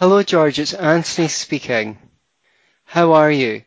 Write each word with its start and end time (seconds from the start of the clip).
Hello, 0.00 0.22
George. 0.22 0.58
It's 0.58 0.72
Anthony 0.72 1.28
speaking. 1.28 1.98
How 2.84 3.12
are 3.12 3.30
you? 3.30 3.64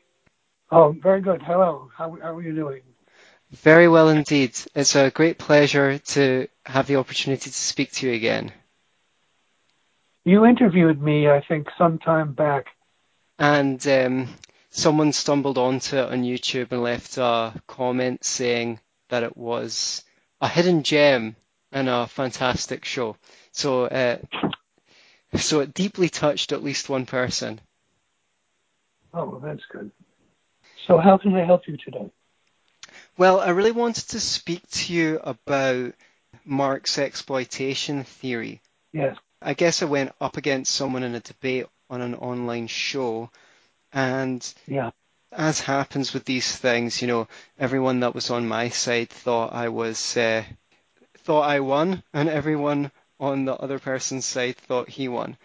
Oh, 0.72 0.96
very 1.00 1.22
good. 1.22 1.44
Hello. 1.44 1.92
How, 1.96 2.18
how 2.20 2.34
are 2.34 2.42
you 2.42 2.56
doing? 2.56 2.82
Very 3.52 3.88
well 3.88 4.10
indeed. 4.10 4.58
It's 4.74 4.96
a 4.96 5.12
great 5.12 5.38
pleasure 5.38 6.00
to 6.00 6.48
have 6.66 6.88
the 6.88 6.96
opportunity 6.96 7.52
to 7.52 7.56
speak 7.56 7.92
to 7.92 8.08
you 8.08 8.16
again. 8.16 8.52
You 10.26 10.44
interviewed 10.48 11.00
me, 11.00 11.30
I 11.30 11.40
think, 11.48 11.68
some 11.78 12.00
time 12.00 12.34
back. 12.34 12.66
And 13.38 13.86
um, 13.88 14.28
someone 14.72 15.14
stumbled 15.14 15.60
onto 15.60 15.98
it 15.98 16.12
on 16.12 16.24
YouTube 16.24 16.72
and 16.72 16.82
left 16.82 17.20
a 17.20 17.54
comment 17.68 18.24
saying 18.24 18.80
that 19.10 19.22
it 19.22 19.38
was 19.38 20.04
a 20.42 20.48
hidden 20.48 20.82
gem 20.82 21.36
and 21.72 21.88
a 21.88 22.08
fantastic 22.08 22.86
show. 22.86 23.18
So, 23.52 23.84
uh, 23.84 24.18
so 25.36 25.60
it 25.60 25.74
deeply 25.74 26.10
touched 26.10 26.52
at 26.52 26.64
least 26.64 26.90
one 26.90 27.06
person. 27.06 27.60
Oh, 29.14 29.30
well, 29.30 29.40
that's 29.40 29.64
good. 29.72 29.92
So, 30.88 30.98
how 30.98 31.18
can 31.18 31.36
I 31.36 31.46
help 31.46 31.68
you 31.68 31.78
today? 31.78 32.10
Well, 33.18 33.40
I 33.40 33.50
really 33.50 33.72
wanted 33.72 34.10
to 34.10 34.20
speak 34.20 34.68
to 34.72 34.94
you 34.94 35.20
about 35.24 35.94
Marx 36.46 36.98
exploitation 36.98 38.04
theory. 38.04 38.62
Yes. 38.92 39.18
I 39.42 39.54
guess 39.54 39.82
I 39.82 39.86
went 39.86 40.14
up 40.20 40.38
against 40.38 40.74
someone 40.74 41.04
in 41.04 41.16
a 41.16 41.20
debate 41.20 41.68
on 41.90 42.02
an 42.02 42.16
online 42.16 42.68
show, 42.68 43.30
and 43.92 44.54
yeah. 44.68 44.92
as 45.32 45.60
happens 45.60 46.14
with 46.14 46.26
these 46.26 46.56
things, 46.56 47.02
you 47.02 47.08
know, 47.08 47.28
everyone 47.60 48.00
that 48.00 48.16
was 48.16 48.30
on 48.30 48.48
my 48.48 48.70
side 48.70 49.10
thought 49.10 49.54
I 49.54 49.70
was 49.70 50.18
uh, 50.18 50.44
thought 51.20 51.42
I 51.42 51.60
won, 51.60 52.04
and 52.14 52.30
everyone 52.30 52.92
on 53.24 53.46
the 53.46 53.56
other 53.56 53.80
person's 53.80 54.26
side 54.26 54.58
thought 54.58 54.90
he 54.90 55.08
won. 55.08 55.38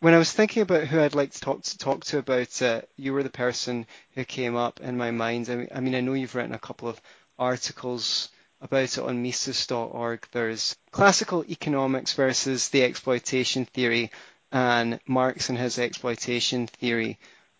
When 0.00 0.14
I 0.14 0.18
was 0.18 0.32
thinking 0.32 0.62
about 0.62 0.86
who 0.86 0.98
I'd 0.98 1.14
like 1.14 1.32
to 1.32 1.40
talk 1.40 1.62
to, 1.62 1.78
talk 1.78 2.04
to 2.06 2.18
about 2.18 2.62
it, 2.62 2.88
you 2.96 3.12
were 3.12 3.22
the 3.22 3.28
person 3.28 3.86
who 4.14 4.24
came 4.24 4.56
up 4.56 4.80
in 4.80 4.96
my 4.96 5.10
mind. 5.10 5.50
I 5.50 5.56
mean, 5.56 5.68
I 5.74 5.80
mean, 5.80 5.94
I 5.94 6.00
know 6.00 6.14
you've 6.14 6.34
written 6.34 6.54
a 6.54 6.58
couple 6.58 6.88
of 6.88 7.00
articles 7.38 8.30
about 8.62 8.96
it 8.96 8.98
on 8.98 9.22
Mises.org. 9.22 10.26
There's 10.32 10.74
classical 10.90 11.44
economics 11.44 12.14
versus 12.14 12.70
the 12.70 12.82
exploitation 12.82 13.66
theory 13.66 14.10
and 14.50 15.00
Marx 15.06 15.50
and 15.50 15.58
his 15.58 15.78
exploitation 15.78 16.66
theory. 16.66 17.18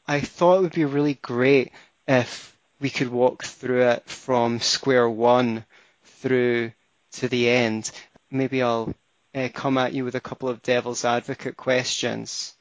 I 0.09 0.21
thought 0.21 0.59
it 0.59 0.63
would 0.63 0.73
be 0.73 0.87
really 0.87 1.15
great 1.15 1.73
if 2.09 2.57
we 2.81 2.89
could 2.89 3.09
walk 3.09 3.45
through 3.45 3.83
it 3.83 4.09
from 4.09 4.61
square 4.61 5.09
one 5.09 5.67
through 6.05 6.73
to 7.13 7.29
the 7.29 7.51
end. 7.51 7.91
Maybe 8.31 8.63
I'll 8.63 8.95
uh, 9.35 9.49
come 9.53 9.79
at 9.79 9.93
you 9.93 10.05
with 10.05 10.15
a 10.15 10.21
couple 10.21 10.49
of 10.49 10.63
devil's 10.63 11.05
advocate 11.05 11.57
questions. 11.57 12.55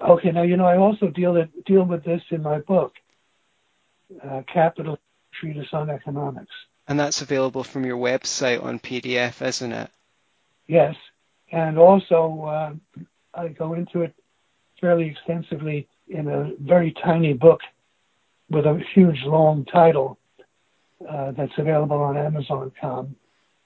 Okay, 0.00 0.30
now 0.30 0.42
you 0.42 0.56
know 0.56 0.66
I 0.66 0.76
also 0.76 1.08
deal 1.08 1.36
it, 1.36 1.64
deal 1.64 1.84
with 1.84 2.04
this 2.04 2.22
in 2.30 2.42
my 2.42 2.58
book, 2.58 2.94
uh, 4.22 4.42
Capital 4.52 4.98
Treatise 5.32 5.72
on 5.72 5.90
Economics. 5.90 6.52
And 6.88 6.98
that's 6.98 7.22
available 7.22 7.64
from 7.64 7.86
your 7.86 7.96
website 7.96 8.62
on 8.62 8.78
PDF, 8.78 9.40
isn't 9.46 9.72
it? 9.72 9.90
Yes, 10.66 10.96
and 11.52 11.78
also 11.78 12.44
uh, 12.44 13.00
I 13.34 13.48
go 13.48 13.74
into 13.74 14.02
it 14.02 14.14
fairly 14.80 15.08
extensively 15.08 15.88
in 16.08 16.28
a 16.28 16.52
very 16.60 16.92
tiny 16.92 17.32
book 17.32 17.60
with 18.50 18.66
a 18.66 18.82
huge 18.94 19.22
long 19.24 19.64
title 19.64 20.18
uh, 21.08 21.30
that's 21.32 21.52
available 21.56 21.96
on 21.96 22.16
Amazon.com, 22.16 23.16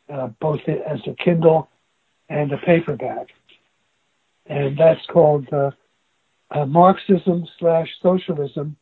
uh, 0.08 0.28
both 0.40 0.60
as 0.68 1.00
a 1.06 1.14
Kindle 1.14 1.68
and 2.28 2.52
a 2.52 2.58
paperback. 2.58 3.28
And 4.46 4.78
that's 4.78 5.04
called 5.06 5.48
uh, 5.52 5.70
uh, 6.50 6.66
Marxism 6.66 7.46
slash 7.58 7.88
Socialism, 8.02 8.76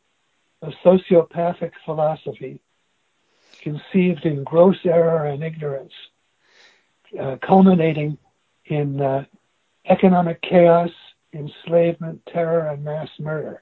a 0.61 0.71
Sociopathic 0.83 1.71
Philosophy, 1.85 2.61
conceived 3.61 4.25
in 4.25 4.43
gross 4.43 4.77
error 4.85 5.25
and 5.25 5.43
ignorance, 5.43 5.93
uh, 7.19 7.37
culminating 7.45 8.17
in 8.65 9.01
uh, 9.01 9.25
economic 9.85 10.41
chaos, 10.41 10.91
enslavement, 11.33 12.21
terror, 12.31 12.69
and 12.69 12.83
mass 12.83 13.09
murder, 13.19 13.61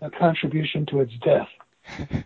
a 0.00 0.10
contribution 0.10 0.86
to 0.86 1.00
its 1.00 1.12
death. 1.24 1.48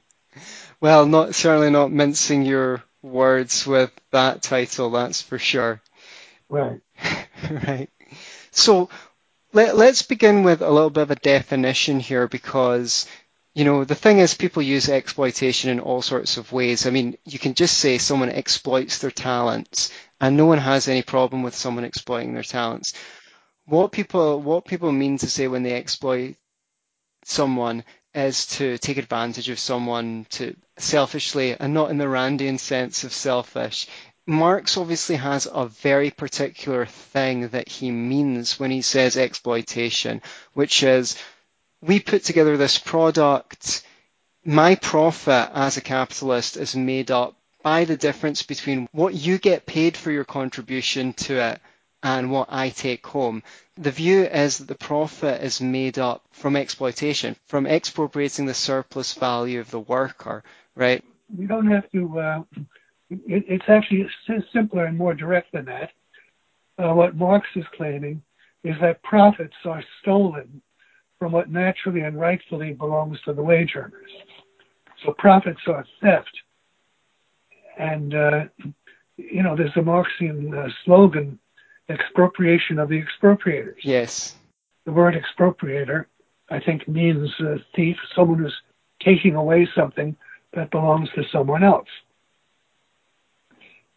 well, 0.81 1.07
not 1.07 1.35
certainly 1.35 1.71
not 1.71 1.93
mincing 1.93 2.43
your 2.43 2.83
words 3.03 3.67
with 3.67 3.93
that 4.11 4.43
title, 4.43 4.91
that's 4.91 5.23
for 5.23 5.39
sure. 5.39 5.81
Right. 6.49 6.81
right. 7.51 7.91
So 8.51 8.89
let, 9.53 9.77
let's 9.77 10.03
begin 10.03 10.43
with 10.43 10.63
a 10.63 10.71
little 10.71 10.91
bit 10.91 11.03
of 11.03 11.11
a 11.11 11.17
definition 11.17 12.01
here 12.01 12.29
because, 12.29 13.07
you 13.55 13.65
know, 13.65 13.85
the 13.85 13.95
thing 13.95 14.19
is 14.19 14.35
people 14.35 14.63
use 14.63 14.89
exploitation 14.89 15.71
in 15.71 15.81
all 15.81 16.03
sorts 16.03 16.37
of 16.37 16.53
ways. 16.53 16.87
I 16.87 16.91
mean, 16.91 17.17
you 17.25 17.39
can 17.39 17.55
just 17.55 17.79
say 17.79 17.99
someone 17.99 18.31
exploits 18.31 18.99
their 18.99 19.11
talents 19.11 19.91
and 20.21 20.37
no 20.37 20.47
one 20.47 20.59
has 20.59 20.89
any 20.89 21.03
problem 21.03 21.43
with 21.43 21.55
someone 21.55 21.85
exploiting 21.85 22.35
their 22.35 22.43
talents. 22.43 22.95
What 23.67 23.93
people, 23.93 24.41
what 24.41 24.65
people 24.67 24.93
mean 24.93 25.19
to 25.19 25.31
say 25.31 25.49
when 25.49 25.63
they 25.63 25.75
exploit 25.75 26.37
someone 27.25 27.85
is 28.15 28.47
to 28.47 28.79
take 28.79 28.97
advantage 28.97 29.49
of 29.49 29.59
someone 29.59 30.27
to 30.31 30.57
selfishly 30.79 31.55
and 31.59 31.75
not 31.75 31.91
in 31.91 31.99
the 31.99 32.07
Randian 32.07 32.59
sense 32.59 33.05
of 33.05 33.13
selfish. 33.13 33.87
Marx 34.29 34.77
obviously 34.77 35.17
has 35.17 35.49
a 35.51 35.65
very 35.67 36.11
particular 36.11 36.85
thing 36.85 37.49
that 37.49 37.67
he 37.67 37.91
means 37.91 38.61
when 38.61 38.71
he 38.71 38.83
says 38.83 39.17
exploitation, 39.17 40.21
which 40.53 40.83
is 40.83 41.17
we 41.81 41.99
put 41.99 42.25
together 42.25 42.59
this 42.59 42.77
product. 42.77 43.83
My 44.45 44.75
profit 44.75 45.51
as 45.55 45.79
a 45.79 45.81
capitalist 45.81 46.59
is 46.59 46.77
made 46.77 47.11
up 47.11 47.37
by 47.63 47.87
the 47.87 47.97
difference 47.97 48.43
between 48.43 48.87
what 48.93 49.15
you 49.15 49.39
get 49.39 49.65
paid 49.65 49.97
for 49.97 50.11
your 50.11 50.27
contribution 50.27 51.15
to 51.15 51.41
it 51.41 51.61
and 52.03 52.31
what 52.31 52.49
I 52.51 52.69
take 52.69 53.07
home. 53.07 53.43
The 53.79 53.91
view 53.91 54.25
is 54.25 54.59
that 54.59 54.69
the 54.69 54.75
profit 54.75 55.43
is 55.43 55.63
made 55.63 55.99
up 55.99 56.23
from 56.33 56.55
exploitation, 56.55 57.35
from 57.47 57.67
expropriating 57.67 58.45
the 58.45 58.53
surplus 58.53 59.15
value 59.15 59.61
of 59.61 59.71
the 59.71 59.81
worker, 59.81 60.45
right? 60.75 61.03
We 61.35 61.47
don't 61.47 61.69
have 61.69 61.91
to 61.93 62.19
uh, 62.19 62.43
it, 63.11 63.45
it's 63.49 63.69
actually 63.69 64.09
simpler 64.53 64.85
and 64.85 64.97
more 64.97 65.15
direct 65.15 65.53
than 65.53 65.65
that. 65.67 65.91
Uh, 66.79 66.95
what 66.95 67.17
Marx 67.17 67.47
is 67.57 67.65
claiming 67.77 68.23
is 68.65 68.77
that 68.81 69.03
profits 69.03 69.57
are 69.65 69.83
stolen 70.01 70.61
from 71.19 71.33
what 71.33 71.51
naturally 71.51 72.03
and 72.03 72.21
rightfully 72.21 72.73
belongs 72.73 73.19
to 73.25 73.33
the 73.33 73.43
wage 73.43 73.73
earners. 73.75 74.11
So 75.05 75.13
profits 75.19 75.61
are 75.67 75.85
theft. 76.01 76.31
And, 77.79 78.15
uh, 78.15 78.45
you 79.17 79.43
know, 79.43 79.57
there's 79.57 79.77
a 79.77 79.83
Marxian 79.83 80.55
uh, 80.55 80.69
slogan, 80.85 81.39
expropriation 81.89 82.79
of 82.79 82.89
the 82.89 83.03
expropriators. 83.03 83.79
Yes. 83.83 84.37
The 84.85 84.93
word 84.93 85.15
expropriator, 85.15 86.07
I 86.51 86.61
think, 86.61 86.87
means 86.89 87.31
thief, 87.75 87.97
someone 88.15 88.39
who's 88.39 88.57
taking 89.03 89.35
away 89.35 89.69
something 89.75 90.17
that 90.55 90.71
belongs 90.71 91.09
to 91.15 91.23
someone 91.33 91.63
else. 91.63 91.89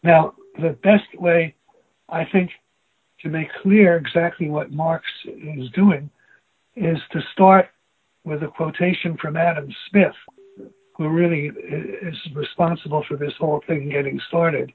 Now, 0.02 0.34
the 0.60 0.76
best 0.82 1.08
way, 1.18 1.54
I 2.08 2.24
think, 2.24 2.50
to 3.20 3.28
make 3.28 3.48
clear 3.62 3.96
exactly 3.96 4.48
what 4.48 4.72
Marx 4.72 5.04
is 5.24 5.70
doing 5.70 6.10
is 6.74 6.98
to 7.12 7.20
start 7.32 7.68
with 8.24 8.42
a 8.42 8.48
quotation 8.48 9.16
from 9.20 9.36
Adam 9.36 9.72
Smith, 9.90 10.14
who 10.96 11.08
really 11.08 11.50
is 12.02 12.16
responsible 12.34 13.04
for 13.08 13.16
this 13.16 13.32
whole 13.38 13.62
thing 13.66 13.88
getting 13.88 14.20
started. 14.28 14.72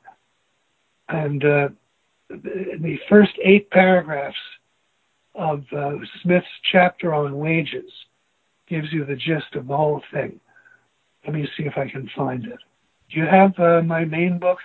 And 1.09 1.43
uh, 1.43 1.69
the 2.29 2.97
first 3.09 3.31
eight 3.43 3.69
paragraphs 3.69 4.35
of 5.35 5.63
uh, 5.75 5.91
Smith's 6.23 6.47
chapter 6.71 7.13
on 7.13 7.37
wages 7.37 7.91
gives 8.67 8.91
you 8.91 9.05
the 9.05 9.15
gist 9.15 9.55
of 9.55 9.67
the 9.67 9.77
whole 9.77 10.01
thing. 10.11 10.39
Let 11.25 11.33
me 11.35 11.47
see 11.57 11.63
if 11.63 11.77
I 11.77 11.89
can 11.89 12.09
find 12.15 12.45
it. 12.45 12.59
Do 13.09 13.19
you 13.19 13.25
have 13.25 13.57
uh, 13.59 13.81
my 13.81 14.03
main 14.03 14.39
book? 14.39 14.59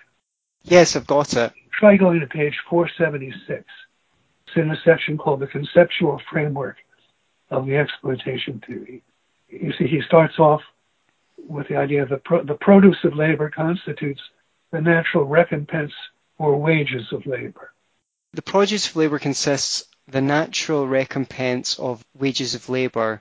Yes, 0.64 0.96
I've 0.96 1.06
got 1.06 1.34
it. 1.34 1.52
Try 1.78 1.96
going 1.96 2.20
to 2.20 2.26
page 2.26 2.58
476. 2.68 3.64
It's 4.46 4.56
in 4.56 4.70
a 4.70 4.76
section 4.84 5.18
called 5.18 5.40
the 5.40 5.46
conceptual 5.46 6.20
framework 6.30 6.76
of 7.50 7.66
the 7.66 7.76
exploitation 7.76 8.62
theory. 8.66 9.02
You 9.48 9.72
see, 9.78 9.86
he 9.86 10.00
starts 10.06 10.38
off 10.38 10.62
with 11.48 11.68
the 11.68 11.76
idea 11.76 12.06
that 12.06 12.24
pro- 12.24 12.44
the 12.44 12.54
produce 12.54 12.98
of 13.04 13.14
labor 13.14 13.50
constitutes 13.50 14.20
the 14.70 14.80
natural 14.80 15.24
recompense 15.24 15.92
or 16.38 16.58
wages 16.58 17.12
of 17.12 17.26
labor. 17.26 17.72
The 18.32 18.42
produce 18.42 18.88
of 18.88 18.96
labor 18.96 19.18
consists 19.18 19.84
the 20.08 20.22
natural 20.22 20.86
recompense 20.86 21.78
of 21.78 22.04
wages 22.18 22.54
of 22.54 22.68
labor. 22.68 23.20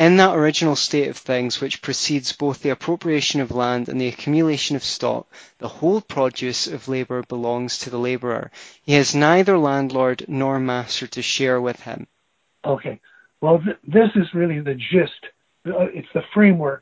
In 0.00 0.16
that 0.16 0.34
original 0.34 0.76
state 0.76 1.08
of 1.08 1.18
things 1.18 1.60
which 1.60 1.82
precedes 1.82 2.32
both 2.32 2.62
the 2.62 2.70
appropriation 2.70 3.42
of 3.42 3.50
land 3.50 3.90
and 3.90 4.00
the 4.00 4.08
accumulation 4.08 4.74
of 4.74 4.82
stock, 4.82 5.26
the 5.58 5.68
whole 5.68 6.00
produce 6.00 6.66
of 6.66 6.88
labour 6.88 7.22
belongs 7.28 7.76
to 7.80 7.90
the 7.90 7.98
labourer. 7.98 8.50
He 8.82 8.94
has 8.94 9.14
neither 9.14 9.58
landlord 9.58 10.24
nor 10.26 10.58
master 10.58 11.06
to 11.08 11.20
share 11.20 11.60
with 11.60 11.80
him. 11.80 12.06
Okay. 12.64 12.98
Well, 13.42 13.60
th- 13.62 13.76
this 13.86 14.08
is 14.14 14.32
really 14.32 14.60
the 14.60 14.74
gist. 14.74 15.26
Uh, 15.66 15.92
it's 15.92 16.08
the 16.14 16.24
framework 16.32 16.80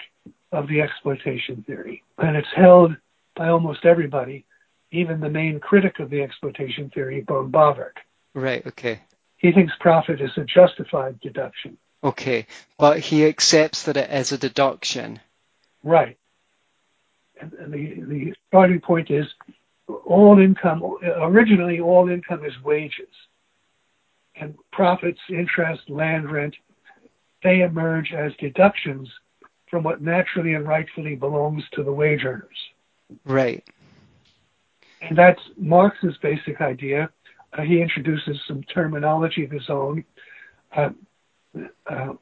of 0.53 0.69
the 0.69 0.81
exploitation 0.81 1.65
theory. 1.67 2.05
And 2.19 2.37
it's 2.37 2.55
held 2.55 2.97
by 3.35 3.49
almost 3.49 3.85
everybody, 3.85 4.45
even 4.93 5.19
the 5.19 5.29
main 5.29 5.59
critic 5.59 5.99
of 5.99 6.09
the 6.09 6.23
exploitation 6.23 6.89
theory, 6.95 7.25
von 7.27 7.51
Bawerk. 7.51 7.99
Right, 8.33 8.65
okay. 8.65 9.01
He 9.39 9.51
thinks 9.51 9.73
profit 9.81 10.21
is 10.21 10.31
a 10.37 10.45
justified 10.45 11.19
deduction. 11.19 11.79
Okay, 12.03 12.47
but 12.79 13.01
he 13.01 13.27
accepts 13.27 13.85
that 13.85 13.97
it 13.97 14.11
is 14.11 14.33
a 14.33 14.39
deduction. 14.39 15.21
Right. 15.83 16.17
And, 17.41 17.53
the, 17.73 18.01
the 18.03 18.35
starting 18.49 18.81
point 18.81 19.11
is 19.11 19.27
all 20.07 20.39
income, 20.39 20.83
originally 21.03 21.81
all 21.81 22.09
income 22.09 22.45
is 22.45 22.53
wages. 22.63 23.09
And 24.37 24.55
profits, 24.73 25.19
interest, 25.29 25.91
land 25.91 26.31
rent, 26.31 26.55
they 27.43 27.63
emerge 27.63 28.13
as 28.13 28.33
deductions 28.39 29.09
from 29.69 29.83
what 29.83 30.01
naturally 30.01 30.55
and 30.55 30.67
rightfully 30.67 31.17
belongs 31.17 31.65
to 31.73 31.83
the 31.83 31.93
wage 31.93 32.25
earners. 32.25 32.57
Right. 33.25 33.65
And 35.01 35.17
that's 35.17 35.41
Marx's 35.57 36.17
basic 36.23 36.61
idea. 36.61 37.11
Uh, 37.53 37.63
he 37.63 37.81
introduces 37.81 38.41
some 38.47 38.63
terminology 38.65 39.45
of 39.45 39.51
his 39.51 39.69
own. 39.69 40.05
Uh, 40.75 40.91
uh, 41.87 42.13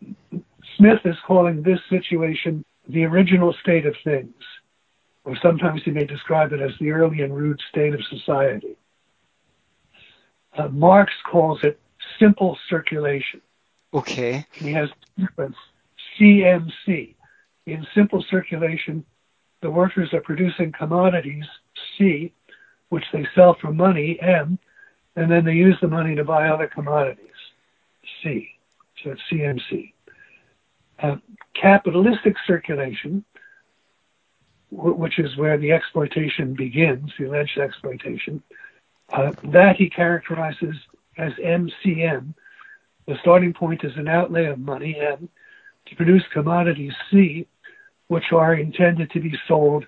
Smith 0.76 1.00
is 1.04 1.16
calling 1.26 1.62
this 1.62 1.80
situation 1.88 2.64
the 2.88 3.04
original 3.04 3.54
state 3.62 3.86
of 3.86 3.94
things, 4.04 4.34
or 5.24 5.36
sometimes 5.42 5.82
he 5.84 5.90
may 5.90 6.04
describe 6.04 6.52
it 6.52 6.60
as 6.60 6.72
the 6.80 6.90
early 6.90 7.22
and 7.22 7.34
rude 7.36 7.60
state 7.70 7.94
of 7.94 8.00
society. 8.04 8.76
Uh, 10.56 10.68
Marx 10.68 11.12
calls 11.30 11.58
it 11.62 11.78
simple 12.18 12.56
circulation. 12.68 13.40
Okay. 13.92 14.46
He 14.52 14.72
has 14.72 14.88
sequence 15.18 15.56
CMC. 16.18 17.14
In 17.66 17.86
simple 17.94 18.24
circulation, 18.30 19.04
the 19.62 19.70
workers 19.70 20.12
are 20.12 20.20
producing 20.20 20.72
commodities, 20.72 21.44
C, 21.96 22.32
which 22.88 23.04
they 23.12 23.26
sell 23.34 23.56
for 23.60 23.72
money, 23.72 24.18
M, 24.20 24.58
and 25.16 25.30
then 25.30 25.44
they 25.44 25.52
use 25.54 25.76
the 25.80 25.88
money 25.88 26.14
to 26.14 26.24
buy 26.24 26.48
other 26.48 26.68
commodities, 26.68 27.26
C. 28.22 28.48
It's 29.06 29.20
CMC. 29.30 29.92
Uh, 30.98 31.16
capitalistic 31.60 32.34
circulation, 32.46 33.24
w- 34.74 34.94
which 34.94 35.18
is 35.18 35.36
where 35.36 35.58
the 35.58 35.72
exploitation 35.72 36.54
begins, 36.54 37.10
the 37.18 37.26
alleged 37.26 37.58
exploitation, 37.58 38.42
uh, 39.12 39.32
that 39.44 39.76
he 39.76 39.88
characterizes 39.90 40.74
as 41.18 41.32
MCM. 41.34 42.34
The 43.06 43.16
starting 43.20 43.52
point 43.52 43.84
is 43.84 43.92
an 43.96 44.08
outlay 44.08 44.46
of 44.46 44.58
money, 44.58 44.98
M, 44.98 45.28
to 45.86 45.96
produce 45.96 46.24
commodities, 46.32 46.92
C, 47.10 47.46
which 48.08 48.32
are 48.32 48.54
intended 48.54 49.10
to 49.12 49.20
be 49.20 49.38
sold 49.46 49.86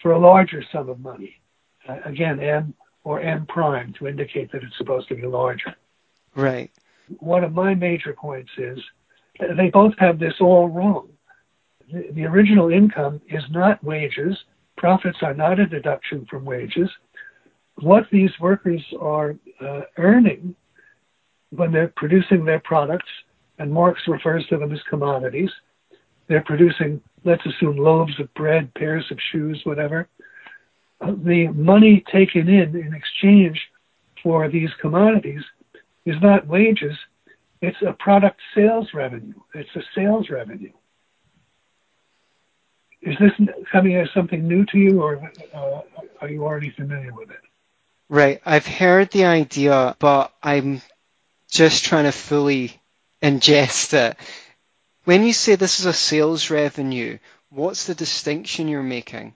for 0.00 0.12
a 0.12 0.18
larger 0.18 0.64
sum 0.72 0.88
of 0.88 1.00
money. 1.00 1.40
Uh, 1.88 1.98
again, 2.04 2.40
M 2.40 2.74
or 3.04 3.20
M 3.20 3.46
prime 3.46 3.94
to 3.98 4.08
indicate 4.08 4.50
that 4.52 4.62
it's 4.62 4.76
supposed 4.76 5.08
to 5.08 5.14
be 5.14 5.26
larger. 5.26 5.74
Right. 6.34 6.70
One 7.18 7.44
of 7.44 7.52
my 7.52 7.74
major 7.74 8.12
points 8.12 8.50
is 8.58 8.78
they 9.56 9.70
both 9.70 9.94
have 9.98 10.18
this 10.18 10.34
all 10.40 10.68
wrong. 10.68 11.08
The, 11.92 12.24
original 12.24 12.70
income 12.70 13.20
is 13.28 13.44
not 13.50 13.82
wages. 13.84 14.36
Profits 14.76 15.18
are 15.22 15.34
not 15.34 15.60
a 15.60 15.66
deduction 15.66 16.26
from 16.28 16.44
wages. 16.44 16.90
What 17.80 18.04
these 18.10 18.30
workers 18.40 18.82
are 19.00 19.36
uh, 19.60 19.82
earning 19.98 20.54
when 21.50 21.70
they're 21.70 21.92
producing 21.96 22.44
their 22.44 22.60
products, 22.60 23.08
and 23.58 23.72
Marx 23.72 24.00
refers 24.08 24.46
to 24.48 24.58
them 24.58 24.72
as 24.72 24.80
commodities, 24.88 25.50
they're 26.28 26.42
producing, 26.42 27.00
let's 27.24 27.44
assume, 27.46 27.76
loaves 27.76 28.18
of 28.18 28.32
bread, 28.34 28.72
pairs 28.74 29.04
of 29.10 29.18
shoes, 29.30 29.60
whatever. 29.64 30.08
Uh, 31.00 31.12
the 31.24 31.48
money 31.48 32.04
taken 32.10 32.48
in 32.48 32.74
in 32.74 32.94
exchange 32.94 33.60
for 34.22 34.48
these 34.48 34.70
commodities 34.80 35.42
is 36.06 36.16
not 36.22 36.46
wages, 36.46 36.96
it's 37.60 37.76
a 37.86 37.92
product 37.92 38.40
sales 38.54 38.88
revenue. 38.94 39.34
It's 39.54 39.74
a 39.76 39.82
sales 39.94 40.30
revenue. 40.30 40.72
Is 43.02 43.16
this 43.20 43.32
coming 43.70 43.96
as 43.96 44.08
something 44.14 44.48
new 44.48 44.64
to 44.66 44.78
you, 44.78 45.02
or 45.02 45.30
uh, 45.54 45.80
are 46.20 46.28
you 46.28 46.44
already 46.44 46.70
familiar 46.70 47.12
with 47.12 47.30
it? 47.30 47.40
Right. 48.08 48.40
I've 48.44 48.66
heard 48.66 49.10
the 49.10 49.26
idea, 49.26 49.96
but 49.98 50.32
I'm 50.42 50.80
just 51.50 51.84
trying 51.84 52.04
to 52.04 52.12
fully 52.12 52.80
ingest 53.22 53.94
it. 53.94 54.16
When 55.04 55.24
you 55.24 55.32
say 55.32 55.54
this 55.54 55.80
is 55.80 55.86
a 55.86 55.92
sales 55.92 56.50
revenue, 56.50 57.18
what's 57.50 57.86
the 57.86 57.94
distinction 57.94 58.68
you're 58.68 58.82
making? 58.82 59.34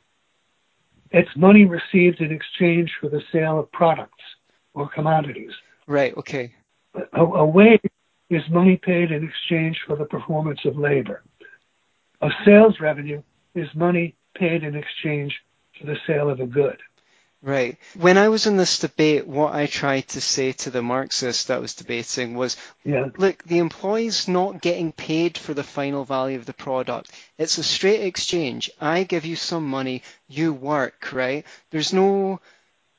It's 1.13 1.31
money 1.37 1.65
received 1.65 2.21
in 2.21 2.33
exchange 2.33 2.93
for 3.01 3.09
the 3.09 3.23
sale 3.33 3.59
of 3.59 3.71
products 3.73 4.23
or 4.75 4.89
commodities. 4.89 5.51
Right, 5.87 6.17
okay. 6.17 6.55
A, 6.95 7.23
a 7.23 7.45
wage 7.45 7.81
is 8.29 8.43
money 8.51 8.77
paid 8.77 9.11
in 9.11 9.25
exchange 9.25 9.81
for 9.87 9.97
the 9.97 10.05
performance 10.05 10.61
of 10.65 10.79
labor. 10.79 11.23
A 12.21 12.31
sales 12.45 12.81
revenue 12.81 13.23
is 13.55 13.69
money 13.75 14.15
paid 14.35 14.63
in 14.63 14.75
exchange 14.75 15.41
for 15.79 15.87
the 15.87 15.97
sale 16.07 16.31
of 16.31 16.41
a 16.41 16.47
good. 16.47 16.79
Right. 17.43 17.79
When 17.95 18.19
I 18.19 18.29
was 18.29 18.47
in 18.47 18.59
this 18.59 18.81
debate, 18.81 19.27
what 19.27 19.55
I 19.55 19.65
tried 19.65 20.09
to 20.09 20.21
say 20.21 20.53
to 20.53 20.71
the 20.71 20.83
Marxist 20.83 21.49
that 21.49 21.57
I 21.57 21.61
was 21.61 21.75
debating 21.75 22.35
was, 22.35 22.59
yeah. 22.85 23.07
look, 23.17 23.43
the 23.45 23.59
employee's 23.59 24.29
not 24.29 24.61
getting 24.61 24.93
paid 24.93 25.39
for 25.39 25.55
the 25.55 25.65
final 25.65 26.05
value 26.05 26.37
of 26.37 26.45
the 26.45 26.53
product. 26.53 27.11
It's 27.39 27.57
a 27.57 27.63
straight 27.63 28.03
exchange. 28.03 28.71
I 28.79 29.05
give 29.05 29.25
you 29.25 29.37
some 29.37 29.67
money, 29.67 30.03
you 30.29 30.53
work, 30.53 31.13
right? 31.13 31.47
There's 31.71 31.95
no, 31.95 32.41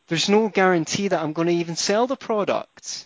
there's 0.07 0.27
no 0.27 0.49
guarantee 0.49 1.09
that 1.09 1.21
I'm 1.21 1.33
going 1.33 1.47
to 1.47 1.53
even 1.53 1.75
sell 1.75 2.07
the 2.07 2.17
product. 2.17 3.05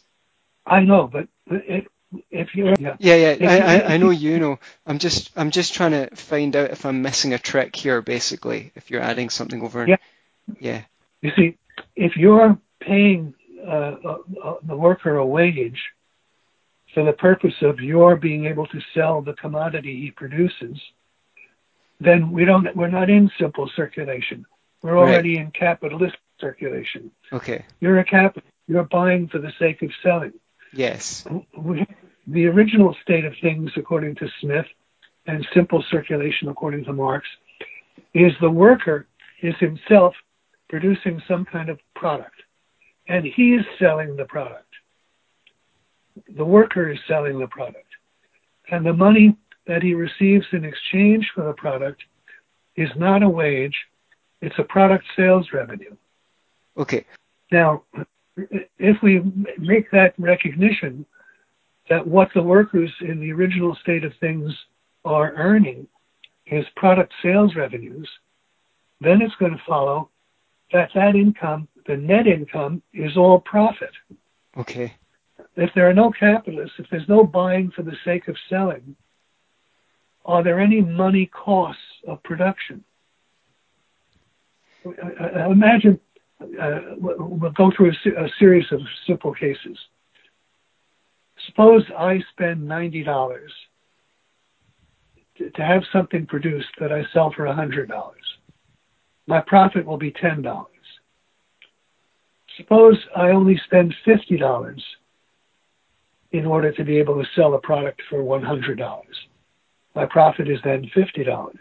I 0.65 0.81
know, 0.81 1.07
but 1.07 1.27
it, 1.47 1.87
if 2.31 2.55
you 2.55 2.73
yeah. 2.79 2.95
Yeah, 2.99 3.35
yeah 3.35 3.49
I, 3.49 3.57
I, 3.57 3.93
I 3.93 3.97
know 3.97 4.09
you 4.09 4.39
know. 4.39 4.59
I'm 4.85 4.99
just 4.99 5.31
i'm 5.35 5.51
just 5.51 5.73
trying 5.73 5.91
to 5.91 6.15
find 6.15 6.55
out 6.55 6.71
if 6.71 6.85
i'm 6.85 7.01
missing 7.01 7.33
a 7.33 7.39
trick 7.39 7.75
here 7.75 8.01
basically 8.01 8.71
if 8.75 8.89
you're 8.89 9.01
adding 9.01 9.29
something 9.29 9.61
over. 9.61 9.87
Yeah. 9.87 9.97
Yeah. 10.59 10.81
You 11.21 11.31
see 11.35 11.57
if 11.95 12.15
you're 12.15 12.57
paying 12.79 13.33
uh, 13.65 13.95
uh, 14.05 14.17
uh, 14.43 14.55
the 14.63 14.75
worker 14.75 15.17
a 15.17 15.25
wage 15.25 15.81
for 16.93 17.03
the 17.03 17.13
purpose 17.13 17.55
of 17.61 17.79
your 17.79 18.15
being 18.15 18.45
able 18.45 18.67
to 18.67 18.79
sell 18.93 19.21
the 19.21 19.33
commodity 19.33 19.99
he 19.99 20.11
produces 20.11 20.79
then 21.99 22.31
we 22.31 22.45
don't 22.45 22.75
we're 22.75 22.89
not 22.89 23.09
in 23.09 23.31
simple 23.39 23.69
circulation. 23.75 24.45
We're 24.81 24.97
already 24.97 25.37
right. 25.37 25.45
in 25.45 25.51
capitalist 25.51 26.17
circulation. 26.39 27.11
Okay. 27.31 27.65
You're 27.79 27.99
a 27.99 28.05
capital 28.05 28.49
you're 28.67 28.83
buying 28.83 29.27
for 29.27 29.39
the 29.39 29.53
sake 29.59 29.81
of 29.81 29.91
selling 30.01 30.33
yes 30.75 31.25
we, 31.57 31.85
the 32.27 32.47
original 32.47 32.95
state 33.03 33.25
of 33.25 33.33
things, 33.41 33.71
according 33.75 34.15
to 34.15 34.27
Smith, 34.41 34.65
and 35.27 35.47
simple 35.53 35.83
circulation, 35.89 36.49
according 36.49 36.83
to 36.85 36.93
Marx, 36.93 37.27
is 38.13 38.31
the 38.41 38.49
worker 38.49 39.07
is 39.41 39.55
himself 39.59 40.13
producing 40.69 41.21
some 41.27 41.45
kind 41.45 41.69
of 41.69 41.79
product, 41.95 42.41
and 43.07 43.25
he 43.25 43.53
is 43.53 43.65
selling 43.79 44.15
the 44.15 44.25
product. 44.25 44.61
The 46.35 46.45
worker 46.45 46.91
is 46.91 46.99
selling 47.07 47.39
the 47.39 47.47
product, 47.47 47.87
and 48.71 48.85
the 48.85 48.93
money 48.93 49.35
that 49.67 49.83
he 49.83 49.93
receives 49.93 50.45
in 50.51 50.63
exchange 50.63 51.31
for 51.35 51.43
the 51.43 51.53
product 51.53 52.01
is 52.75 52.89
not 52.95 53.23
a 53.23 53.29
wage, 53.29 53.75
it's 54.41 54.57
a 54.57 54.63
product 54.63 55.05
sales 55.15 55.47
revenue. 55.53 55.95
Okay. 56.77 57.05
Now, 57.51 57.83
if 58.37 58.97
we 59.01 59.21
make 59.57 59.89
that 59.91 60.13
recognition, 60.17 61.05
that 61.89 62.05
what 62.05 62.29
the 62.33 62.41
workers 62.41 62.91
in 63.01 63.19
the 63.19 63.31
original 63.31 63.75
state 63.81 64.03
of 64.03 64.11
things 64.19 64.51
are 65.03 65.33
earning 65.35 65.87
is 66.47 66.65
product 66.75 67.13
sales 67.21 67.55
revenues, 67.55 68.09
then 69.01 69.21
it's 69.21 69.35
going 69.35 69.51
to 69.51 69.61
follow 69.67 70.09
that 70.73 70.89
that 70.95 71.15
income, 71.15 71.67
the 71.87 71.95
net 71.95 72.27
income, 72.27 72.81
is 72.93 73.15
all 73.17 73.39
profit. 73.39 73.91
Okay. 74.57 74.93
If 75.55 75.69
there 75.75 75.89
are 75.89 75.93
no 75.93 76.11
capitalists, 76.11 76.75
if 76.79 76.87
there's 76.89 77.07
no 77.07 77.23
buying 77.23 77.71
for 77.71 77.83
the 77.83 77.95
sake 78.03 78.27
of 78.27 78.35
selling, 78.49 78.95
are 80.25 80.43
there 80.43 80.59
any 80.59 80.81
money 80.81 81.27
costs 81.27 81.81
of 82.07 82.21
production? 82.23 82.83
Imagine, 84.85 85.99
Uh, 86.41 86.79
we'll 86.97 87.51
go 87.51 87.71
through 87.75 87.91
a, 87.91 88.27
series 88.39 88.65
of 88.71 88.81
simple 89.07 89.33
cases. 89.33 89.77
Suppose 91.47 91.83
I 91.97 92.19
spend 92.31 92.61
$90 92.67 93.37
to, 95.37 95.49
to 95.49 95.61
have 95.61 95.83
something 95.93 96.25
produced 96.25 96.67
that 96.79 96.91
I 96.91 97.03
sell 97.13 97.31
for 97.35 97.45
$100. 97.45 97.87
My 99.27 99.41
profit 99.41 99.85
will 99.85 99.97
be 99.97 100.11
$10. 100.11 100.65
Suppose 102.57 102.97
I 103.15 103.29
only 103.29 103.59
spend 103.65 103.93
$50 104.05 104.79
in 106.31 106.45
order 106.45 106.71
to 106.71 106.83
be 106.83 106.97
able 106.97 107.15
to 107.15 107.29
sell 107.35 107.53
a 107.53 107.59
product 107.59 108.01
for 108.09 108.19
$100. 108.19 109.01
My 109.95 110.05
profit 110.05 110.49
is 110.49 110.59
then 110.63 110.89
$50. 110.95 111.51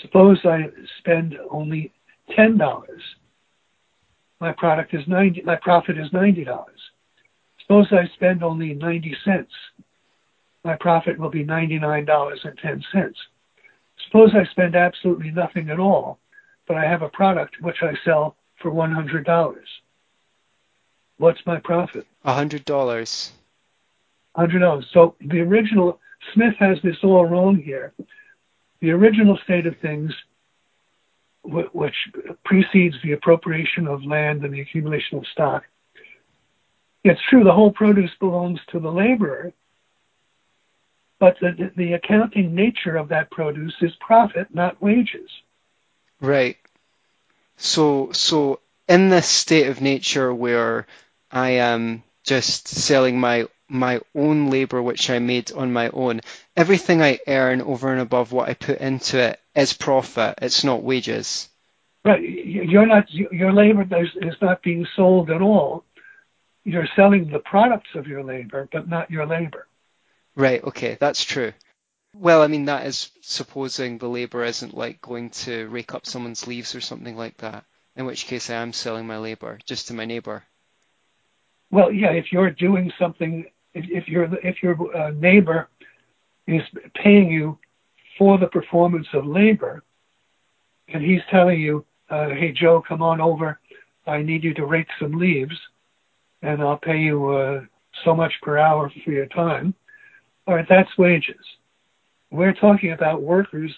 Suppose 0.00 0.38
I 0.44 0.66
spend 0.98 1.36
only 1.50 1.92
$10. 2.36 2.96
My 4.42 4.50
product 4.50 4.92
is 4.92 5.06
90 5.06 5.42
my 5.42 5.54
profit 5.54 5.96
is 5.96 6.10
$90. 6.10 6.64
Suppose 7.60 7.86
I 7.92 8.08
spend 8.16 8.42
only 8.42 8.74
90 8.74 9.16
cents. 9.24 9.52
My 10.64 10.74
profit 10.74 11.16
will 11.16 11.30
be 11.30 11.44
$99.10. 11.44 13.14
Suppose 14.04 14.34
I 14.34 14.44
spend 14.50 14.74
absolutely 14.74 15.30
nothing 15.30 15.70
at 15.70 15.78
all, 15.78 16.18
but 16.66 16.76
I 16.76 16.82
have 16.82 17.02
a 17.02 17.08
product 17.08 17.54
which 17.60 17.76
I 17.82 17.92
sell 18.04 18.34
for 18.60 18.72
$100. 18.72 19.54
What's 21.18 21.46
my 21.46 21.60
profit? 21.60 22.04
$100. 22.26 23.30
$100. 24.36 24.84
So 24.92 25.14
the 25.20 25.38
original, 25.38 26.00
Smith 26.34 26.54
has 26.58 26.78
this 26.82 26.96
all 27.04 27.26
wrong 27.26 27.58
here. 27.58 27.92
The 28.80 28.90
original 28.90 29.38
state 29.44 29.66
of 29.66 29.76
things, 29.78 30.12
which 31.44 31.94
precedes 32.44 32.96
the 33.02 33.12
appropriation 33.12 33.86
of 33.86 34.04
land 34.04 34.44
and 34.44 34.54
the 34.54 34.60
accumulation 34.60 35.18
of 35.18 35.26
stock, 35.26 35.64
it's 37.04 37.20
true 37.28 37.42
the 37.42 37.52
whole 37.52 37.72
produce 37.72 38.12
belongs 38.20 38.60
to 38.70 38.78
the 38.78 38.90
laborer, 38.90 39.52
but 41.18 41.36
the, 41.40 41.72
the 41.76 41.94
accounting 41.94 42.54
nature 42.54 42.96
of 42.96 43.08
that 43.08 43.30
produce 43.30 43.74
is 43.80 43.92
profit, 44.00 44.54
not 44.54 44.80
wages. 44.80 45.30
Right. 46.20 46.56
So, 47.56 48.12
so 48.12 48.60
in 48.88 49.08
this 49.08 49.28
state 49.28 49.68
of 49.68 49.80
nature 49.80 50.32
where 50.32 50.86
I 51.30 51.50
am 51.50 52.02
just 52.24 52.68
selling 52.68 53.18
my 53.18 53.48
my 53.68 54.00
own 54.14 54.50
labor, 54.50 54.82
which 54.82 55.08
I 55.08 55.18
made 55.18 55.50
on 55.50 55.72
my 55.72 55.88
own, 55.88 56.20
everything 56.56 57.02
I 57.02 57.18
earn 57.26 57.60
over 57.60 57.92
and 57.92 58.00
above 58.00 58.32
what 58.32 58.48
I 58.48 58.54
put 58.54 58.78
into 58.78 59.18
it 59.18 59.40
is 59.54 59.72
profit. 59.72 60.38
It's 60.42 60.64
not 60.64 60.82
wages. 60.82 61.48
Right. 62.04 62.20
You're 62.22 62.86
not 62.86 63.10
your 63.10 63.52
labor 63.52 63.86
is 64.00 64.34
not 64.40 64.62
being 64.62 64.86
sold 64.96 65.30
at 65.30 65.40
all. 65.40 65.84
You're 66.64 66.88
selling 66.96 67.30
the 67.30 67.38
products 67.38 67.90
of 67.94 68.06
your 68.06 68.22
labor, 68.24 68.68
but 68.72 68.88
not 68.88 69.10
your 69.10 69.26
labor. 69.26 69.66
Right. 70.34 70.62
Okay, 70.64 70.96
that's 70.98 71.24
true. 71.24 71.52
Well, 72.14 72.42
I 72.42 72.46
mean, 72.46 72.66
that 72.66 72.86
is 72.86 73.10
supposing 73.22 73.98
the 73.98 74.08
labour 74.08 74.44
isn't 74.44 74.76
like 74.76 75.00
going 75.00 75.30
to 75.30 75.68
rake 75.68 75.94
up 75.94 76.06
someone's 76.06 76.46
leaves 76.46 76.74
or 76.74 76.80
something 76.80 77.16
like 77.16 77.38
that, 77.38 77.64
in 77.96 78.04
which 78.04 78.26
case 78.26 78.50
I 78.50 78.54
am 78.54 78.72
selling 78.72 79.06
my 79.06 79.18
labour 79.18 79.58
just 79.64 79.88
to 79.88 79.94
my 79.94 80.04
neighbour. 80.04 80.42
Well, 81.70 81.90
yeah, 81.90 82.10
if 82.10 82.32
you're 82.32 82.50
doing 82.50 82.92
something, 82.98 83.46
if, 83.72 83.84
if 83.88 84.08
your 84.08 84.24
if 84.44 84.62
your 84.62 84.96
uh, 84.96 85.10
neighbour 85.10 85.68
is 86.46 86.62
paying 86.94 87.30
you 87.30 87.58
for 88.18 88.38
the 88.38 88.46
performance 88.46 89.06
of 89.12 89.26
labour, 89.26 89.82
and 90.88 91.02
he's 91.02 91.22
telling 91.30 91.60
you, 91.60 91.84
uh, 92.10 92.28
"Hey, 92.30 92.52
Joe, 92.52 92.82
come 92.82 93.02
on 93.02 93.20
over. 93.20 93.60
I 94.06 94.22
need 94.22 94.44
you 94.44 94.54
to 94.54 94.66
rake 94.66 94.88
some 94.98 95.12
leaves, 95.12 95.58
and 96.42 96.60
I'll 96.60 96.78
pay 96.78 96.98
you 96.98 97.28
uh, 97.28 97.64
so 98.04 98.14
much 98.14 98.32
per 98.42 98.58
hour 98.58 98.90
for 99.04 99.10
your 99.10 99.26
time." 99.26 99.74
All 100.46 100.54
right, 100.54 100.68
that's 100.68 100.98
wages. 100.98 101.44
We're 102.30 102.54
talking 102.54 102.92
about 102.92 103.22
workers 103.22 103.72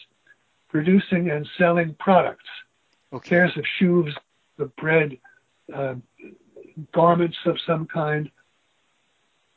producing 0.68 1.30
and 1.30 1.46
selling 1.58 1.94
products. 1.98 2.48
Okay. 3.12 3.28
Pairs 3.28 3.56
of 3.56 3.64
shoes, 3.78 4.16
the 4.56 4.66
bread, 4.66 5.18
uh, 5.72 5.94
garments 6.92 7.36
of 7.46 7.56
some 7.66 7.86
kind, 7.86 8.30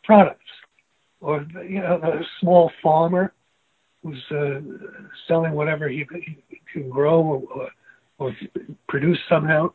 products. 0.04 0.46
Or 1.20 1.46
you 1.68 1.82
know, 1.82 2.00
a 2.04 2.22
small 2.40 2.72
farmer 2.82 3.34
who's 4.04 4.24
uh, 4.32 4.62
selling 5.28 5.54
whatever 5.54 5.88
he, 5.90 6.06
he 6.20 6.62
can 6.72 6.90
grow 6.90 7.22
or, 7.22 7.70
or, 8.20 8.36
produce 8.88 9.20
somehow. 9.28 9.72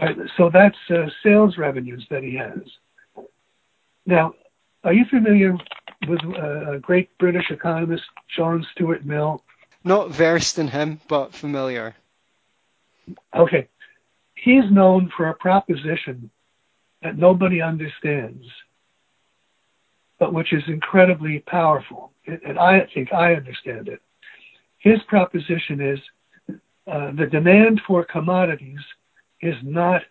Right, 0.00 0.16
so 0.36 0.50
that's 0.52 0.76
uh, 0.90 1.06
sales 1.22 1.58
revenues 1.58 2.06
that 2.10 2.22
he 2.22 2.34
has. 2.36 2.62
Now, 4.06 4.34
are 4.84 4.92
you 4.92 5.04
familiar 5.10 5.56
with 6.08 6.20
uh, 6.24 6.72
a 6.72 6.78
great 6.80 7.16
British 7.18 7.50
economist, 7.50 8.04
John 8.36 8.66
Stuart 8.72 9.04
Mill? 9.04 9.44
Not 9.84 10.10
versed 10.10 10.58
in 10.58 10.68
him, 10.68 11.00
but 11.08 11.32
familiar. 11.32 11.94
Okay. 13.34 13.68
He's 14.34 14.70
known 14.70 15.10
for 15.16 15.28
a 15.28 15.34
proposition 15.34 16.30
that 17.02 17.16
nobody 17.16 17.60
understands, 17.60 18.44
but 20.22 20.32
which 20.32 20.52
is 20.52 20.62
incredibly 20.68 21.40
powerful. 21.48 22.12
And 22.28 22.56
I 22.56 22.86
think 22.94 23.12
I 23.12 23.34
understand 23.34 23.88
it. 23.88 24.00
His 24.78 25.00
proposition 25.08 25.80
is 25.80 25.98
uh, 26.86 27.10
the 27.18 27.26
demand 27.26 27.80
for 27.88 28.04
commodities 28.04 28.78
is 29.40 29.56
not 29.64 30.02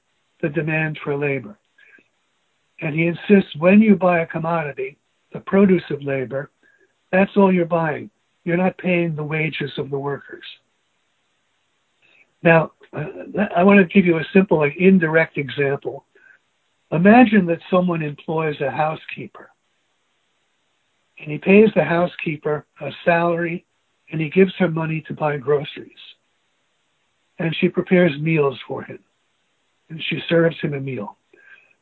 the 0.41 0.49
demand 0.49 0.99
for 1.01 1.15
labor. 1.15 1.57
And 2.81 2.93
he 2.93 3.07
insists 3.07 3.55
when 3.55 3.81
you 3.81 3.95
buy 3.95 4.19
a 4.19 4.25
commodity, 4.25 4.97
the 5.31 5.39
produce 5.39 5.89
of 5.89 6.03
labor, 6.03 6.51
that's 7.13 7.31
all 7.37 7.53
you're 7.53 7.65
buying. 7.65 8.09
You're 8.43 8.57
not 8.57 8.77
paying 8.77 9.15
the 9.15 9.23
wages 9.23 9.71
of 9.77 9.89
the 9.89 9.97
workers. 9.97 10.43
Now, 12.43 12.73
uh, 12.91 13.05
I 13.55 13.63
want 13.63 13.79
to 13.79 13.85
give 13.85 14.05
you 14.05 14.17
a 14.17 14.25
simple, 14.33 14.57
like, 14.57 14.75
indirect 14.75 15.37
example. 15.37 16.03
Imagine 16.91 17.45
that 17.45 17.59
someone 17.69 18.01
employs 18.01 18.59
a 18.59 18.69
housekeeper, 18.69 19.50
and 21.21 21.31
he 21.31 21.37
pays 21.37 21.69
the 21.75 21.83
housekeeper 21.83 22.65
a 22.79 22.91
salary, 23.05 23.65
and 24.11 24.19
he 24.19 24.29
gives 24.29 24.53
her 24.57 24.69
money 24.69 25.01
to 25.01 25.13
buy 25.13 25.37
groceries. 25.37 25.91
And 27.37 27.55
she 27.55 27.69
prepares 27.69 28.19
meals 28.19 28.59
for 28.67 28.83
him, 28.83 28.99
and 29.89 30.01
she 30.03 30.21
serves 30.27 30.59
him 30.59 30.73
a 30.73 30.79
meal. 30.79 31.17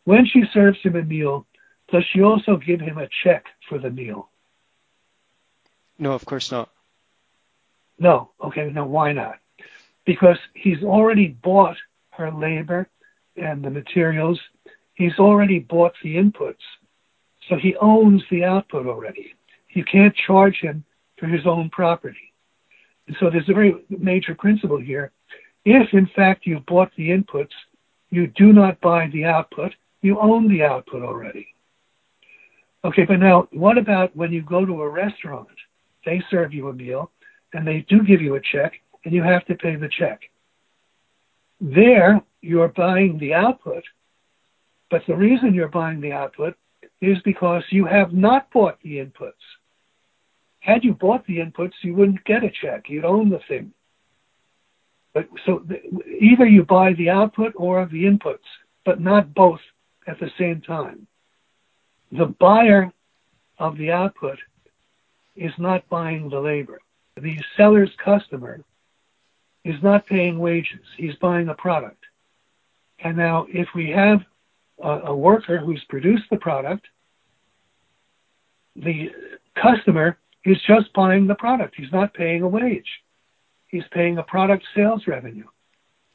When 0.04 0.26
she 0.26 0.44
serves 0.54 0.78
him 0.82 0.96
a 0.96 1.04
meal, 1.04 1.46
does 1.92 2.04
she 2.12 2.22
also 2.22 2.58
give 2.58 2.82
him 2.82 2.98
a 2.98 3.08
check 3.24 3.46
for 3.68 3.80
the 3.80 3.90
meal? 3.90 4.30
No, 5.98 6.12
of 6.12 6.26
course 6.26 6.52
not. 6.52 6.70
No. 7.98 8.32
Okay, 8.44 8.70
now 8.72 8.86
why 8.86 9.14
not? 9.14 9.40
Because 10.06 10.38
he's 10.54 10.84
already 10.84 11.28
bought 11.28 11.78
her 12.12 12.32
labor 12.32 12.90
and 13.36 13.64
the 13.64 13.70
materials. 13.70 14.40
He's 14.94 15.18
already 15.18 15.60
bought 15.60 15.94
the 16.04 16.16
inputs. 16.16 16.56
So 17.50 17.56
he 17.58 17.76
owns 17.82 18.22
the 18.30 18.44
output 18.44 18.86
already. 18.86 19.34
You 19.72 19.84
can't 19.84 20.16
charge 20.28 20.58
him 20.62 20.86
for 21.18 21.26
his 21.26 21.46
own 21.46 21.70
property. 21.72 22.34
And 23.08 23.18
so 23.20 23.30
there's 23.30 23.50
a 23.50 23.54
very 23.54 23.76
major 23.90 24.36
principle 24.36 24.80
here. 24.80 25.12
If 25.66 25.94
in 25.94 26.08
fact 26.16 26.46
you 26.46 26.60
bought 26.68 26.92
the 26.96 27.10
inputs, 27.10 27.50
you 28.12 28.28
do 28.28 28.54
not 28.54 28.80
buy 28.82 29.10
the 29.12 29.26
output, 29.26 29.72
you 30.02 30.20
own 30.20 30.48
the 30.48 30.64
output 30.64 31.04
already. 31.04 31.48
Okay, 32.86 33.04
but 33.06 33.18
now 33.18 33.48
what 33.52 33.78
about 33.78 34.16
when 34.16 34.32
you 34.32 34.42
go 34.42 34.66
to 34.66 34.82
a 34.82 34.90
restaurant? 34.90 35.48
They 36.06 36.22
serve 36.30 36.54
you 36.54 36.70
a 36.70 36.74
meal 36.74 37.12
and 37.54 37.68
they 37.68 37.86
do 37.90 38.04
give 38.04 38.22
you 38.22 38.36
a 38.36 38.42
check 38.42 38.74
and 39.04 39.14
you 39.14 39.24
have 39.24 39.46
to 39.48 39.56
pay 39.56 39.76
the 39.76 39.90
check. 39.90 40.22
There, 41.60 42.22
you're 42.42 42.70
buying 42.70 43.18
the 43.20 43.34
output, 43.34 43.84
but 44.90 45.02
the 45.08 45.16
reason 45.16 45.54
you're 45.54 45.68
buying 45.68 46.00
the 46.00 46.14
output 46.14 46.56
is 47.02 47.18
because 47.24 47.64
you 47.70 47.86
have 47.86 48.14
not 48.14 48.52
bought 48.52 48.80
the 48.82 48.98
inputs. 48.98 49.34
Had 50.60 50.84
you 50.84 50.94
bought 50.94 51.26
the 51.26 51.38
inputs, 51.38 51.74
you 51.82 51.96
wouldn't 51.96 52.24
get 52.26 52.44
a 52.44 52.50
check. 52.50 52.90
You'd 52.90 53.06
own 53.06 53.30
the 53.30 53.40
thing. 53.48 53.72
But 55.14 55.28
so 55.46 55.66
either 56.20 56.46
you 56.46 56.64
buy 56.64 56.94
the 56.94 57.10
output 57.10 57.54
or 57.56 57.86
the 57.86 58.04
inputs, 58.04 58.46
but 58.86 59.00
not 59.00 59.34
both 59.34 59.62
at 60.06 60.20
the 60.20 60.30
same 60.38 60.62
time 60.62 61.08
the 62.12 62.26
buyer 62.26 62.92
of 63.58 63.78
the 63.78 63.92
output 63.92 64.40
is 65.36 65.54
not 65.58 65.88
buying 65.90 66.30
the 66.30 66.40
labor. 66.40 66.80
The 67.16 67.38
seller's 67.56 67.92
customer 68.04 68.64
is 69.64 69.82
not 69.84 70.08
paying 70.08 70.40
wages. 70.40 70.86
He's 70.98 71.16
buying 71.16 71.50
a 71.50 71.54
product. 71.54 72.04
And 73.00 73.18
now, 73.18 73.46
if 73.50 73.68
we 73.76 73.90
have 73.92 74.22
a, 74.82 75.16
worker 75.16 75.58
who's 75.58 75.84
produced 75.90 76.24
the 76.30 76.38
product, 76.38 76.86
the 78.76 79.10
customer 79.62 80.18
is 80.46 80.58
just 80.68 80.92
buying 80.94 81.28
the 81.28 81.36
product. 81.36 81.76
He's 81.76 81.92
not 81.92 82.14
paying 82.14 82.44
a 82.44 82.48
wage. 82.48 82.88
He's 83.68 83.84
paying 83.92 84.18
a 84.18 84.24
product 84.24 84.64
sales 84.76 85.04
revenue. 85.08 85.48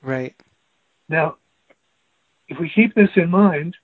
Right. 0.02 0.34
Now, 1.08 1.36
if 2.48 2.58
we 2.58 2.70
keep 2.74 2.94
this 2.94 3.10
in 3.16 3.30
mind, 3.30 3.76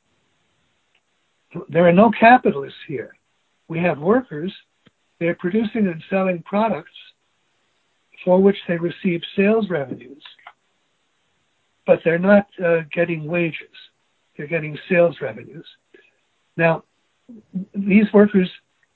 there 1.69 1.87
are 1.87 1.93
no 1.93 2.11
capitalists 2.11 2.79
here. 2.87 3.17
We 3.69 3.79
have 3.81 3.99
workers 3.99 4.53
they're 5.21 5.35
producing 5.35 5.87
and 5.87 6.03
selling 6.09 6.43
products 6.43 6.97
for 8.25 8.43
which 8.43 8.57
they 8.67 8.77
receive 8.77 9.21
sales 9.37 9.69
revenues, 9.69 10.23
but 11.87 12.01
they're 12.05 12.19
not 12.19 12.47
uh, 12.65 12.81
getting 12.93 13.27
wages. 13.27 13.69
They're 14.37 14.47
getting 14.47 14.79
sales 14.89 15.17
revenues. 15.21 15.67
Now, 16.57 16.85
these 17.75 18.13
workers, 18.13 18.51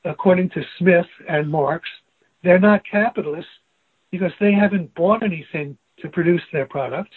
according 0.05 0.51
to 0.51 0.63
Smith 0.79 1.07
and 1.29 1.51
Marx, 1.51 1.89
they're 2.43 2.59
not 2.59 2.83
capitalists 2.89 3.51
because 4.11 4.33
they 4.41 4.53
haven't 4.53 4.95
bought 4.95 5.23
anything 5.23 5.77
to 6.01 6.09
produce 6.09 6.43
their 6.53 6.67
products. 6.67 7.17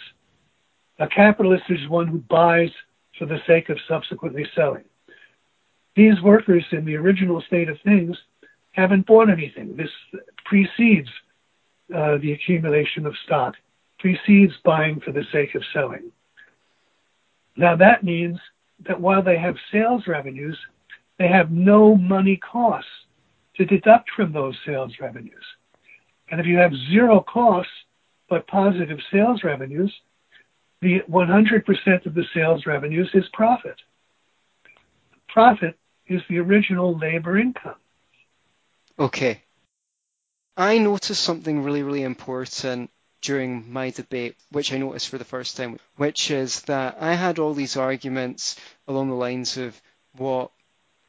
A 0.98 1.06
capitalist 1.06 1.64
is 1.68 1.88
one 1.88 2.06
who 2.06 2.18
buys 2.18 2.70
for 3.18 3.26
the 3.26 3.38
sake 3.46 3.68
of 3.68 3.78
subsequently 3.88 4.46
selling. 4.54 4.84
These 5.96 6.20
workers 6.22 6.64
in 6.72 6.84
the 6.84 6.96
original 6.96 7.42
state 7.46 7.68
of 7.68 7.76
things 7.84 8.16
haven't 8.72 9.06
bought 9.06 9.28
anything. 9.28 9.76
This 9.76 9.90
precedes 10.44 11.08
uh, 11.94 12.18
the 12.18 12.32
accumulation 12.32 13.06
of 13.06 13.14
stock, 13.24 13.54
precedes 13.98 14.52
buying 14.64 15.00
for 15.00 15.12
the 15.12 15.24
sake 15.32 15.54
of 15.54 15.62
selling. 15.72 16.12
Now 17.58 17.74
that 17.76 18.04
means 18.04 18.38
that 18.86 19.00
while 19.00 19.22
they 19.22 19.36
have 19.36 19.56
sales 19.72 20.06
revenues, 20.06 20.56
they 21.18 21.26
have 21.26 21.50
no 21.50 21.96
money 21.96 22.36
costs 22.36 22.88
to 23.56 23.64
deduct 23.64 24.10
from 24.14 24.32
those 24.32 24.56
sales 24.64 24.92
revenues. 25.00 25.44
And 26.30 26.40
if 26.40 26.46
you 26.46 26.56
have 26.58 26.72
zero 26.90 27.20
costs 27.20 27.72
but 28.28 28.46
positive 28.46 29.00
sales 29.10 29.42
revenues, 29.42 29.92
the 30.80 31.00
100% 31.10 32.06
of 32.06 32.14
the 32.14 32.24
sales 32.32 32.64
revenues 32.64 33.10
is 33.12 33.24
profit. 33.32 33.76
Profit 35.28 35.76
is 36.06 36.22
the 36.28 36.38
original 36.38 36.96
labor 36.96 37.38
income. 37.38 37.74
Okay. 38.98 39.42
I 40.56 40.78
noticed 40.78 41.24
something 41.24 41.64
really, 41.64 41.82
really 41.82 42.02
important 42.02 42.90
during 43.20 43.72
my 43.72 43.90
debate, 43.90 44.36
which 44.50 44.72
I 44.72 44.78
noticed 44.78 45.08
for 45.08 45.18
the 45.18 45.24
first 45.24 45.56
time, 45.56 45.78
which 45.96 46.30
is 46.30 46.62
that 46.62 46.96
I 47.00 47.14
had 47.14 47.38
all 47.38 47.54
these 47.54 47.76
arguments 47.76 48.56
along 48.86 49.08
the 49.08 49.14
lines 49.14 49.56
of 49.56 49.80
what, 50.16 50.50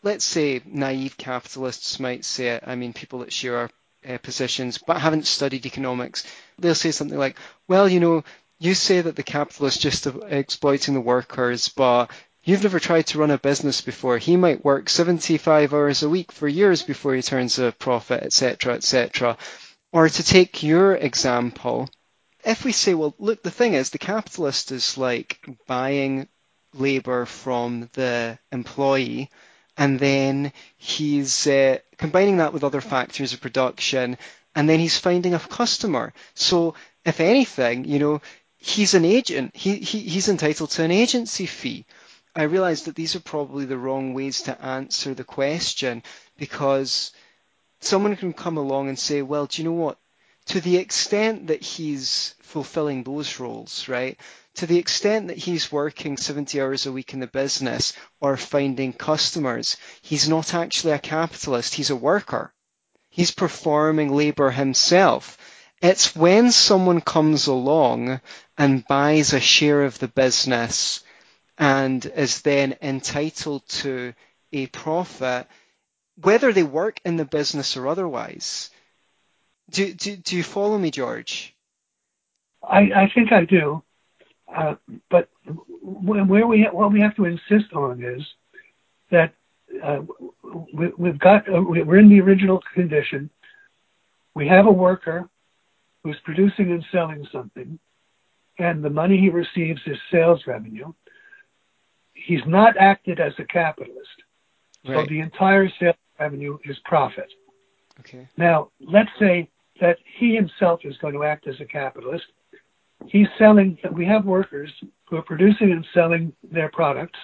let's 0.04 0.26
say, 0.26 0.62
naive 0.66 1.18
capitalists 1.18 2.00
might 2.00 2.26
say. 2.26 2.60
I 2.66 2.76
mean, 2.76 2.94
people 2.94 3.20
that 3.20 3.34
share 3.34 3.58
our 3.58 3.70
uh, 4.08 4.18
positions 4.20 4.78
but 4.78 5.00
haven't 5.00 5.28
studied 5.28 5.66
economics. 5.66 6.24
They'll 6.58 6.76
say 6.76 6.92
something 6.92 7.18
like, 7.18 7.38
well, 7.68 7.88
you 7.88 8.00
know, 8.00 8.24
you 8.60 8.74
say 8.74 9.02
that 9.02 9.16
the 9.16 9.24
capitalist 9.24 9.82
just 9.82 10.08
exploiting 10.08 10.94
the 10.94 11.02
workers, 11.02 11.70
but 11.70 12.12
you've 12.44 12.64
never 12.64 12.80
tried 12.80 13.08
to 13.08 13.20
run 13.20 13.32
a 13.32 13.38
business 13.38 13.82
before. 13.82 14.18
He 14.18 14.36
might 14.36 14.66
work 14.66 14.90
75 14.90 15.74
hours 15.74 16.04
a 16.04 16.10
week 16.10 16.32
for 16.32 16.48
years 16.48 16.84
before 16.84 17.16
he 17.16 17.22
turns 17.22 17.60
a 17.60 17.72
profit, 17.72 18.24
etc., 18.24 18.76
etc. 18.76 19.38
Or 19.92 20.10
to 20.10 20.24
take 20.24 20.62
your 20.62 20.96
example, 20.96 21.90
if 22.44 22.64
we 22.64 22.72
say, 22.72 22.94
well, 22.94 23.16
look, 23.20 23.44
the 23.44 23.52
thing 23.52 23.74
is, 23.74 23.90
the 23.90 23.98
capitalist 23.98 24.72
is 24.72 24.98
like 24.98 25.40
buying 25.68 26.28
labor 26.74 27.26
from 27.26 27.90
the 27.94 28.38
employee, 28.52 29.30
and 29.78 30.00
then 30.00 30.52
he's 30.78 31.48
uh, 31.48 31.80
combining 31.98 32.38
that 32.38 32.54
with 32.54 32.64
other 32.64 32.82
factors 32.82 33.34
of 33.34 33.42
production, 33.42 34.18
and 34.56 34.70
then 34.70 34.80
he's 34.80 34.98
finding 34.98 35.34
a 35.34 35.40
customer. 35.40 36.14
So, 36.34 36.76
if 37.06 37.20
anything, 37.20 37.86
you 37.86 38.00
know, 38.00 38.22
he's 38.58 38.94
an 38.94 39.06
agent. 39.06 39.56
He, 39.56 39.76
he, 39.78 40.00
he's 40.00 40.30
entitled 40.30 40.72
to 40.72 40.84
an 40.84 40.92
agency 40.92 41.46
fee. 41.46 41.86
I 42.36 42.44
realize 42.44 42.84
that 42.84 42.96
these 42.96 43.16
are 43.16 43.22
probably 43.22 43.66
the 43.66 43.78
wrong 43.78 44.14
ways 44.14 44.44
to 44.44 44.62
answer 44.64 45.14
the 45.14 45.24
question 45.24 46.04
because 46.38 47.12
someone 47.80 48.16
can 48.16 48.34
come 48.34 48.58
along 48.58 48.90
and 48.90 49.00
say, 49.00 49.22
well, 49.22 49.46
do 49.46 49.62
you 49.62 49.70
know 49.70 49.76
what? 49.76 49.98
To 50.50 50.62
the 50.62 50.78
extent 50.78 51.48
that 51.48 51.62
he's 51.62 52.34
fulfilling 52.42 53.04
those 53.04 53.40
roles, 53.40 53.88
right? 53.88 54.20
To 54.56 54.66
the 54.66 54.80
extent 54.80 55.28
that 55.28 55.38
he's 55.38 55.72
working 55.72 56.18
70 56.18 56.60
hours 56.60 56.88
a 56.88 56.92
week 56.92 57.14
in 57.14 57.20
the 57.20 57.28
business 57.28 57.94
or 58.20 58.36
finding 58.36 58.92
customers, 58.92 59.78
he's 60.02 60.28
not 60.28 60.56
actually 60.56 60.94
a 60.94 60.98
capitalist, 60.98 61.76
he's 61.76 61.92
a 61.92 61.96
worker. 61.96 62.52
He's 63.10 63.30
performing 63.30 64.12
labor 64.12 64.50
himself. 64.50 65.38
It's 65.84 66.16
when 66.16 66.52
someone 66.52 67.02
comes 67.02 67.46
along 67.46 68.20
and 68.58 68.88
buys 68.88 69.34
a 69.34 69.40
share 69.40 69.84
of 69.84 70.00
the 70.00 70.08
business 70.08 71.04
and 71.60 72.04
is 72.06 72.42
then 72.42 72.76
entitled 72.82 73.68
to 73.70 74.14
a 74.52 74.66
profit, 74.66 75.48
whether 76.16 76.52
they 76.52 76.64
work 76.64 77.00
in 77.06 77.18
the 77.18 77.26
business 77.26 77.78
or 77.78 77.88
otherwise. 77.88 78.72
Do, 79.70 79.94
do, 79.94 80.18
do 80.18 80.38
you 80.38 80.44
follow 80.44 80.78
me, 80.78 80.92
George? 80.92 81.56
I, 82.64 82.80
I 82.80 83.12
think 83.14 83.32
I 83.32 83.46
do. 83.46 83.84
Uh, 84.54 84.76
but 85.10 85.30
where 85.82 86.48
we 86.48 86.68
what 86.72 86.92
we 86.92 87.02
have 87.02 87.16
to 87.16 87.26
insist 87.26 87.72
on 87.74 88.04
is 88.04 88.26
that 89.12 89.34
uh, 89.84 90.00
we, 90.74 91.10
have 91.10 91.20
got 91.20 91.48
uh, 91.48 91.62
we're 91.62 92.00
in 92.00 92.10
the 92.10 92.20
original 92.20 92.60
condition. 92.74 93.30
We 94.34 94.48
have 94.48 94.66
a 94.66 94.72
worker 94.72 95.30
who's 96.04 96.18
producing 96.24 96.72
and 96.72 96.84
selling 96.92 97.28
something, 97.32 97.78
and 98.58 98.84
the 98.84 98.90
money 98.90 99.20
he 99.20 99.30
receives 99.30 99.82
is 99.86 99.98
sales 100.12 100.42
revenue. 100.48 100.94
He's 102.14 102.46
not 102.48 102.76
acted 102.78 103.20
as 103.20 103.34
a 103.38 103.46
capitalist, 103.46 104.24
right. 104.88 104.96
so 104.96 105.06
the 105.06 105.20
entire 105.20 105.70
sales 105.80 105.96
revenue 106.20 106.58
is 106.66 106.78
profit. 106.86 107.32
Okay. 108.00 108.28
Now, 108.38 108.72
let's 108.80 109.12
say 109.20 109.50
that 109.80 109.98
he 110.18 110.36
himself 110.36 110.82
is 110.84 110.98
going 110.98 111.14
to 111.14 111.24
act 111.24 111.48
as 111.48 111.60
a 111.60 111.66
capitalist. 111.66 112.26
He's 113.08 113.28
selling. 113.38 113.78
We 113.92 114.06
have 114.06 114.26
workers 114.26 114.72
who 115.06 115.18
are 115.18 115.22
producing 115.22 115.72
and 115.72 115.86
selling 115.94 116.34
their 116.52 116.70
products. 116.70 117.20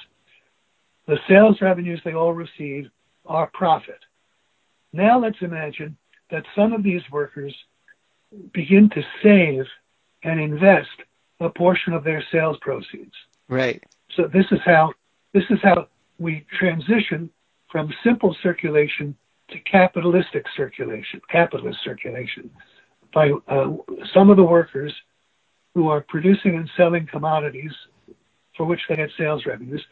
The 1.07 1.19
sales 1.27 1.61
revenues 1.61 2.01
they 2.03 2.13
all 2.13 2.33
receive 2.33 2.89
are 3.25 3.49
profit. 3.53 3.99
Now 4.93 5.19
let's 5.19 5.41
imagine 5.41 5.97
that 6.31 6.45
some 6.55 6.73
of 6.73 6.83
these 6.83 7.01
workers 7.11 7.53
begin 8.53 8.89
to 8.91 9.03
save 9.21 9.65
and 10.23 10.39
invest 10.39 10.89
a 11.39 11.49
portion 11.49 11.93
of 11.93 12.03
their 12.03 12.23
sales 12.31 12.57
proceeds. 12.61 13.13
Right. 13.49 13.83
So 14.15 14.27
this 14.31 14.45
is 14.51 14.59
how 14.65 14.93
this 15.33 15.43
is 15.49 15.59
how 15.61 15.87
we 16.17 16.45
transition 16.57 17.29
from 17.69 17.93
simple 18.03 18.35
circulation 18.41 19.15
to 19.49 19.59
capitalistic 19.59 20.45
circulation, 20.55 21.21
capitalist 21.29 21.79
circulation, 21.83 22.49
by 23.13 23.31
uh, 23.47 23.71
some 24.13 24.29
of 24.29 24.37
the 24.37 24.43
workers 24.43 24.93
who 25.73 25.89
are 25.89 26.01
producing 26.01 26.55
and 26.55 26.69
selling 26.75 27.07
commodities 27.11 27.71
for 28.57 28.65
which 28.65 28.79
they 28.87 28.95
get 28.95 29.09
sales 29.17 29.45
revenues. 29.45 29.83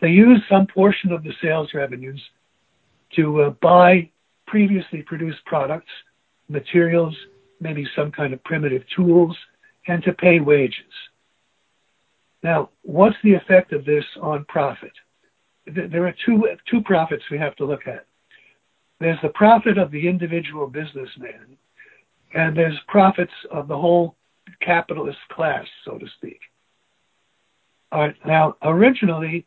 They 0.00 0.08
use 0.08 0.42
some 0.48 0.66
portion 0.66 1.12
of 1.12 1.22
the 1.22 1.32
sales 1.42 1.70
revenues 1.74 2.20
to 3.16 3.42
uh, 3.42 3.50
buy 3.62 4.10
previously 4.46 5.02
produced 5.02 5.44
products, 5.44 5.90
materials, 6.48 7.16
maybe 7.60 7.86
some 7.96 8.10
kind 8.10 8.32
of 8.32 8.42
primitive 8.44 8.82
tools, 8.94 9.36
and 9.86 10.02
to 10.04 10.12
pay 10.12 10.40
wages. 10.40 10.92
Now, 12.42 12.70
what's 12.82 13.16
the 13.22 13.34
effect 13.34 13.72
of 13.72 13.84
this 13.84 14.04
on 14.20 14.44
profit? 14.46 14.92
There 15.66 16.06
are 16.06 16.14
two, 16.24 16.48
two 16.70 16.80
profits 16.82 17.22
we 17.30 17.38
have 17.38 17.54
to 17.56 17.64
look 17.64 17.86
at. 17.86 18.06
There's 19.00 19.18
the 19.22 19.30
profit 19.30 19.78
of 19.78 19.90
the 19.90 20.06
individual 20.06 20.66
businessman, 20.66 21.56
and 22.34 22.56
there's 22.56 22.78
profits 22.86 23.32
of 23.50 23.66
the 23.66 23.76
whole 23.76 24.14
capitalist 24.60 25.18
class, 25.32 25.64
so 25.84 25.98
to 25.98 26.06
speak. 26.18 26.40
All 27.92 28.00
right, 28.00 28.14
now, 28.26 28.56
originally, 28.62 29.46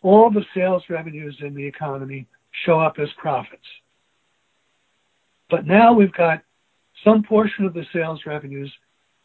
all 0.00 0.30
the 0.30 0.44
sales 0.54 0.84
revenues 0.88 1.36
in 1.40 1.54
the 1.54 1.66
economy 1.66 2.26
show 2.64 2.78
up 2.78 2.98
as 2.98 3.08
profits. 3.18 3.66
But 5.50 5.66
now 5.66 5.92
we've 5.92 6.12
got 6.12 6.42
some 7.02 7.22
portion 7.22 7.64
of 7.64 7.74
the 7.74 7.84
sales 7.92 8.20
revenues 8.26 8.72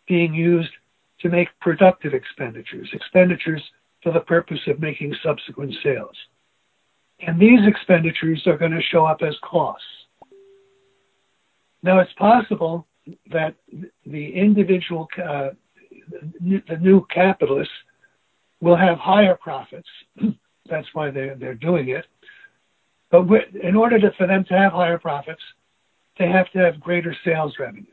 being 0.08 0.34
used 0.34 0.72
to 1.22 1.30
make 1.30 1.48
productive 1.62 2.14
expenditures, 2.14 2.90
expenditures 2.92 3.62
for 4.02 4.12
the 4.12 4.20
purpose 4.22 4.60
of 4.68 4.80
making 4.80 5.16
subsequent 5.24 5.74
sales. 5.84 6.16
And 7.22 7.40
these 7.40 7.60
expenditures 7.68 8.46
are 8.48 8.58
going 8.58 8.72
to 8.72 8.82
show 8.82 9.06
up 9.06 9.22
as 9.22 9.36
costs. 9.42 9.86
Now, 11.84 12.00
it's 12.00 12.14
possible 12.14 12.88
that 13.32 13.56
the 14.06 14.34
individual, 14.34 15.08
uh, 15.18 15.50
the 16.10 16.78
new 16.80 17.06
capitalists 17.14 17.74
will 18.62 18.76
have 18.76 18.98
higher 18.98 19.36
profits. 19.36 19.88
That's 20.70 20.88
why 20.94 21.12
they're, 21.12 21.36
they're 21.36 21.56
doing 21.56 21.90
it. 21.90 22.06
But 23.10 23.28
in 23.64 23.76
order 23.76 24.00
to, 24.00 24.12
for 24.18 24.28
them 24.28 24.44
to 24.46 24.54
have 24.54 24.72
higher 24.72 25.00
profits, 25.00 25.42
they 26.20 26.28
have 26.28 26.52
to 26.52 26.60
have 26.60 26.80
greater 26.80 27.16
sales 27.26 27.56
revenues. 27.58 27.88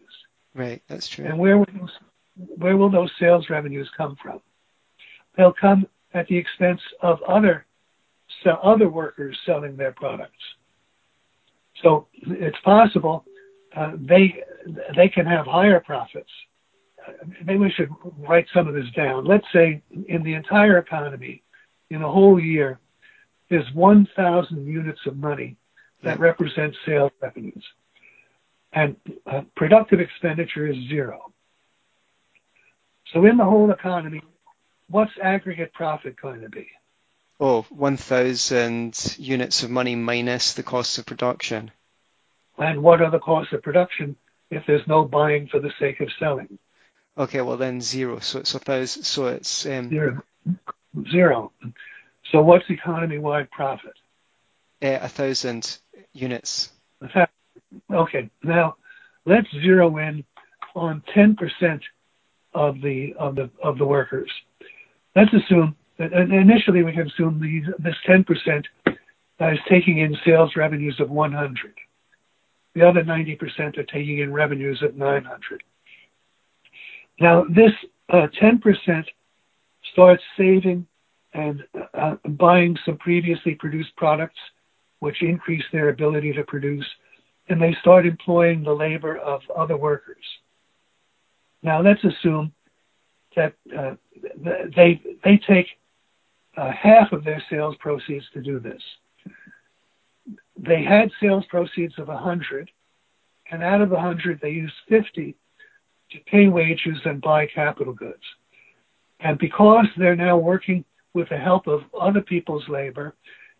Right, 0.54 0.82
that's 0.88 1.08
true. 1.08 1.24
And 1.24 1.38
where 1.38 1.58
will 1.58 1.68
those, 1.78 1.92
where 2.56 2.76
will 2.76 2.90
those 2.90 3.10
sales 3.18 3.48
revenues 3.48 3.88
come 3.96 4.16
from? 4.22 4.40
They'll 5.36 5.52
come 5.52 5.86
at 6.12 6.26
the 6.28 6.36
expense 6.36 6.80
of 7.02 7.22
other 7.22 7.66
other 8.54 8.88
workers 8.88 9.36
selling 9.46 9.76
their 9.76 9.92
products. 9.92 10.32
So 11.82 12.06
it's 12.22 12.56
possible 12.64 13.24
uh, 13.76 13.92
they 14.00 14.42
they 14.96 15.08
can 15.08 15.26
have 15.26 15.46
higher 15.46 15.80
profits. 15.80 16.30
Maybe 17.44 17.58
we 17.58 17.70
should 17.70 17.90
write 18.18 18.46
some 18.52 18.66
of 18.66 18.74
this 18.74 18.90
down. 18.96 19.26
Let's 19.26 19.46
say 19.52 19.82
in 20.08 20.22
the 20.24 20.34
entire 20.34 20.78
economy, 20.78 21.42
in 21.90 22.02
a 22.02 22.10
whole 22.10 22.40
year, 22.40 22.80
there's 23.48 23.66
1,000 23.74 24.66
units 24.66 24.98
of 25.06 25.16
money 25.16 25.56
that 26.02 26.18
represents 26.18 26.76
sales 26.84 27.12
revenues, 27.22 27.64
and 28.72 28.96
uh, 29.30 29.42
productive 29.54 30.00
expenditure 30.00 30.66
is 30.66 30.76
zero. 30.88 31.32
So 33.12 33.24
in 33.26 33.36
the 33.36 33.44
whole 33.44 33.70
economy, 33.70 34.22
what's 34.88 35.12
aggregate 35.22 35.72
profit 35.74 36.20
going 36.20 36.40
to 36.40 36.48
be? 36.48 36.66
Oh, 37.38 37.62
1,000 37.68 39.16
units 39.18 39.62
of 39.62 39.70
money 39.70 39.94
minus 39.94 40.54
the 40.54 40.62
cost 40.62 40.98
of 40.98 41.06
production. 41.06 41.70
And 42.58 42.82
what 42.82 43.02
are 43.02 43.10
the 43.10 43.18
costs 43.18 43.52
of 43.52 43.62
production 43.62 44.16
if 44.50 44.64
there's 44.66 44.86
no 44.86 45.04
buying 45.04 45.48
for 45.48 45.60
the 45.60 45.72
sake 45.78 46.00
of 46.00 46.08
selling? 46.18 46.58
Okay, 47.18 47.40
well 47.40 47.56
then 47.56 47.80
zero. 47.80 48.20
So 48.20 48.38
it's 48.38 48.54
a 48.54 48.58
thousand. 48.58 49.02
So 49.04 49.26
it's 49.26 49.66
um, 49.66 49.88
zero. 49.88 50.22
Zero. 51.10 51.52
So 52.30 52.42
what's 52.42 52.68
economy-wide 52.68 53.50
profit? 53.50 53.94
Uh, 54.82 54.98
a 55.00 55.08
thousand 55.08 55.78
units. 56.12 56.72
Okay. 57.90 58.30
Now 58.42 58.76
let's 59.24 59.48
zero 59.52 59.96
in 59.98 60.24
on 60.74 61.02
10% 61.14 61.80
of 62.54 62.80
the 62.80 63.14
of 63.18 63.34
the 63.34 63.50
of 63.62 63.78
the 63.78 63.86
workers. 63.86 64.30
Let's 65.14 65.32
assume 65.32 65.76
initially 65.98 66.82
we 66.82 66.92
can 66.92 67.06
assume 67.08 67.40
these, 67.40 67.64
this 67.78 67.94
10% 68.08 68.64
is 69.52 69.58
taking 69.68 69.98
in 69.98 70.16
sales 70.24 70.52
revenues 70.56 70.98
of 71.00 71.10
100. 71.10 71.74
The 72.74 72.86
other 72.86 73.02
90% 73.02 73.78
are 73.78 73.84
taking 73.84 74.18
in 74.18 74.32
revenues 74.32 74.82
of 74.82 74.96
900. 74.96 75.62
Now 77.20 77.44
this 77.44 77.72
uh, 78.10 78.26
10% 78.40 79.04
starts 79.92 80.22
saving 80.36 80.86
and 81.32 81.64
uh, 81.94 82.16
buying 82.28 82.76
some 82.84 82.98
previously 82.98 83.54
produced 83.54 83.94
products, 83.96 84.38
which 85.00 85.22
increase 85.22 85.64
their 85.72 85.88
ability 85.90 86.32
to 86.32 86.44
produce, 86.44 86.86
and 87.48 87.60
they 87.60 87.76
start 87.80 88.06
employing 88.06 88.62
the 88.62 88.72
labor 88.72 89.16
of 89.18 89.40
other 89.56 89.76
workers. 89.76 90.24
Now 91.62 91.82
let's 91.82 92.02
assume 92.04 92.52
that 93.34 93.54
uh, 93.76 93.94
they 94.76 95.00
they 95.24 95.38
take 95.46 95.66
uh, 96.56 96.70
half 96.70 97.12
of 97.12 97.24
their 97.24 97.42
sales 97.50 97.76
proceeds 97.80 98.24
to 98.32 98.40
do 98.40 98.58
this. 98.58 98.82
They 100.58 100.82
had 100.82 101.10
sales 101.20 101.44
proceeds 101.48 101.94
of 101.98 102.08
100, 102.08 102.70
and 103.50 103.62
out 103.62 103.80
of 103.80 103.90
the 103.90 103.96
100, 103.96 104.40
they 104.40 104.50
used 104.50 104.74
50 104.88 105.36
to 106.10 106.18
pay 106.26 106.48
wages 106.48 106.98
and 107.04 107.20
buy 107.20 107.46
capital 107.46 107.92
goods. 107.92 108.22
And 109.20 109.38
because 109.38 109.86
they're 109.96 110.16
now 110.16 110.36
working 110.36 110.84
with 111.14 111.28
the 111.28 111.36
help 111.36 111.66
of 111.66 111.82
other 111.98 112.20
people's 112.20 112.68
labor, 112.68 113.14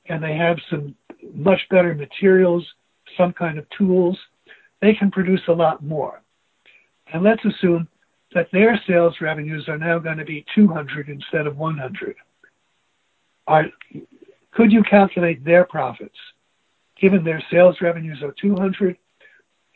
and 0.09 0.23
they 0.23 0.37
have 0.37 0.59
some 0.71 0.95
much 1.35 1.61
better 1.71 1.95
materials, 1.95 2.65
some 3.17 3.33
kind 3.33 3.59
of 3.59 3.67
tools, 3.77 4.19
they 4.81 4.95
can 4.95 5.11
produce 5.11 5.41
a 5.49 5.53
lot 5.53 5.83
more. 5.83 6.23
And 7.13 7.23
let's 7.23 7.45
assume 7.45 7.89
that 8.35 8.49
their 8.53 8.81
sales 8.87 9.15
revenues 9.21 9.69
are 9.69 9.79
now 9.79 9.99
going 9.99 10.19
to 10.19 10.25
be 10.25 10.45
200 10.55 11.09
instead 11.09 11.47
of 11.47 11.57
100. 11.57 12.17
Are, 13.47 13.67
could 14.53 14.73
you 14.73 14.83
calculate 14.83 15.45
their 15.45 15.65
profits 15.65 16.17
given 17.01 17.25
their 17.25 17.43
sales 17.51 17.77
revenues 17.81 18.23
are 18.23 18.35
200 18.41 18.97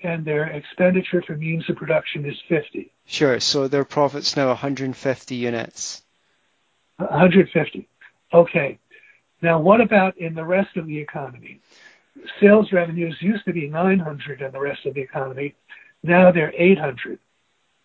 and 0.03 0.25
their 0.25 0.47
expenditure 0.47 1.23
for 1.23 1.37
means 1.37 1.69
of 1.69 1.77
production 1.77 2.25
is 2.25 2.37
50? 2.49 2.91
Sure. 3.07 3.39
So 3.41 3.69
their 3.69 3.85
profits 3.85 4.37
now 4.37 4.49
150 4.49 5.35
units. 5.35 6.03
150. 6.97 7.89
Okay. 8.33 8.79
Now, 9.43 9.59
what 9.61 9.81
about 9.81 10.19
in 10.19 10.35
the 10.35 10.45
rest 10.45 10.77
of 10.77 10.87
the 10.87 10.99
economy? 10.99 11.61
Sales 12.41 12.73
revenues 12.73 13.17
used 13.21 13.45
to 13.45 13.53
be 13.53 13.69
900 13.69 14.43
in 14.43 14.53
the 14.53 14.61
rest 14.61 14.85
of 14.85 14.95
the 14.95 15.01
economy. 15.01 15.55
Now 16.03 16.33
they're 16.33 16.53
800. 16.57 17.19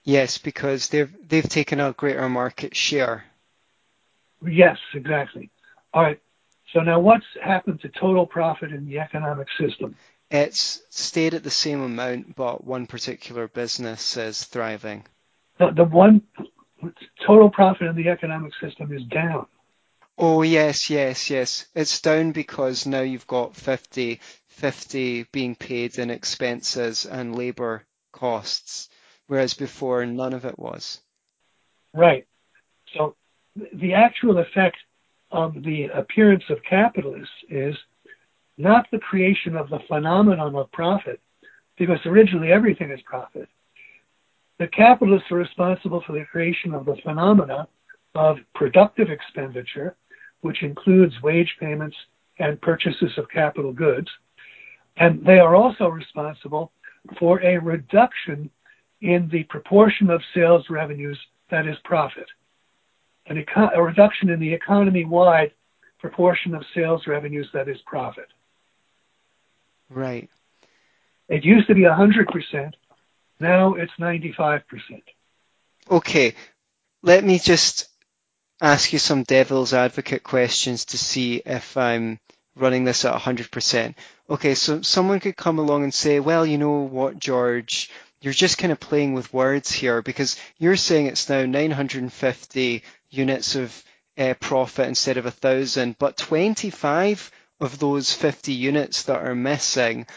Yes, 0.03 0.37
because 0.37 0.89
they've 0.89 1.11
they've 1.27 1.47
taken 1.47 1.79
a 1.79 1.93
greater 1.93 2.29
market 2.29 2.75
share. 2.75 3.25
Yes, 4.45 4.77
exactly. 4.93 5.49
All 5.95 6.03
right. 6.03 6.19
So 6.73 6.81
now 6.81 6.99
what's 6.99 7.25
happened 7.41 7.79
to 7.81 7.89
total 7.89 8.27
profit 8.27 8.73
in 8.73 8.85
the 8.85 8.99
economic 8.99 9.47
system? 9.57 9.95
It's 10.29 10.81
stayed 10.89 11.33
at 11.33 11.43
the 11.43 11.49
same 11.49 11.81
amount, 11.81 12.35
but 12.35 12.63
one 12.65 12.85
particular 12.85 13.47
business 13.47 14.17
is 14.17 14.43
thriving. 14.43 15.05
The, 15.57 15.71
the 15.71 15.85
one 15.85 16.21
total 17.25 17.49
profit 17.49 17.87
in 17.87 17.95
the 17.95 18.09
economic 18.09 18.51
system 18.61 18.91
is 18.91 19.03
down. 19.05 19.45
Oh 20.17 20.41
yes, 20.41 20.89
yes, 20.89 21.29
yes. 21.29 21.65
It's 21.73 22.01
down 22.01 22.33
because 22.33 22.85
now 22.85 23.01
you've 23.01 23.27
got 23.27 23.55
50, 23.55 24.19
50 24.47 25.27
being 25.31 25.55
paid 25.55 25.97
in 25.97 26.09
expenses 26.09 27.05
and 27.05 27.35
labour 27.35 27.85
costs 28.11 28.89
whereas 29.27 29.53
before 29.53 30.05
none 30.05 30.33
of 30.33 30.45
it 30.45 30.57
was. 30.59 31.01
Right. 31.93 32.27
So 32.95 33.15
the 33.55 33.93
actual 33.93 34.37
effect 34.37 34.77
of 35.31 35.53
the 35.63 35.85
appearance 35.93 36.43
of 36.49 36.57
capitalists 36.67 37.33
is 37.49 37.75
not 38.57 38.85
the 38.91 38.99
creation 38.99 39.55
of 39.55 39.69
the 39.69 39.79
phenomenon 39.87 40.55
of 40.55 40.71
profit, 40.71 41.19
because 41.77 41.99
originally 42.05 42.51
everything 42.51 42.91
is 42.91 43.01
profit. 43.05 43.49
The 44.59 44.67
capitalists 44.67 45.29
are 45.31 45.37
responsible 45.37 46.01
for 46.05 46.13
the 46.13 46.25
creation 46.25 46.73
of 46.73 46.85
the 46.85 46.95
phenomena 47.03 47.67
of 48.13 48.37
productive 48.53 49.09
expenditure, 49.09 49.95
which 50.41 50.63
includes 50.63 51.13
wage 51.21 51.53
payments 51.59 51.97
and 52.39 52.61
purchases 52.61 53.11
of 53.17 53.29
capital 53.29 53.73
goods. 53.73 54.07
And 54.97 55.25
they 55.25 55.39
are 55.39 55.55
also 55.55 55.87
responsible 55.87 56.71
for 57.19 57.41
a 57.43 57.57
reduction 57.57 58.49
in 59.01 59.27
the 59.31 59.43
proportion 59.43 60.09
of 60.09 60.21
sales 60.33 60.65
revenues 60.69 61.19
that 61.51 61.67
is 61.67 61.75
profit. 61.83 62.27
An 63.27 63.37
eco- 63.37 63.71
a 63.73 63.81
reduction 63.81 64.29
in 64.29 64.39
the 64.39 64.53
economy-wide 64.53 65.51
proportion 65.99 66.53
of 66.53 66.63
sales 66.73 67.07
revenues 67.07 67.47
that 67.53 67.67
is 67.67 67.77
profit. 67.85 68.27
Right. 69.89 70.29
It 71.27 71.43
used 71.43 71.67
to 71.67 71.73
be 71.73 71.81
100%. 71.81 72.73
Now 73.39 73.73
it's 73.73 73.91
95%. 73.99 74.61
Okay. 75.89 76.35
Let 77.01 77.23
me 77.23 77.39
just 77.39 77.87
ask 78.61 78.93
you 78.93 78.99
some 78.99 79.23
devil's 79.23 79.73
advocate 79.73 80.23
questions 80.23 80.85
to 80.85 80.97
see 80.97 81.41
if 81.45 81.77
I'm 81.77 82.19
running 82.55 82.83
this 82.83 83.05
at 83.05 83.19
100%. 83.19 83.95
Okay, 84.29 84.55
so 84.55 84.81
someone 84.81 85.19
could 85.19 85.35
come 85.35 85.59
along 85.59 85.83
and 85.83 85.93
say, 85.93 86.19
well, 86.19 86.45
you 86.45 86.57
know 86.57 86.79
what, 86.79 87.19
George, 87.19 87.91
you're 88.21 88.33
just 88.33 88.57
kind 88.57 88.71
of 88.71 88.79
playing 88.79 89.13
with 89.13 89.33
words 89.33 89.71
here 89.71 90.01
because 90.01 90.39
you're 90.57 90.75
saying 90.75 91.07
it's 91.07 91.29
now 91.29 91.45
950 91.45 92.83
units 93.09 93.55
of 93.55 93.83
uh, 94.17 94.33
profit 94.39 94.87
instead 94.87 95.17
of 95.17 95.25
a 95.25 95.31
thousand, 95.31 95.97
but 95.99 96.17
25 96.17 97.31
of 97.59 97.79
those 97.79 98.13
50 98.13 98.53
units 98.53 99.03
that 99.03 99.19
are 99.23 99.35
missing 99.35 100.07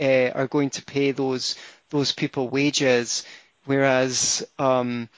uh, 0.00 0.30
are 0.34 0.46
going 0.46 0.70
to 0.70 0.82
pay 0.84 1.12
those 1.12 1.56
those 1.90 2.12
people 2.12 2.48
wages, 2.48 3.24
whereas 3.66 4.44
um, 4.58 5.08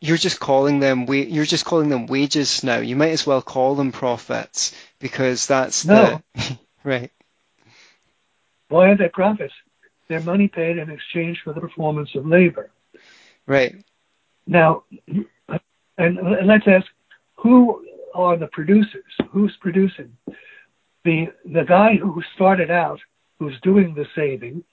you're 0.00 0.16
just 0.16 0.40
calling 0.40 0.80
them 0.80 1.06
wa- 1.06 1.14
you're 1.14 1.44
just 1.44 1.64
calling 1.64 1.88
them 1.88 2.06
wages 2.06 2.64
now. 2.64 2.78
You 2.78 2.96
might 2.96 3.10
as 3.10 3.26
well 3.26 3.42
call 3.42 3.74
them 3.74 3.92
profits 3.92 4.74
because 4.98 5.46
that's 5.46 5.84
no. 5.84 6.22
the 6.34 6.58
right. 6.84 7.10
Why 8.68 8.90
are 8.90 8.96
they 8.96 9.08
profits? 9.08 9.54
Their 10.08 10.20
money 10.20 10.48
paid 10.48 10.78
in 10.78 10.90
exchange 10.90 11.40
for 11.44 11.52
the 11.52 11.60
performance 11.60 12.14
of 12.14 12.26
labor. 12.26 12.70
Right. 13.46 13.84
Now, 14.46 14.84
and 15.98 16.18
let's 16.46 16.66
ask, 16.66 16.86
who 17.36 17.86
are 18.14 18.36
the 18.36 18.48
producers? 18.48 19.04
Who's 19.30 19.56
producing? 19.60 20.16
The 21.04 21.28
the 21.44 21.64
guy 21.64 21.96
who 21.96 22.22
started 22.34 22.70
out, 22.70 23.00
who's 23.38 23.58
doing 23.62 23.94
the 23.94 24.06
saving. 24.14 24.64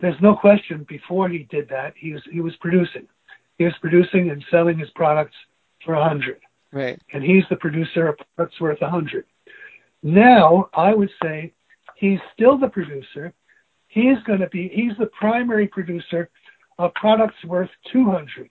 There's 0.00 0.20
no 0.20 0.34
question. 0.34 0.84
Before 0.88 1.28
he 1.28 1.40
did 1.50 1.68
that, 1.68 1.94
he 1.96 2.12
was 2.12 2.22
he 2.30 2.40
was 2.40 2.54
producing. 2.56 3.06
He 3.58 3.64
was 3.64 3.74
producing 3.80 4.30
and 4.30 4.44
selling 4.50 4.78
his 4.78 4.90
products 4.90 5.36
for 5.84 5.94
a 5.94 6.08
hundred. 6.08 6.40
Right. 6.72 7.00
And 7.12 7.22
he's 7.22 7.44
the 7.50 7.56
producer 7.56 8.08
of 8.08 8.18
products 8.34 8.60
worth 8.60 8.80
a 8.82 8.90
hundred. 8.90 9.26
Now, 10.02 10.68
I 10.74 10.94
would 10.94 11.10
say 11.22 11.52
he's 11.96 12.18
still 12.32 12.58
the 12.58 12.68
producer, 12.68 13.32
He's 13.92 14.16
going 14.26 14.40
to 14.40 14.48
be, 14.48 14.68
he's 14.68 14.96
the 14.98 15.04
primary 15.06 15.66
producer 15.66 16.30
of 16.78 16.94
products 16.94 17.44
worth 17.44 17.68
200. 17.92 18.50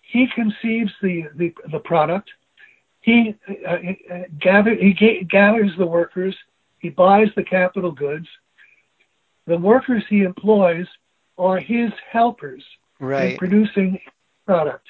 He 0.00 0.26
conceives 0.34 0.90
the, 1.00 1.26
the, 1.36 1.54
the 1.70 1.78
product. 1.78 2.28
He, 3.02 3.36
uh, 3.48 3.70
uh 3.70 4.22
gather, 4.40 4.74
he 4.74 5.24
gathers 5.30 5.70
the 5.78 5.86
workers. 5.86 6.34
He 6.80 6.88
buys 6.88 7.28
the 7.36 7.44
capital 7.44 7.92
goods. 7.92 8.26
The 9.46 9.58
workers 9.58 10.02
he 10.08 10.22
employs 10.22 10.88
are 11.38 11.58
his 11.58 11.92
helpers 12.10 12.64
right. 12.98 13.32
in 13.32 13.38
producing 13.38 14.00
product. 14.44 14.88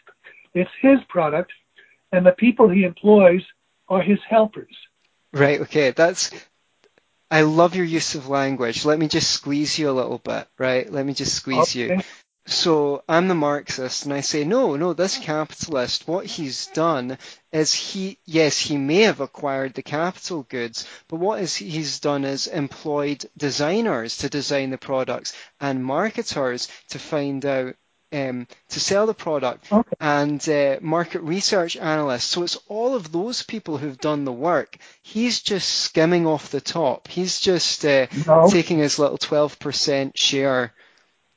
It's 0.55 0.71
his 0.81 0.99
product, 1.11 1.53
and 2.11 2.25
the 2.25 2.33
people 2.33 2.71
he 2.71 2.85
employs 2.85 3.43
are 3.87 4.01
his 4.01 4.19
helpers. 4.27 4.75
Right. 5.31 5.61
Okay. 5.61 5.91
That's. 5.91 6.31
I 7.33 7.43
love 7.43 7.77
your 7.77 7.87
use 7.87 8.15
of 8.15 8.29
language. 8.29 8.85
Let 8.85 8.99
me 8.99 9.09
just 9.09 9.31
squeeze 9.31 9.79
you 9.79 9.91
a 9.91 9.93
little 9.93 10.19
bit. 10.19 10.49
Right. 10.59 10.93
Let 10.93 11.07
me 11.07 11.15
just 11.15 11.35
squeeze 11.35 11.75
Okay. 11.77 11.97
you. 11.97 12.03
So 12.47 13.05
I'm 13.09 13.29
the 13.29 13.37
Marxist, 13.37 14.05
and 14.05 14.13
I 14.13 14.21
say, 14.21 14.45
no, 14.45 14.77
no, 14.77 14.95
this 14.95 15.17
capitalist, 15.17 16.09
what 16.09 16.27
he's 16.27 16.67
done 16.67 17.19
is 17.53 17.73
he, 17.73 18.19
yes, 18.27 18.59
he 18.59 18.77
may 18.77 19.03
have 19.03 19.21
acquired 19.21 19.75
the 19.75 19.83
capital 19.83 20.43
goods, 20.49 20.87
but 21.07 21.21
what 21.21 21.41
is 21.41 21.55
he's 21.55 22.01
done 22.01 22.25
is 22.25 22.49
employed 22.49 23.25
designers 23.37 24.19
to 24.19 24.29
design 24.29 24.71
the 24.71 24.79
products 24.79 25.35
and 25.61 25.85
marketers 25.85 26.69
to 26.91 26.99
find 26.99 27.47
out 27.47 27.77
um, 28.13 28.47
to 28.69 28.81
sell 28.81 29.07
the 29.07 29.15
product 29.15 29.73
Okay. 29.73 29.97
and 30.01 30.49
uh, 30.49 30.79
market 30.81 31.23
research 31.23 31.77
analysts. 31.77 32.25
So 32.25 32.43
it's 32.43 32.57
all 32.69 32.95
of 32.95 33.11
those 33.13 33.43
people 33.43 33.79
who've 33.79 33.99
done 33.99 34.25
the 34.25 34.33
work. 34.33 34.77
He's 35.03 35.41
just 35.41 35.69
skimming 35.69 36.27
off 36.27 36.51
the 36.51 36.61
top. 36.61 37.09
He's 37.09 37.41
just 37.41 37.85
uh, 37.85 38.07
No. 38.27 38.49
taking 38.49 38.79
his 38.79 38.99
little 38.99 39.19
12% 39.19 40.13
share 40.17 40.73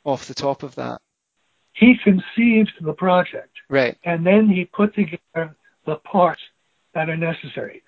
off 0.03 0.27
the 0.27 0.33
top 0.33 0.63
of 0.63 0.75
that. 0.75 0.99
He 1.73 1.97
conceived 2.03 2.71
the 2.81 2.93
project, 2.93 3.51
Right. 3.69 3.97
and 4.03 4.25
then 4.25 4.47
he 4.47 4.65
put 4.65 4.95
together 4.95 5.55
the 5.85 5.95
parts 5.97 6.41
that 6.93 7.09
are 7.09 7.17
necessary. 7.17 7.83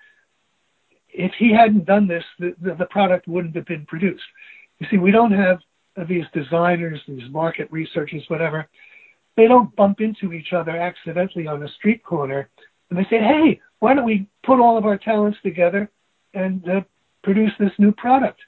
If 1.08 1.32
he 1.38 1.52
hadn't 1.52 1.86
done 1.86 2.06
this, 2.06 2.24
the, 2.38 2.54
the, 2.60 2.74
the 2.74 2.84
product 2.86 3.26
wouldn't 3.26 3.56
have 3.56 3.64
been 3.64 3.86
produced. 3.86 4.24
You 4.78 4.86
see, 4.90 4.98
we 4.98 5.10
don't 5.10 5.32
have 5.32 5.58
these 6.06 6.24
designers, 6.32 7.00
these 7.08 7.28
market 7.30 7.68
researchers, 7.70 8.22
whatever. 8.28 8.68
They 9.36 9.48
don't 9.48 9.74
bump 9.74 10.00
into 10.00 10.32
each 10.32 10.52
other 10.52 10.76
accidentally 10.76 11.46
on 11.46 11.62
a 11.62 11.68
street 11.68 12.04
corner 12.04 12.48
and 12.90 12.98
they 12.98 13.04
say, 13.04 13.18
hey, 13.18 13.60
why 13.80 13.94
don't 13.94 14.04
we 14.04 14.26
put 14.42 14.60
all 14.60 14.78
of 14.78 14.86
our 14.86 14.98
talents 14.98 15.38
together 15.42 15.90
and 16.34 16.68
uh, 16.68 16.80
produce 17.22 17.52
this 17.58 17.72
new 17.78 17.92
product? 17.92 18.40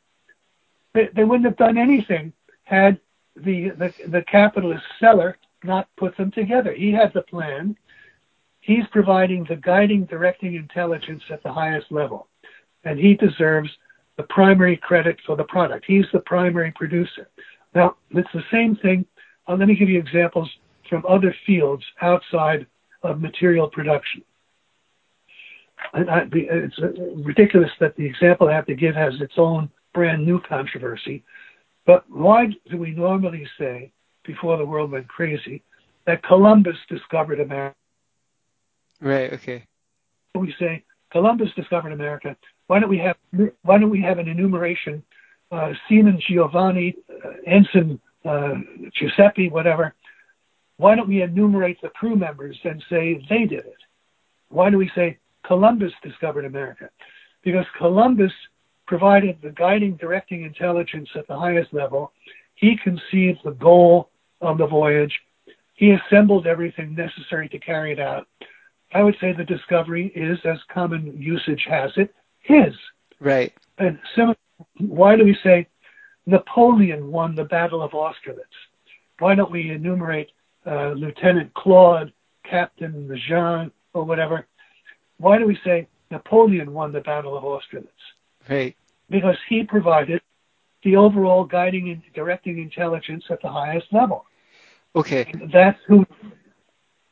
They, 0.94 1.08
they 1.14 1.24
wouldn't 1.24 1.44
have 1.44 1.56
done 1.56 1.78
anything 1.78 2.32
had 2.64 3.00
the, 3.36 3.70
the, 3.70 3.92
the 4.08 4.22
capitalist 4.22 4.84
seller 4.98 5.36
not 5.62 5.88
put 5.96 6.16
them 6.16 6.30
together. 6.30 6.72
He 6.72 6.92
had 6.92 7.12
the 7.12 7.22
plan. 7.22 7.76
He's 8.60 8.84
providing 8.90 9.44
the 9.44 9.56
guiding, 9.56 10.04
directing 10.04 10.54
intelligence 10.54 11.22
at 11.30 11.42
the 11.42 11.52
highest 11.52 11.90
level. 11.90 12.28
And 12.84 12.98
he 12.98 13.14
deserves 13.14 13.70
the 14.16 14.24
primary 14.24 14.76
credit 14.76 15.18
for 15.26 15.36
the 15.36 15.44
product. 15.44 15.84
He's 15.86 16.04
the 16.12 16.20
primary 16.20 16.72
producer. 16.72 17.28
Now, 17.74 17.96
it's 18.10 18.28
the 18.34 18.42
same 18.50 18.76
thing. 18.76 19.06
Uh, 19.46 19.56
let 19.56 19.68
me 19.68 19.74
give 19.74 19.88
you 19.88 19.98
examples 19.98 20.50
from 20.88 21.04
other 21.08 21.34
fields 21.46 21.84
outside 22.02 22.66
of 23.02 23.20
material 23.20 23.68
production. 23.68 24.22
And 25.94 26.10
I, 26.10 26.24
it's 26.32 26.78
ridiculous 27.24 27.70
that 27.80 27.96
the 27.96 28.04
example 28.04 28.48
I 28.48 28.54
have 28.54 28.66
to 28.66 28.74
give 28.74 28.94
has 28.94 29.14
its 29.20 29.34
own 29.38 29.70
brand 29.94 30.26
new 30.26 30.40
controversy. 30.40 31.24
But 31.86 32.04
why 32.10 32.48
do 32.70 32.76
we 32.76 32.90
normally 32.90 33.48
say, 33.58 33.92
before 34.24 34.58
the 34.58 34.66
world 34.66 34.90
went 34.90 35.08
crazy, 35.08 35.62
that 36.06 36.22
Columbus 36.22 36.76
discovered 36.88 37.40
America? 37.40 37.74
Right. 39.00 39.32
Okay. 39.32 39.64
We 40.34 40.54
say 40.58 40.84
Columbus 41.10 41.48
discovered 41.56 41.92
America. 41.92 42.36
Why 42.70 42.78
don't 42.78 42.88
we 42.88 42.98
have 42.98 43.16
Why 43.62 43.78
don't 43.78 43.90
we 43.90 44.00
have 44.02 44.18
an 44.18 44.28
enumeration? 44.28 45.02
Uh, 45.50 45.72
Seaman 45.88 46.20
Giovanni, 46.28 46.94
uh, 47.10 47.30
Ensign 47.44 47.98
uh, 48.24 48.54
Giuseppe, 48.96 49.50
whatever. 49.50 49.92
Why 50.76 50.94
don't 50.94 51.08
we 51.08 51.20
enumerate 51.20 51.82
the 51.82 51.88
crew 51.88 52.14
members 52.14 52.56
and 52.62 52.80
say 52.88 53.20
they 53.28 53.46
did 53.46 53.66
it? 53.66 53.82
Why 54.50 54.70
do 54.70 54.78
we 54.78 54.88
say 54.94 55.18
Columbus 55.44 55.90
discovered 56.04 56.44
America? 56.44 56.90
Because 57.42 57.66
Columbus 57.76 58.30
provided 58.86 59.38
the 59.42 59.50
guiding, 59.50 59.96
directing 59.96 60.44
intelligence 60.44 61.08
at 61.16 61.26
the 61.26 61.36
highest 61.36 61.74
level. 61.74 62.12
He 62.54 62.78
conceived 62.84 63.40
the 63.44 63.56
goal 63.58 64.10
of 64.40 64.58
the 64.58 64.66
voyage. 64.68 65.18
He 65.74 65.90
assembled 65.90 66.46
everything 66.46 66.94
necessary 66.94 67.48
to 67.48 67.58
carry 67.58 67.90
it 67.90 67.98
out. 67.98 68.28
I 68.94 69.02
would 69.02 69.16
say 69.20 69.32
the 69.32 69.42
discovery 69.42 70.12
is, 70.14 70.38
as 70.44 70.58
common 70.72 71.20
usage 71.20 71.66
has 71.68 71.90
it, 71.96 72.14
his. 72.40 72.74
Right. 73.20 73.52
And 73.78 73.98
so, 74.16 74.34
why 74.78 75.16
do 75.16 75.24
we 75.24 75.36
say 75.42 75.66
Napoleon 76.26 77.10
won 77.10 77.34
the 77.34 77.44
Battle 77.44 77.82
of 77.82 77.92
Austerlitz? 77.92 78.44
Why 79.18 79.34
don't 79.34 79.50
we 79.50 79.70
enumerate 79.70 80.30
uh, 80.66 80.90
Lieutenant 80.90 81.52
Claude, 81.54 82.12
Captain 82.44 83.10
Jean, 83.28 83.70
or 83.92 84.04
whatever? 84.04 84.46
Why 85.18 85.38
do 85.38 85.46
we 85.46 85.58
say 85.64 85.86
Napoleon 86.10 86.72
won 86.72 86.92
the 86.92 87.00
Battle 87.00 87.36
of 87.36 87.44
Austerlitz? 87.44 87.88
Right. 88.48 88.76
Because 89.08 89.36
he 89.48 89.64
provided 89.64 90.22
the 90.82 90.96
overall 90.96 91.44
guiding 91.44 91.90
and 91.90 92.02
directing 92.14 92.58
intelligence 92.58 93.24
at 93.30 93.42
the 93.42 93.48
highest 93.48 93.86
level. 93.92 94.24
Okay. 94.96 95.32
That's 95.52 95.78
who 95.86 96.06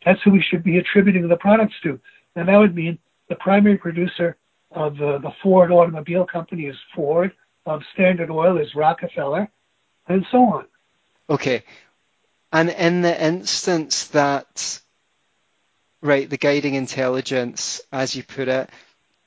that's 0.04 0.20
who 0.22 0.30
we 0.30 0.42
should 0.42 0.62
be 0.62 0.78
attributing 0.78 1.28
the 1.28 1.36
products 1.36 1.74
to. 1.82 2.00
And 2.34 2.48
that 2.48 2.56
would 2.56 2.74
mean 2.74 2.98
the 3.28 3.34
primary 3.34 3.76
producer 3.76 4.36
of 4.70 4.96
the, 4.96 5.18
the 5.22 5.32
Ford 5.42 5.70
Automobile 5.70 6.26
Company 6.26 6.64
is 6.66 6.76
Ford, 6.94 7.32
of 7.66 7.82
Standard 7.94 8.30
Oil 8.30 8.58
is 8.58 8.74
Rockefeller, 8.74 9.50
and 10.06 10.24
so 10.30 10.38
on. 10.38 10.64
Okay. 11.28 11.64
And 12.52 12.70
in 12.70 13.02
the 13.02 13.24
instance 13.24 14.08
that, 14.08 14.80
right, 16.00 16.28
the 16.28 16.38
guiding 16.38 16.74
intelligence, 16.74 17.80
as 17.92 18.16
you 18.16 18.22
put 18.22 18.48
it, 18.48 18.70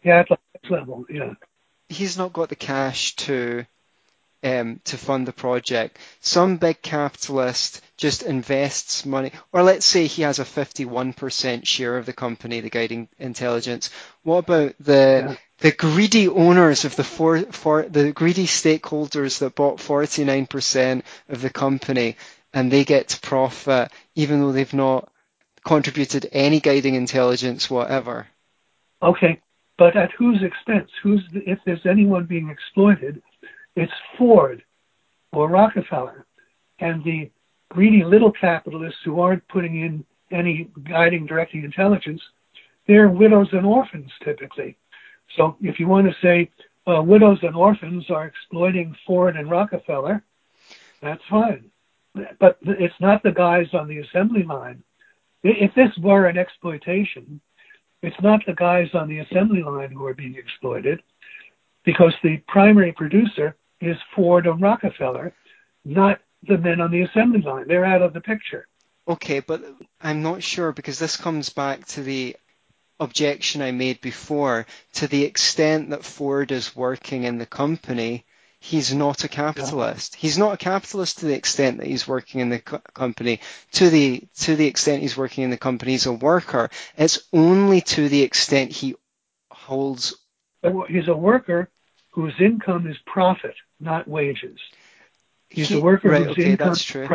Yeah, 0.04 0.19
at 0.21 0.27
the 0.30 0.38
highest 0.56 0.71
level, 0.71 1.06
yeah. 1.10 1.34
he's 1.89 2.17
not 2.17 2.34
got 2.34 2.49
the 2.49 2.56
cash 2.56 3.15
to 3.17 3.65
um, 4.43 4.82
to 4.86 4.97
fund 4.97 5.27
the 5.27 5.34
project. 5.34 5.97
Some 6.19 6.58
big 6.58 6.82
capitalist 6.82 7.82
just 7.97 8.23
invests 8.23 9.06
money, 9.06 9.32
or 9.51 9.63
let's 9.63 9.86
say 9.86 10.08
he 10.08 10.23
has 10.23 10.39
a 10.39 10.43
51% 10.45 11.65
share 11.65 11.97
of 11.97 12.06
the 12.06 12.13
company, 12.13 12.60
the 12.60 12.69
guiding 12.69 13.08
intelligence. 13.19 13.89
What 14.23 14.39
about 14.39 14.75
the 14.80 15.25
Yeah. 15.30 15.36
the 15.60 15.71
greedy 15.71 16.27
owners 16.27 16.86
of 16.86 16.95
the 16.95 17.04
four, 17.04 17.38
for 17.51 17.84
the 17.84 18.12
greedy 18.12 18.47
stakeholders 18.47 19.38
that 19.39 19.54
bought 19.54 19.80
49% 19.80 21.04
of 21.30 21.41
the 21.41 21.51
company, 21.51 22.15
and 22.51 22.71
they 22.71 22.84
get 22.84 23.10
to 23.10 23.19
profit 23.19 23.91
even 24.15 24.41
though 24.41 24.51
they've 24.51 24.73
not 24.73 25.12
contributed 25.63 26.27
any 26.32 26.60
guiding 26.60 26.95
intelligence 26.95 27.69
whatever? 27.69 28.27
Okay, 29.04 29.39
but 29.77 29.95
at 29.95 30.12
whose 30.17 30.41
expense? 30.43 30.89
Who's 31.04 31.23
if 31.34 31.60
there's 31.65 31.86
anyone 31.86 32.25
being 32.25 32.49
exploited, 32.49 33.21
it's 33.75 33.91
Ford 34.17 34.63
or 35.31 35.49
Rockefeller, 35.49 36.25
and 36.79 37.03
the 37.03 37.29
greedy 37.69 38.03
little 38.03 38.31
capitalists 38.31 38.99
who 39.05 39.21
aren't 39.21 39.47
putting 39.47 39.81
in 39.81 40.05
any 40.31 40.69
guiding, 40.89 41.25
directing 41.25 41.63
intelligence. 41.63 42.21
They're 42.88 43.10
widows 43.10 43.49
and 43.53 43.65
orphans 43.65 44.12
typically. 44.23 44.77
So 45.38 45.55
if 45.62 45.79
you 45.79 45.88
want 45.88 46.07
to 46.07 46.15
say 46.21 46.49
uh, 46.88 47.01
widows 47.01 47.39
and 47.43 47.55
orphans 47.55 48.10
are 48.10 48.25
exploiting 48.25 48.95
Ford 49.05 49.38
and 49.38 49.49
Rockefeller, 49.49 50.23
that's 51.01 51.21
fine. 51.29 51.71
But 52.39 52.57
it's 52.63 52.99
not 52.99 53.23
the 53.23 53.31
guys 53.31 53.67
on 53.73 53.88
the 53.88 53.99
assembly 53.99 54.43
line. 54.43 54.84
If 55.43 55.73
this 55.75 55.91
were 55.97 56.27
an 56.27 56.38
exploitation, 56.38 57.39
it's 58.01 58.19
not 58.21 58.41
the 58.45 58.53
guys 58.53 58.89
on 58.93 59.07
the 59.07 59.19
assembly 59.19 59.63
line 59.63 59.91
who 59.91 60.05
are 60.05 60.13
being 60.13 60.36
exploited 60.36 61.01
because 61.86 62.13
the 62.21 62.38
primary 62.47 62.91
producer 62.91 63.55
is 63.82 63.98
Ford 64.15 64.48
and 64.48 64.62
Rockefeller, 64.62 65.34
not 65.84 66.20
the 66.48 66.58
men 66.58 66.82
on 66.82 66.91
the 66.91 67.02
assembly 67.02 67.41
line. 67.41 67.67
They're 67.67 67.86
out 67.86 68.02
of 68.02 68.13
the 68.13 68.22
picture. 68.22 68.67
Okay, 69.08 69.39
but 69.39 69.63
I'm 70.00 70.22
not 70.22 70.44
sure 70.44 70.72
because 70.72 71.00
this 71.00 71.17
comes 71.17 71.50
back 71.50 71.86
to 71.88 72.04
the 72.04 72.36
objection 73.00 73.62
I 73.62 73.72
made 73.72 74.00
before. 74.02 74.65
To 74.94 75.08
the 75.08 75.24
extent 75.24 75.89
that 75.89 76.06
Ford 76.06 76.52
is 76.52 76.76
working 76.76 77.24
in 77.24 77.38
the 77.39 77.46
company, 77.46 78.26
he's 78.60 78.94
not 78.94 79.24
a 79.24 79.28
capitalist. 79.28 80.15
He's 80.15 80.38
not 80.38 80.54
a 80.54 80.58
capitalist 80.58 81.20
to 81.20 81.26
the 81.26 81.34
extent 81.34 81.80
that 81.80 81.88
he's 81.88 82.08
working 82.08 82.41
in 82.41 82.50
the 82.50 82.60
co- 82.60 82.82
company. 82.94 83.39
To 83.74 83.89
the 83.89 84.24
to 84.41 84.56
the 84.56 84.67
extent 84.67 85.02
he's 85.02 85.17
working 85.17 85.44
in 85.44 85.50
the 85.50 85.58
company, 85.58 85.94
he's 85.94 86.06
a 86.06 86.13
worker. 86.13 86.70
It's 86.96 87.28
only 87.34 87.82
to 87.82 88.08
the 88.08 88.22
extent 88.22 88.72
he 88.72 88.96
holds. 89.50 90.15
He's 90.88 91.08
a 91.08 91.15
worker 91.15 91.72
whose 92.12 92.34
income 92.39 92.88
is 92.88 92.97
profit, 93.06 93.56
not 93.80 94.08
wages. 94.08 94.60
He's 95.50 95.69
he- 95.69 95.80
a 95.80 95.82
worker 95.82 96.10
right, 96.10 96.24
whose 96.24 96.32
okay, 96.32 96.52
income 96.52 96.69
that's 96.69 96.84
true. 96.84 97.10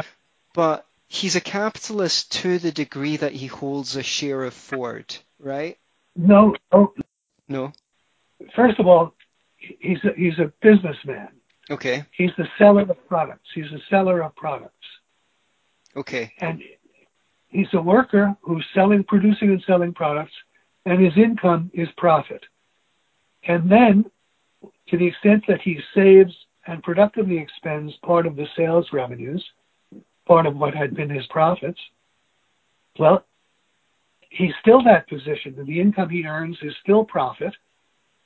But 0.55 0.87
he's 1.07 1.37
a 1.37 1.41
capitalist 1.41 2.33
to 2.33 2.59
the 2.59 2.73
degree 2.73 3.17
that 3.17 3.33
he 3.33 3.47
holds 3.47 3.97
a 3.97 4.03
share 4.03 4.43
of 4.45 4.55
Ford, 4.55 5.17
right? 5.39 5.79
no, 6.17 6.55
no. 6.73 6.95
No. 7.49 7.73
First 8.55 8.79
of 8.81 8.87
all, 8.87 9.15
he's 9.57 9.99
a, 10.05 10.13
he's 10.17 10.39
a 10.39 10.53
businessman. 10.61 11.29
Okay. 11.71 12.05
He's 12.13 12.31
the 12.37 12.47
seller 12.59 12.83
of 12.83 13.09
products. 13.09 13.49
He's 13.55 13.71
a 13.73 13.81
seller 13.91 14.23
of 14.23 14.35
products. 14.37 14.73
Okay. 15.97 16.33
And 16.39 16.63
he's 17.49 17.69
a 17.73 17.81
worker 17.81 18.37
who's 18.43 18.65
selling, 18.75 19.05
producing 19.05 19.51
and 19.51 19.63
selling 19.67 19.95
products, 19.95 20.33
and 20.85 21.03
his 21.03 21.17
income 21.17 21.71
is 21.73 21.89
profit. 21.97 22.45
And 23.45 23.71
then, 23.71 24.11
to 24.89 24.97
the 24.97 25.07
extent 25.07 25.45
that 25.49 25.61
he 25.63 25.81
saves 25.95 26.33
and 26.67 26.83
productively 26.83 27.39
expends 27.39 27.95
part 28.05 28.27
of 28.27 28.37
the 28.37 28.47
sales 28.57 28.89
revenues, 28.93 29.45
part 30.27 30.47
of 30.47 30.57
what 30.57 30.75
had 30.75 30.95
been 30.95 31.11
his 31.11 31.27
profits, 31.27 31.81
well, 32.99 33.25
he's 34.31 34.53
still 34.61 34.83
that 34.85 35.09
position. 35.09 35.55
The 35.57 35.81
income 35.81 36.09
he 36.09 36.25
earns 36.27 36.59
is 36.63 36.75
still 36.83 37.05
profit, 37.05 37.55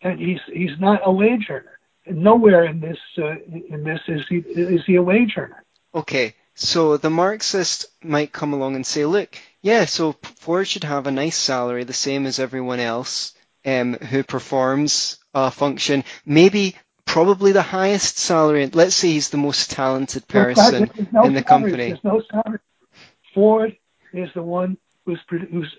and 0.02 0.18
he's 0.18 0.40
he's 0.52 0.78
not 0.78 1.00
a 1.04 1.12
wage 1.12 1.46
earner. 1.50 1.78
And 2.06 2.22
nowhere 2.22 2.64
in 2.64 2.80
this 2.80 2.98
uh, 3.18 3.36
in 3.68 3.84
this 3.84 4.00
is 4.08 4.26
he 4.28 4.38
is 4.38 4.84
he 4.86 4.96
a 4.96 5.02
wage 5.02 5.34
earner. 5.36 5.64
Okay, 5.94 6.34
so 6.54 6.96
the 6.96 7.10
Marxist 7.10 7.86
might 8.02 8.32
come 8.32 8.52
along 8.52 8.76
and 8.76 8.86
say, 8.86 9.04
look, 9.04 9.36
yeah, 9.60 9.84
so 9.84 10.12
Ford 10.12 10.66
should 10.66 10.84
have 10.84 11.06
a 11.06 11.10
nice 11.10 11.36
salary, 11.36 11.84
the 11.84 11.92
same 11.92 12.26
as 12.26 12.38
everyone 12.38 12.80
else 12.80 13.34
um, 13.66 13.94
who 13.94 14.22
performs 14.22 15.18
a 15.34 15.50
function. 15.50 16.04
Maybe 16.24 16.76
probably 17.04 17.52
the 17.52 17.62
highest 17.62 18.18
salary. 18.18 18.66
Let's 18.66 18.94
say 18.94 19.08
he's 19.08 19.30
the 19.30 19.38
most 19.38 19.70
talented 19.70 20.28
person 20.28 20.90
no 21.12 21.24
in 21.24 21.34
the 21.34 21.42
company. 21.42 21.88
There's 21.88 22.04
no 22.04 22.22
salary. 22.30 22.58
Ford 23.34 23.76
is 24.12 24.28
the 24.34 24.42
one 24.42 24.76
who's, 25.04 25.20
who's 25.28 25.74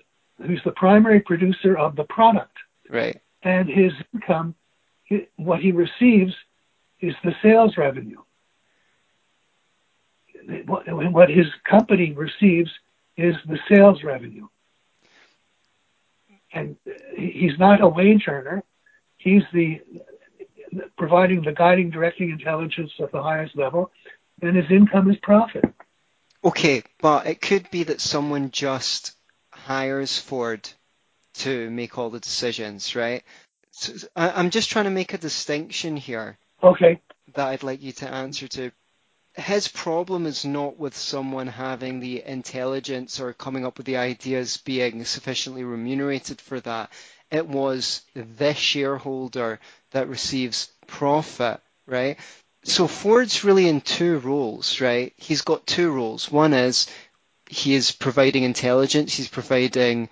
who's 0.46 0.62
the 0.64 0.72
primary 0.72 1.20
producer 1.20 1.76
of 1.76 1.96
the 1.96 2.04
product. 2.04 2.56
Right. 2.88 3.20
And 3.42 3.68
his 3.68 3.92
income, 4.12 4.54
what 5.36 5.60
he 5.60 5.72
receives, 5.72 6.34
is 7.00 7.14
the 7.24 7.34
sales 7.42 7.76
revenue. 7.76 8.18
What 10.66 11.30
his 11.30 11.46
company 11.64 12.12
receives 12.12 12.70
is 13.16 13.34
the 13.46 13.58
sales 13.68 14.02
revenue. 14.02 14.48
And 16.52 16.76
he's 17.16 17.58
not 17.58 17.80
a 17.80 17.88
wage 17.88 18.24
earner. 18.28 18.62
He's 19.22 19.42
the 19.52 19.80
providing 20.96 21.42
the 21.42 21.52
guiding, 21.52 21.90
directing 21.90 22.30
intelligence 22.30 22.92
at 22.98 23.12
the 23.12 23.22
highest 23.22 23.56
level, 23.56 23.90
and 24.40 24.56
his 24.56 24.70
income 24.70 25.10
is 25.10 25.16
profit. 25.22 25.64
Okay, 26.44 26.82
but 27.00 27.26
it 27.26 27.40
could 27.40 27.70
be 27.70 27.84
that 27.84 28.00
someone 28.00 28.50
just 28.50 29.12
hires 29.52 30.18
Ford 30.18 30.68
to 31.34 31.70
make 31.70 31.98
all 31.98 32.10
the 32.10 32.20
decisions, 32.20 32.96
right? 32.96 33.22
So 33.70 34.08
I, 34.16 34.40
am 34.40 34.50
just 34.50 34.70
trying 34.70 34.86
to 34.86 34.90
make 34.90 35.14
a 35.14 35.18
distinction 35.18 35.96
here. 35.96 36.38
Okay. 36.62 37.00
That 37.34 37.48
I'd 37.48 37.62
like 37.62 37.82
you 37.82 37.92
to 37.92 38.08
answer 38.08 38.48
to. 38.48 38.72
His 39.34 39.68
problem 39.68 40.26
is 40.26 40.44
not 40.44 40.76
with 40.76 40.94
someone 40.94 41.46
having 41.46 42.00
the 42.00 42.22
intelligence 42.22 43.18
or 43.18 43.32
coming 43.32 43.64
up 43.64 43.78
with 43.78 43.86
the 43.86 43.96
ideas 43.96 44.58
being 44.58 45.04
sufficiently 45.04 45.64
remunerated 45.64 46.40
for 46.40 46.60
that. 46.60 46.90
It 47.32 47.48
was 47.48 48.02
the 48.14 48.52
shareholder 48.52 49.58
that 49.92 50.08
receives 50.08 50.70
profit, 50.86 51.60
right? 51.86 52.18
So 52.62 52.86
Ford's 52.86 53.42
really 53.42 53.66
in 53.66 53.80
two 53.80 54.18
roles, 54.18 54.82
right? 54.82 55.14
He's 55.16 55.40
got 55.40 55.66
two 55.66 55.90
roles. 55.90 56.30
One 56.30 56.52
is 56.52 56.88
he 57.48 57.74
is 57.74 57.90
providing 57.90 58.44
intelligence. 58.44 59.16
He's 59.16 59.28
providing 59.28 60.10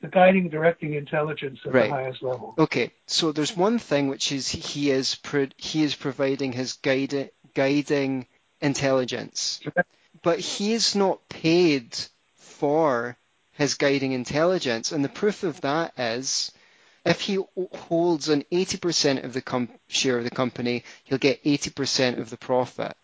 the 0.00 0.08
guiding, 0.08 0.48
directing 0.48 0.94
intelligence 0.94 1.58
at 1.66 1.72
right. 1.72 1.88
the 1.88 1.94
highest 1.94 2.22
level. 2.22 2.54
Okay, 2.58 2.92
so 3.06 3.32
there's 3.32 3.56
one 3.56 3.80
thing 3.80 4.08
which 4.08 4.30
is 4.30 4.48
he 4.48 4.90
is 4.90 5.16
pro- 5.16 5.48
he 5.56 5.82
is 5.82 5.96
providing 5.96 6.52
his 6.52 6.74
guide- 6.74 7.30
guiding 7.54 8.28
intelligence, 8.60 9.60
but 10.22 10.38
he 10.38 10.74
is 10.74 10.94
not 10.94 11.28
paid 11.28 11.96
for 12.36 13.16
his 13.56 13.74
guiding 13.74 14.12
intelligence, 14.12 14.92
and 14.92 15.04
the 15.04 15.08
proof 15.08 15.42
of 15.42 15.60
that 15.62 15.98
is 15.98 16.52
if 17.04 17.20
he 17.20 17.38
holds 17.72 18.28
an 18.28 18.44
80% 18.52 19.24
of 19.24 19.32
the 19.32 19.42
com- 19.42 19.68
share 19.88 20.18
of 20.18 20.24
the 20.24 20.30
company, 20.30 20.84
he'll 21.04 21.18
get 21.18 21.44
80% 21.44 22.18
of 22.18 22.30
the 22.30 22.36
profit 22.36 22.96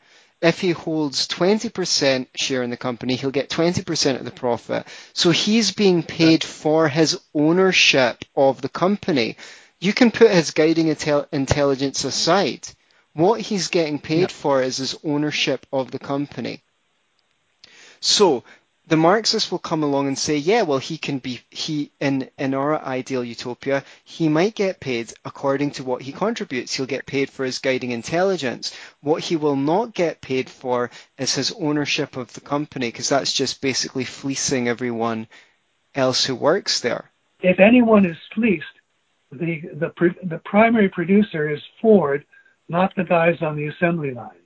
if 0.42 0.60
he 0.60 0.72
holds 0.72 1.28
20% 1.28 2.26
share 2.34 2.64
in 2.64 2.70
the 2.70 2.76
company, 2.76 3.14
he'll 3.14 3.30
get 3.30 3.48
20% 3.48 4.16
of 4.16 4.24
the 4.24 4.32
profit. 4.32 4.86
So 5.12 5.30
he's 5.30 5.70
being 5.70 6.02
paid 6.02 6.42
for 6.42 6.88
his 6.88 7.18
ownership 7.32 8.24
of 8.36 8.60
the 8.60 8.68
company. 8.68 9.36
You 9.78 9.92
can 9.92 10.10
put 10.10 10.32
his 10.32 10.50
guiding 10.50 10.86
intel- 10.86 11.28
intelligence 11.32 12.02
aside. 12.02 12.66
What 13.14 13.40
he's 13.40 13.68
getting 13.68 14.00
paid 14.00 14.20
yeah. 14.20 14.26
for 14.26 14.62
is 14.62 14.78
his 14.78 14.96
ownership 15.04 15.64
of 15.72 15.92
the 15.92 16.00
company. 16.00 16.62
So 18.00 18.42
the 18.92 18.96
Marxists 18.98 19.50
will 19.50 19.58
come 19.58 19.82
along 19.82 20.06
and 20.06 20.18
say, 20.18 20.36
yeah, 20.36 20.60
well, 20.60 20.76
he 20.76 20.98
can 20.98 21.18
be, 21.18 21.40
he, 21.48 21.90
in, 21.98 22.28
in 22.36 22.52
our 22.52 22.78
ideal 22.78 23.24
utopia, 23.24 23.82
he 24.04 24.28
might 24.28 24.54
get 24.54 24.80
paid 24.80 25.10
according 25.24 25.70
to 25.70 25.82
what 25.82 26.02
he 26.02 26.12
contributes. 26.12 26.74
He'll 26.74 26.84
get 26.84 27.06
paid 27.06 27.30
for 27.30 27.46
his 27.46 27.58
guiding 27.58 27.92
intelligence. 27.92 28.76
What 29.00 29.24
he 29.24 29.36
will 29.36 29.56
not 29.56 29.94
get 29.94 30.20
paid 30.20 30.50
for 30.50 30.90
is 31.16 31.34
his 31.34 31.52
ownership 31.52 32.18
of 32.18 32.34
the 32.34 32.42
company, 32.42 32.88
because 32.88 33.08
that's 33.08 33.32
just 33.32 33.62
basically 33.62 34.04
fleecing 34.04 34.68
everyone 34.68 35.26
else 35.94 36.22
who 36.26 36.34
works 36.34 36.80
there. 36.80 37.10
If 37.40 37.60
anyone 37.60 38.04
is 38.04 38.18
fleeced, 38.34 38.76
the, 39.30 39.62
the, 39.72 39.90
the 40.22 40.42
primary 40.44 40.90
producer 40.90 41.48
is 41.48 41.62
Ford, 41.80 42.26
not 42.68 42.94
the 42.94 43.04
guys 43.04 43.40
on 43.40 43.56
the 43.56 43.68
assembly 43.68 44.12
line. 44.12 44.41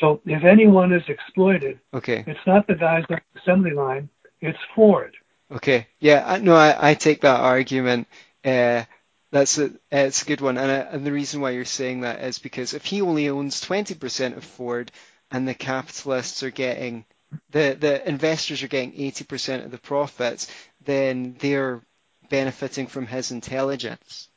So 0.00 0.20
if 0.26 0.44
anyone 0.44 0.92
is 0.92 1.02
exploited, 1.08 1.80
okay, 1.94 2.24
it's 2.26 2.46
not 2.46 2.66
the 2.66 2.74
guys 2.74 3.04
on 3.08 3.20
the 3.34 3.40
assembly 3.40 3.72
line, 3.72 4.08
it's 4.40 4.58
Ford. 4.74 5.16
Okay, 5.50 5.86
yeah, 6.00 6.38
no, 6.42 6.54
I, 6.54 6.90
I 6.90 6.94
take 6.94 7.20
that 7.22 7.40
argument. 7.40 8.08
Uh, 8.44 8.84
that's 9.30 9.58
a, 9.58 9.72
it's 9.90 10.22
a 10.22 10.26
good 10.26 10.40
one, 10.40 10.58
and, 10.58 10.70
uh, 10.70 10.86
and 10.90 11.04
the 11.06 11.12
reason 11.12 11.40
why 11.40 11.50
you're 11.50 11.64
saying 11.64 12.02
that 12.02 12.22
is 12.22 12.38
because 12.38 12.74
if 12.74 12.84
he 12.84 13.00
only 13.02 13.28
owns 13.28 13.64
20% 13.64 14.36
of 14.36 14.44
Ford, 14.44 14.90
and 15.30 15.46
the 15.46 15.54
capitalists 15.54 16.42
are 16.42 16.50
getting 16.50 17.04
the 17.50 17.76
the 17.78 18.08
investors 18.08 18.62
are 18.62 18.68
getting 18.68 18.92
80% 18.92 19.64
of 19.64 19.70
the 19.70 19.78
profits, 19.78 20.46
then 20.84 21.36
they're 21.40 21.82
benefiting 22.30 22.86
from 22.86 23.06
his 23.06 23.32
intelligence. 23.32 24.28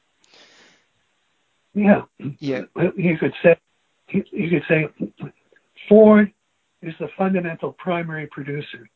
Yeah. 1.73 2.03
Yeah. 2.39 2.63
You 2.95 3.17
could 3.17 3.33
say 3.43 3.57
you 4.09 4.49
could 4.49 4.63
say 4.67 4.89
Ford 5.89 6.31
is 6.81 6.93
the 6.99 7.09
fundamental 7.17 7.73
primary 7.73 8.27
producer. 8.27 8.89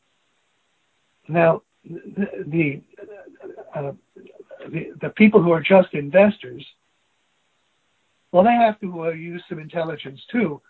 Now, 1.28 1.62
the 1.84 2.28
the, 2.46 2.80
uh, 3.74 3.92
the, 4.70 4.92
the 5.02 5.10
people 5.10 5.42
who 5.42 5.52
are 5.52 5.60
just 5.60 5.92
investors, 5.92 6.64
well, 8.32 8.44
they 8.44 8.52
have 8.52 8.80
to 8.80 9.06
uh, 9.06 9.10
use 9.10 9.42
some 9.48 9.58
intelligence 9.58 10.20
too. 10.30 10.62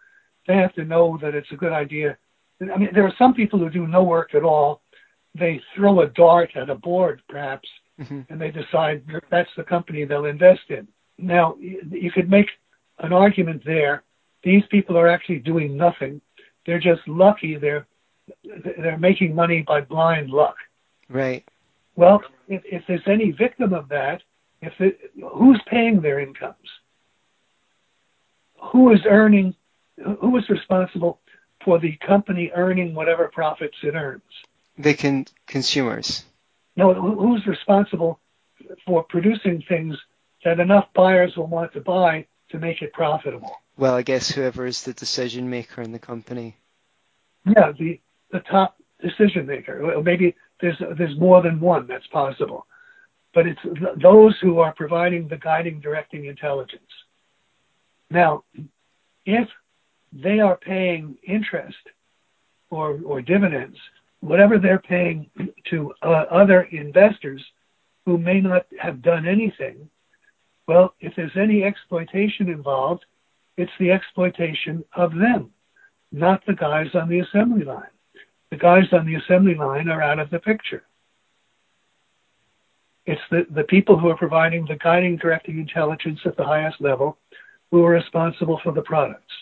They 0.49 0.57
have 0.57 0.75
to 0.75 0.85
know 0.85 1.19
that 1.23 1.35
it's 1.35 1.53
a 1.53 1.57
good 1.57 1.73
idea. 1.73 2.17
I 2.61 2.77
mean, 2.77 2.91
there 2.93 3.05
are 3.05 3.15
some 3.19 3.35
people 3.35 3.59
who 3.59 3.71
do 3.71 3.87
no 3.87 4.03
work 4.03 4.35
at 4.35 4.43
all. 4.43 4.83
They 5.35 5.61
throw 5.75 6.01
a 6.01 6.09
dart 6.09 6.51
at 6.55 6.71
a 6.71 6.75
board, 6.75 7.23
perhaps, 7.29 7.69
mm-hmm. 8.01 8.21
and 8.29 8.41
they 8.41 8.51
decide 8.51 9.05
that's 9.31 9.51
the 9.57 9.65
company 9.65 10.05
they'll 10.05 10.27
invest 10.27 10.63
in. 10.69 10.87
Now, 11.19 11.57
you 11.61 12.13
could 12.13 12.31
make 12.31 12.47
an 12.99 13.13
argument 13.13 13.63
there 13.65 14.04
these 14.45 14.63
people 14.71 14.97
are 14.97 15.09
actually 15.09 15.39
doing 15.39 15.77
nothing. 15.77 16.21
They're 16.67 16.81
just 16.81 17.07
lucky. 17.07 17.57
They're 17.57 17.87
they're 18.45 18.99
making 18.99 19.35
money 19.35 19.63
by 19.63 19.83
blind 19.83 20.31
luck. 20.31 20.57
Right. 21.09 21.47
Well, 21.97 22.23
if, 22.49 22.63
if 22.65 22.83
there's 22.89 23.07
any 23.07 23.33
victim 23.33 23.75
of 23.75 23.89
that, 23.91 24.23
if 24.63 24.73
it, 24.81 24.99
who's 25.33 25.61
paying 25.67 26.01
their 26.01 26.21
incomes? 26.21 26.57
Who 28.73 28.93
is 28.93 29.01
earning? 29.07 29.55
Who 30.21 30.37
is 30.39 30.49
responsible 30.49 31.21
for 31.65 31.79
the 31.79 31.97
company 32.07 32.51
earning 32.55 32.95
whatever 32.95 33.31
profits 33.33 33.77
it 33.83 33.95
earns? 33.95 34.23
The 34.79 34.95
can 34.95 35.27
consumers. 35.47 36.25
No, 36.77 36.95
who's 36.95 37.47
responsible 37.47 38.19
for 38.87 39.05
producing 39.05 39.63
things 39.69 39.97
that 40.45 40.61
enough 40.61 40.89
buyers 40.95 41.37
will 41.37 41.47
want 41.47 41.73
to 41.75 41.81
buy 41.81 42.27
to 42.51 42.59
make 42.59 42.83
it 42.83 42.93
profitable? 42.93 43.57
Well, 43.77 43.95
I 43.95 44.03
guess 44.03 44.31
whoever 44.31 44.67
is 44.67 44.85
the 44.85 44.93
decision 44.93 45.51
maker 45.51 45.83
in 45.83 45.93
the 45.93 45.99
company. 45.99 46.57
Yeah, 47.47 47.73
the 47.79 48.01
the 48.31 48.41
top 48.41 48.77
decision 49.01 49.47
maker. 49.47 50.01
Maybe 50.03 50.35
there's 50.61 50.81
there's 50.97 51.19
more 51.19 51.43
than 51.43 51.61
one. 51.61 51.87
That's 51.87 52.07
possible, 52.09 52.67
but 53.35 53.47
it's 53.47 53.61
those 54.03 54.39
who 54.41 54.61
are 54.61 54.73
providing 54.73 55.29
the 55.29 55.37
guiding, 55.39 55.81
directing 55.81 56.27
intelligence. 56.27 56.83
Now, 58.11 58.45
if 59.27 59.49
they 60.13 60.41
are 60.41 60.57
paying 60.57 61.17
interest 61.27 61.77
or 62.71 63.01
or 63.05 63.21
dividends, 63.23 63.77
whatever 64.21 64.59
they're 64.59 64.79
paying 64.79 65.29
to 65.71 65.93
uh, 66.03 66.27
other 66.31 66.63
investors 66.63 67.45
who 68.07 68.19
may 68.19 68.41
not 68.41 68.67
have 68.79 69.03
done 69.03 69.27
anything, 69.27 69.91
Well, 70.67 70.95
if 71.01 71.15
there's 71.17 71.37
any 71.37 71.65
exploitation 71.65 72.49
involved, 72.49 73.05
it's 73.57 73.73
the 73.79 73.93
exploitation 73.93 74.85
of 74.95 75.15
them, 75.15 75.51
not 76.11 76.45
the 76.47 76.55
guys 76.55 76.89
on 76.95 77.09
the 77.09 77.21
assembly 77.21 77.65
line. 77.65 77.83
The 78.51 78.57
guys 78.57 78.85
on 78.93 79.07
the 79.07 79.17
assembly 79.17 79.55
line 79.55 79.89
are 79.89 80.03
out 80.03 80.19
of 80.19 80.31
the 80.31 80.39
picture. 80.39 80.85
It's 83.07 83.21
the, 83.31 83.47
the 83.51 83.65
people 83.65 83.99
who 83.99 84.09
are 84.09 84.17
providing 84.17 84.67
the 84.67 84.77
guiding, 84.77 85.17
directing 85.17 85.59
intelligence 85.59 86.21
at 86.25 86.37
the 86.37 86.45
highest 86.45 86.81
level 86.81 87.19
who 87.71 87.85
are 87.85 87.91
responsible 87.91 88.61
for 88.63 88.73
the 88.73 88.83
products. 88.83 89.33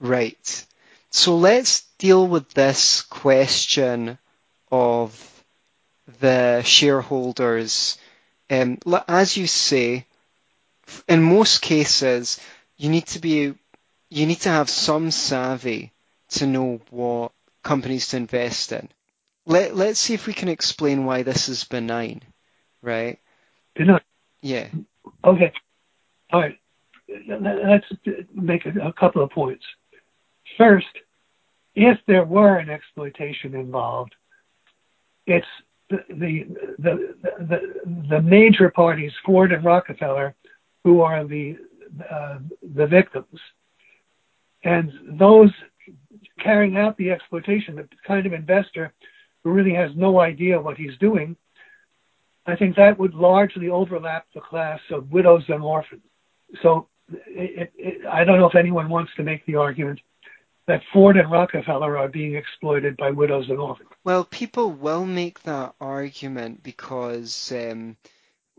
Right. 0.00 0.66
So 1.10 1.36
let's 1.36 1.82
deal 1.98 2.26
with 2.26 2.52
this 2.54 3.02
question 3.02 4.18
of 4.70 5.44
the 6.20 6.62
shareholders. 6.62 7.98
Um, 8.50 8.78
as 9.06 9.36
you 9.36 9.46
say, 9.46 10.06
in 11.08 11.22
most 11.22 11.62
cases, 11.62 12.40
you 12.76 12.88
need 12.88 13.06
to 13.08 13.20
be, 13.20 13.54
you 14.10 14.26
need 14.26 14.40
to 14.40 14.48
have 14.48 14.68
some 14.68 15.10
savvy 15.10 15.92
to 16.30 16.46
know 16.46 16.80
what 16.90 17.32
companies 17.62 18.08
to 18.08 18.16
invest 18.16 18.72
in. 18.72 18.88
Let, 19.46 19.76
let's 19.76 19.98
see 19.98 20.14
if 20.14 20.26
we 20.26 20.32
can 20.32 20.48
explain 20.48 21.04
why 21.04 21.22
this 21.22 21.48
is 21.48 21.64
benign, 21.64 22.22
right? 22.80 23.18
Benign. 23.74 24.00
Yeah. 24.40 24.68
Okay. 25.24 25.52
All 26.32 26.40
right. 26.40 26.58
Let's 27.28 27.86
make 28.34 28.66
a 28.66 28.92
couple 28.92 29.22
of 29.22 29.30
points. 29.30 29.64
First, 30.56 30.86
if 31.74 31.98
there 32.06 32.24
were 32.24 32.56
an 32.58 32.70
exploitation 32.70 33.54
involved, 33.54 34.14
it's 35.26 35.46
the, 35.90 36.04
the, 36.08 36.46
the, 36.78 37.14
the, 37.38 37.60
the 38.08 38.22
major 38.22 38.70
parties, 38.70 39.12
Ford 39.24 39.52
and 39.52 39.64
Rockefeller, 39.64 40.34
who 40.84 41.00
are 41.00 41.24
the, 41.24 41.56
uh, 42.10 42.38
the 42.74 42.86
victims. 42.86 43.38
And 44.64 44.92
those 45.18 45.50
carrying 46.38 46.76
out 46.76 46.96
the 46.96 47.10
exploitation, 47.10 47.76
the 47.76 47.88
kind 48.06 48.26
of 48.26 48.32
investor 48.32 48.92
who 49.42 49.50
really 49.50 49.74
has 49.74 49.90
no 49.96 50.20
idea 50.20 50.60
what 50.60 50.76
he's 50.76 50.96
doing, 50.98 51.36
I 52.46 52.56
think 52.56 52.76
that 52.76 52.98
would 52.98 53.14
largely 53.14 53.68
overlap 53.68 54.26
the 54.34 54.40
class 54.40 54.80
of 54.90 55.12
widows 55.12 55.44
and 55.48 55.62
orphans. 55.62 56.02
So 56.62 56.88
it, 57.26 57.72
it, 57.76 58.06
I 58.06 58.24
don't 58.24 58.38
know 58.38 58.48
if 58.48 58.56
anyone 58.56 58.88
wants 58.88 59.12
to 59.16 59.22
make 59.22 59.44
the 59.46 59.56
argument 59.56 60.00
that 60.66 60.82
Ford 60.92 61.16
and 61.16 61.30
Rockefeller 61.30 61.98
are 61.98 62.08
being 62.08 62.36
exploited 62.36 62.96
by 62.96 63.10
widows 63.10 63.48
and 63.48 63.58
orphans. 63.58 63.90
Well, 64.04 64.24
people 64.24 64.70
will 64.70 65.04
make 65.04 65.42
that 65.42 65.74
argument 65.80 66.62
because 66.62 67.52
um, 67.52 67.96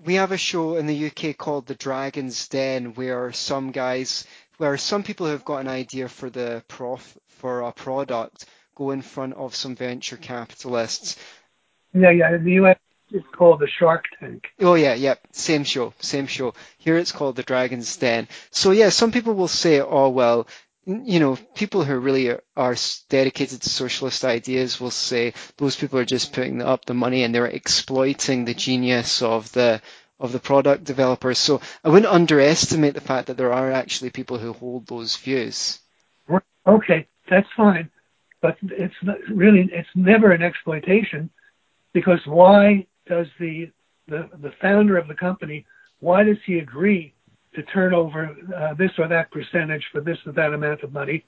we 0.06 0.16
have 0.16 0.32
a 0.32 0.38
show 0.38 0.76
in 0.76 0.86
the 0.86 1.08
UK 1.08 1.38
called 1.38 1.66
The 1.66 1.76
Dragon's 1.76 2.48
Den 2.48 2.94
where 2.94 3.32
some 3.32 3.72
guys, 3.72 4.26
where 4.58 4.78
some 4.78 5.04
people 5.04 5.26
who 5.26 5.32
have 5.32 5.46
got 5.46 5.60
an 5.60 5.68
idea 5.68 6.10
for 6.10 6.30
the 6.30 6.64
prof 6.68 7.18
for 7.28 7.62
a 7.62 7.72
product 7.72 8.46
go 8.76 8.92
in 8.92 9.02
front 9.02 9.34
of 9.36 9.56
some 9.56 9.76
venture 9.76 10.18
capitalists. 10.18 11.18
Yeah, 11.94 12.12
yeah. 12.12 12.36
In 12.36 12.44
the 12.44 12.54
US, 12.54 12.78
it's 13.12 13.26
called 13.36 13.60
the 13.60 13.68
Shark 13.68 14.06
Tank. 14.20 14.46
Oh 14.60 14.76
yeah, 14.76 14.96
yeah. 14.96 15.16
Same 15.32 15.64
show, 15.64 15.94
same 16.00 16.28
show. 16.28 16.54
Here 16.78 16.98
it's 16.98 17.12
called 17.12 17.36
The 17.36 17.44
Dragon's 17.44 17.96
Den. 17.98 18.28
So 18.52 18.72
yeah, 18.72 18.90
some 18.90 19.12
people 19.12 19.36
will 19.36 19.48
say, 19.48 19.80
oh 19.80 20.10
well, 20.10 20.48
you 20.86 21.20
know, 21.20 21.38
people 21.56 21.84
who 21.84 21.98
really 21.98 22.30
are, 22.30 22.44
are, 22.56 22.76
dedicated 23.10 23.62
to 23.62 23.70
socialist 23.70 24.26
ideas 24.26 24.82
will 24.82 24.92
say 24.92 25.34
those 25.58 25.76
people 25.76 26.00
are 26.00 26.06
just 26.06 26.34
putting 26.34 26.62
up 26.62 26.86
the 26.86 26.94
money 26.94 27.24
and 27.24 27.34
they're 27.34 27.46
exploiting 27.46 28.46
the 28.46 28.54
genius 28.54 29.22
of 29.22 29.52
the 29.54 29.82
of 30.20 30.32
the 30.32 30.40
product 30.40 30.84
developers. 30.84 31.38
So 31.38 31.62
I 31.84 31.90
wouldn't 31.90 32.12
underestimate 32.12 32.94
the 32.94 33.02
fact 33.02 33.28
that 33.28 33.38
there 33.38 33.54
are 33.54 33.72
actually 33.72 34.10
people 34.10 34.38
who 34.38 34.54
hold 34.54 34.88
those 34.88 35.16
views. 35.16 35.80
Okay, 36.66 37.08
that's 37.30 37.48
fine, 37.58 37.90
but 38.42 38.58
it's 38.62 38.96
not, 39.02 39.18
really 39.30 39.70
it's 39.72 39.90
never 39.96 40.32
an 40.32 40.42
exploitation 40.42 41.30
because 41.94 42.20
why 42.26 42.88
does 43.08 43.28
the 43.40 43.70
the 44.08 44.30
the 44.42 44.52
founder 44.62 44.98
of 44.98 45.08
the 45.08 45.16
company 45.16 45.66
why 46.00 46.24
does 46.24 46.38
he 46.46 46.60
agree 46.60 47.14
to 47.56 47.64
turn 47.64 47.94
over 47.94 48.36
uh, 48.56 48.74
this 48.74 48.92
or 48.98 49.08
that 49.08 49.32
percentage 49.32 49.84
for 49.92 50.02
this 50.02 50.18
or 50.26 50.32
that 50.34 50.54
amount 50.54 50.82
of 50.84 50.94
money. 50.94 51.24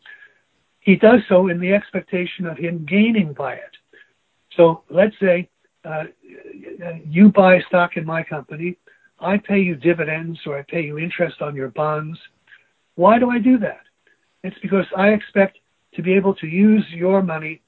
He 0.79 0.95
does 0.95 1.21
so 1.29 1.47
in 1.47 1.59
the 1.59 1.73
expectation 1.73 2.45
of 2.45 2.57
him 2.57 2.85
gaining 2.87 3.33
by 3.33 3.53
it. 3.53 3.75
So 4.55 4.83
let's 4.89 5.15
say 5.19 5.49
uh, 5.83 6.05
you 7.05 7.29
buy 7.29 7.59
stock 7.67 7.97
in 7.97 8.05
my 8.05 8.23
company, 8.23 8.77
I 9.19 9.37
pay 9.37 9.59
you 9.59 9.75
dividends 9.75 10.39
or 10.45 10.57
I 10.57 10.63
pay 10.63 10.81
you 10.81 10.97
interest 10.97 11.41
on 11.41 11.55
your 11.55 11.69
bonds. 11.69 12.19
Why 12.95 13.19
do 13.19 13.29
I 13.29 13.39
do 13.39 13.57
that? 13.59 13.81
It's 14.43 14.57
because 14.61 14.85
I 14.95 15.09
expect 15.09 15.57
to 15.95 16.01
be 16.01 16.13
able 16.13 16.35
to 16.35 16.47
use 16.47 16.85
your 16.89 17.21
money 17.21 17.61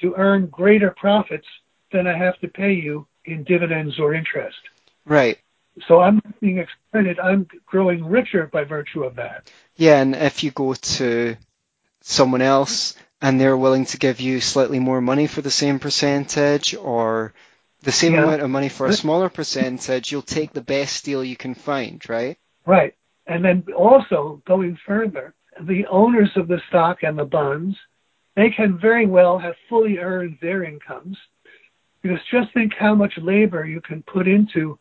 to 0.00 0.14
earn 0.16 0.46
greater 0.46 0.94
profits 0.96 1.46
than 1.92 2.06
I 2.06 2.16
have 2.16 2.38
to 2.40 2.48
pay 2.48 2.72
you 2.72 3.06
in 3.24 3.44
dividends 3.44 3.98
or 3.98 4.14
interest. 4.14 4.56
Right. 5.04 5.38
So 5.88 6.00
I'm 6.00 6.20
being 6.40 6.58
exploited. 6.58 7.18
I'm 7.18 7.48
growing 7.66 8.04
richer 8.04 8.46
by 8.52 8.64
virtue 8.64 9.02
of 9.02 9.16
that. 9.16 9.50
Yeah, 9.76 10.00
and 10.00 10.14
if 10.14 10.44
you 10.44 10.50
go 10.50 10.74
to 10.74 11.36
someone 12.00 12.42
else 12.42 12.94
and 13.20 13.40
they're 13.40 13.56
willing 13.56 13.86
to 13.86 13.98
give 13.98 14.20
you 14.20 14.40
slightly 14.40 14.78
more 14.78 15.00
money 15.00 15.26
for 15.26 15.40
the 15.40 15.50
same 15.50 15.78
percentage 15.78 16.74
or 16.74 17.32
the 17.82 17.92
same 17.92 18.14
yeah. 18.14 18.22
amount 18.22 18.42
of 18.42 18.50
money 18.50 18.68
for 18.68 18.86
a 18.86 18.92
smaller 18.92 19.28
percentage, 19.28 20.12
you'll 20.12 20.22
take 20.22 20.52
the 20.52 20.60
best 20.60 21.04
deal 21.04 21.24
you 21.24 21.36
can 21.36 21.54
find, 21.54 22.08
right? 22.08 22.38
Right. 22.66 22.94
And 23.26 23.44
then 23.44 23.64
also 23.76 24.42
going 24.46 24.78
further, 24.86 25.34
the 25.60 25.86
owners 25.86 26.30
of 26.36 26.48
the 26.48 26.60
stock 26.68 27.02
and 27.02 27.18
the 27.18 27.24
bonds, 27.24 27.76
they 28.36 28.50
can 28.50 28.78
very 28.78 29.06
well 29.06 29.38
have 29.38 29.54
fully 29.68 29.98
earned 29.98 30.38
their 30.40 30.64
incomes 30.64 31.16
because 32.02 32.18
just 32.30 32.52
think 32.52 32.74
how 32.78 32.94
much 32.94 33.14
labor 33.16 33.64
you 33.64 33.80
can 33.80 34.02
put 34.02 34.28
into 34.28 34.78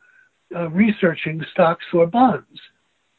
uh, 0.55 0.69
researching 0.69 1.43
stocks 1.51 1.85
or 1.93 2.07
bonds. 2.07 2.59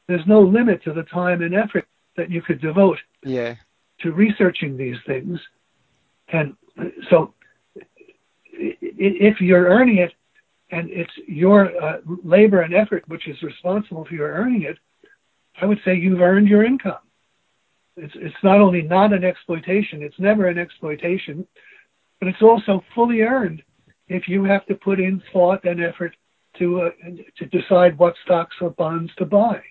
There's 0.06 0.26
no 0.26 0.40
limit 0.40 0.82
to 0.84 0.92
the 0.92 1.04
time 1.04 1.42
and 1.42 1.54
effort 1.54 1.86
that 2.16 2.30
you 2.30 2.42
could 2.42 2.60
devote 2.60 2.98
yeah. 3.22 3.54
to 4.00 4.12
researching 4.12 4.76
these 4.76 4.96
things. 5.06 5.40
And 6.28 6.56
so 7.10 7.34
if 8.52 9.40
you're 9.40 9.66
earning 9.68 9.98
it 9.98 10.12
and 10.70 10.90
it's 10.90 11.12
your 11.26 11.70
uh, 11.82 11.98
labor 12.22 12.60
and 12.62 12.74
effort 12.74 13.04
which 13.08 13.28
is 13.28 13.42
responsible 13.42 14.04
for 14.04 14.14
your 14.14 14.32
earning 14.32 14.62
it, 14.62 14.78
I 15.60 15.66
would 15.66 15.78
say 15.84 15.94
you've 15.94 16.20
earned 16.20 16.48
your 16.48 16.64
income. 16.64 16.98
It's, 17.96 18.14
it's 18.16 18.34
not 18.42 18.60
only 18.60 18.82
not 18.82 19.12
an 19.12 19.24
exploitation, 19.24 20.02
it's 20.02 20.18
never 20.18 20.48
an 20.48 20.58
exploitation, 20.58 21.46
but 22.18 22.28
it's 22.28 22.42
also 22.42 22.82
fully 22.94 23.20
earned 23.20 23.62
if 24.08 24.28
you 24.28 24.44
have 24.44 24.66
to 24.66 24.74
put 24.74 25.00
in 25.00 25.22
thought 25.32 25.64
and 25.64 25.82
effort 25.82 26.14
to 26.58 26.82
uh, 26.82 26.90
to 27.38 27.46
decide 27.46 27.98
what 27.98 28.14
stocks 28.24 28.56
or 28.60 28.70
bonds 28.70 29.12
to 29.16 29.24
buy. 29.24 29.62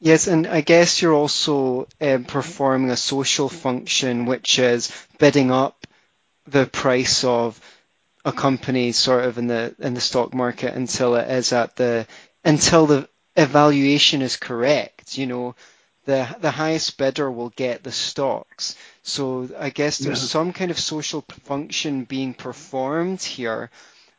Yes, 0.00 0.28
and 0.28 0.46
I 0.46 0.62
guess 0.62 1.02
you're 1.02 1.12
also 1.12 1.86
um, 2.00 2.24
performing 2.24 2.90
a 2.90 2.96
social 2.96 3.50
function, 3.50 4.24
which 4.24 4.58
is 4.58 4.90
bidding 5.18 5.50
up 5.50 5.86
the 6.46 6.66
price 6.66 7.22
of 7.22 7.60
a 8.24 8.32
company 8.32 8.92
sort 8.92 9.24
of 9.24 9.38
in 9.38 9.46
the 9.46 9.74
in 9.78 9.94
the 9.94 10.00
stock 10.00 10.32
market 10.34 10.74
until 10.74 11.16
it 11.16 11.30
is 11.30 11.52
at 11.52 11.76
the 11.76 12.06
until 12.44 12.86
the 12.86 13.08
evaluation 13.36 14.22
is 14.22 14.36
correct. 14.36 15.18
You 15.18 15.26
know, 15.26 15.54
the 16.06 16.34
the 16.40 16.50
highest 16.50 16.96
bidder 16.96 17.30
will 17.30 17.50
get 17.50 17.82
the 17.82 17.92
stocks. 17.92 18.76
So 19.02 19.48
I 19.58 19.70
guess 19.70 19.98
there's 19.98 20.22
yeah. 20.22 20.28
some 20.28 20.52
kind 20.52 20.70
of 20.70 20.78
social 20.78 21.22
function 21.44 22.04
being 22.04 22.34
performed 22.34 23.22
here, 23.22 23.70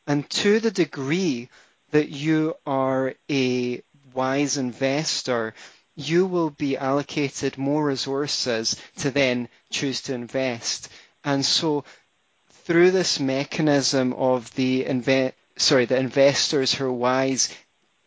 and 0.06 0.30
to 0.32 0.60
the 0.60 0.72
degree 0.72 1.50
that 1.92 2.10
you 2.10 2.56
are 2.66 3.14
a 3.30 3.82
wise 4.14 4.58
investor, 4.58 5.54
you 5.96 6.26
will 6.26 6.50
be 6.50 6.78
allocated 6.78 7.58
more 7.58 7.86
resources 7.86 8.76
to 8.98 9.12
then 9.12 9.50
choose 9.70 10.02
to 10.04 10.14
invest. 10.14 10.90
And 11.24 11.46
so 11.46 11.84
through 12.64 12.92
this 12.92 13.20
mechanism 13.20 14.14
of 14.14 14.54
the 14.56 14.86
inve- 14.86 15.34
sorry, 15.58 15.86
the 15.86 15.98
investors 15.98 16.74
who 16.74 16.86
are 16.86 16.92
wise 16.92 17.54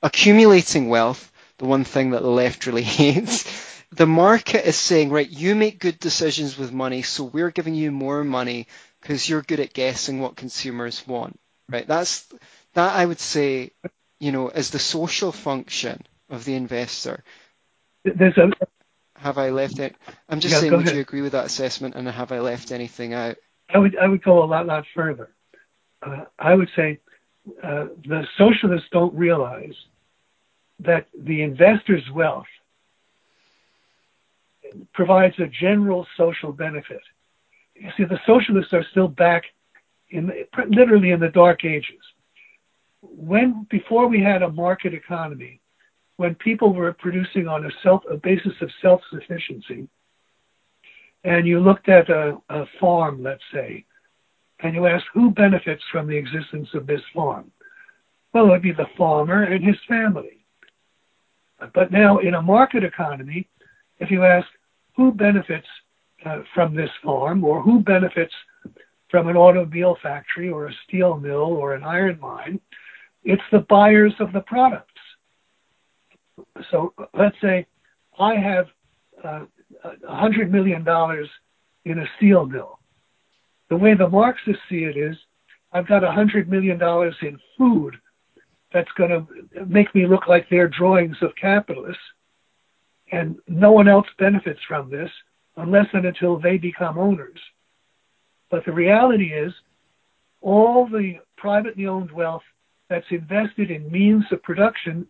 accumulating 0.02 0.88
wealth, 0.88 1.30
the 1.58 1.64
one 1.64 1.84
thing 1.84 2.10
that 2.10 2.22
the 2.22 2.28
left 2.28 2.66
really 2.66 2.82
hates, 3.00 3.44
the 3.92 4.06
market 4.06 4.66
is 4.66 4.76
saying, 4.76 5.10
right, 5.10 5.28
you 5.28 5.54
make 5.54 5.78
good 5.78 5.98
decisions 6.00 6.58
with 6.58 6.72
money, 6.72 7.02
so 7.02 7.24
we're 7.24 7.50
giving 7.50 7.74
you 7.74 7.92
more 7.92 8.24
money 8.24 8.66
because 9.00 9.28
you're 9.28 9.42
good 9.42 9.60
at 9.60 9.72
guessing 9.72 10.20
what 10.20 10.36
consumers 10.36 11.06
want. 11.06 11.38
Right? 11.68 11.86
That's 11.86 12.26
that 12.74 12.94
I 12.94 13.04
would 13.04 13.20
say, 13.20 13.72
you 14.20 14.32
know, 14.32 14.48
is 14.50 14.70
the 14.70 14.78
social 14.78 15.32
function 15.32 16.02
of 16.28 16.44
the 16.44 16.54
investor. 16.54 17.24
There's 18.04 18.36
a, 18.36 18.50
have 19.16 19.38
I 19.38 19.50
left 19.50 19.78
it? 19.78 19.96
I'm 20.28 20.40
just 20.40 20.54
yeah, 20.54 20.60
saying, 20.60 20.72
would 20.72 20.82
ahead. 20.82 20.94
you 20.94 21.00
agree 21.00 21.22
with 21.22 21.32
that 21.32 21.46
assessment, 21.46 21.94
and 21.94 22.06
have 22.08 22.32
I 22.32 22.40
left 22.40 22.72
anything 22.72 23.14
out? 23.14 23.36
I 23.72 23.78
would 23.78 23.96
I 23.96 24.06
would 24.06 24.22
go 24.22 24.42
a 24.42 24.46
lot 24.46 24.66
lot 24.66 24.84
further. 24.94 25.30
Uh, 26.02 26.24
I 26.38 26.54
would 26.54 26.68
say 26.76 27.00
uh, 27.62 27.86
the 28.04 28.26
socialists 28.36 28.88
don't 28.92 29.14
realize 29.14 29.74
that 30.80 31.06
the 31.18 31.42
investor's 31.42 32.08
wealth 32.10 32.46
provides 34.92 35.38
a 35.38 35.46
general 35.46 36.06
social 36.16 36.52
benefit. 36.52 37.00
You 37.74 37.90
see, 37.96 38.04
the 38.04 38.20
socialists 38.26 38.72
are 38.72 38.84
still 38.90 39.08
back 39.08 39.44
in 40.10 40.32
literally 40.68 41.10
in 41.10 41.20
the 41.20 41.28
dark 41.28 41.64
ages. 41.64 42.02
When 43.10 43.66
before 43.70 44.06
we 44.08 44.20
had 44.20 44.42
a 44.42 44.50
market 44.50 44.94
economy, 44.94 45.60
when 46.16 46.34
people 46.36 46.72
were 46.72 46.92
producing 46.92 47.48
on 47.48 47.66
a 47.66 47.70
self 47.82 48.02
a 48.10 48.16
basis 48.16 48.52
of 48.60 48.70
self-sufficiency, 48.80 49.88
and 51.24 51.46
you 51.46 51.60
looked 51.60 51.88
at 51.88 52.08
a, 52.10 52.36
a 52.50 52.64
farm, 52.80 53.22
let's 53.22 53.42
say, 53.52 53.84
and 54.60 54.74
you 54.74 54.86
asked 54.86 55.06
who 55.12 55.30
benefits 55.30 55.82
from 55.90 56.06
the 56.06 56.16
existence 56.16 56.68
of 56.74 56.86
this 56.86 57.00
farm, 57.14 57.50
well, 58.32 58.46
it 58.46 58.50
would 58.50 58.62
be 58.62 58.72
the 58.72 58.86
farmer 58.96 59.44
and 59.44 59.64
his 59.64 59.76
family. 59.88 60.44
But 61.72 61.92
now, 61.92 62.18
in 62.18 62.34
a 62.34 62.42
market 62.42 62.84
economy, 62.84 63.48
if 63.98 64.10
you 64.10 64.24
ask 64.24 64.46
who 64.96 65.12
benefits 65.12 65.66
uh, 66.26 66.42
from 66.54 66.74
this 66.74 66.90
farm 67.02 67.44
or 67.44 67.62
who 67.62 67.80
benefits 67.80 68.34
from 69.10 69.28
an 69.28 69.36
automobile 69.36 69.96
factory 70.02 70.50
or 70.50 70.66
a 70.66 70.74
steel 70.86 71.16
mill 71.16 71.52
or 71.52 71.74
an 71.74 71.84
iron 71.84 72.18
mine, 72.20 72.60
it's 73.24 73.42
the 73.50 73.64
buyers 73.68 74.12
of 74.20 74.32
the 74.32 74.40
products. 74.40 74.90
So 76.70 76.92
let's 77.16 77.36
say 77.40 77.66
I 78.18 78.34
have 78.34 78.66
uh, 79.22 79.44
$100 80.08 80.50
million 80.50 80.86
in 81.84 81.98
a 81.98 82.04
steel 82.16 82.46
mill. 82.46 82.78
The 83.70 83.76
way 83.76 83.94
the 83.94 84.08
Marxists 84.08 84.62
see 84.68 84.84
it 84.84 84.96
is 84.96 85.16
I've 85.72 85.88
got 85.88 86.02
$100 86.02 86.48
million 86.48 86.80
in 87.22 87.38
food 87.58 87.96
that's 88.72 88.90
going 88.96 89.10
to 89.10 89.64
make 89.66 89.94
me 89.94 90.06
look 90.06 90.28
like 90.28 90.46
they're 90.48 90.68
drawings 90.68 91.16
of 91.22 91.30
capitalists 91.40 92.02
and 93.10 93.36
no 93.48 93.72
one 93.72 93.88
else 93.88 94.06
benefits 94.18 94.60
from 94.66 94.90
this 94.90 95.10
unless 95.56 95.86
and 95.92 96.04
until 96.04 96.38
they 96.38 96.58
become 96.58 96.98
owners. 96.98 97.38
But 98.50 98.64
the 98.64 98.72
reality 98.72 99.32
is, 99.32 99.52
all 100.40 100.86
the 100.86 101.14
privately 101.36 101.86
owned 101.86 102.12
wealth 102.12 102.42
that's 102.88 103.06
invested 103.10 103.70
in 103.70 103.90
means 103.90 104.24
of 104.30 104.42
production 104.42 105.06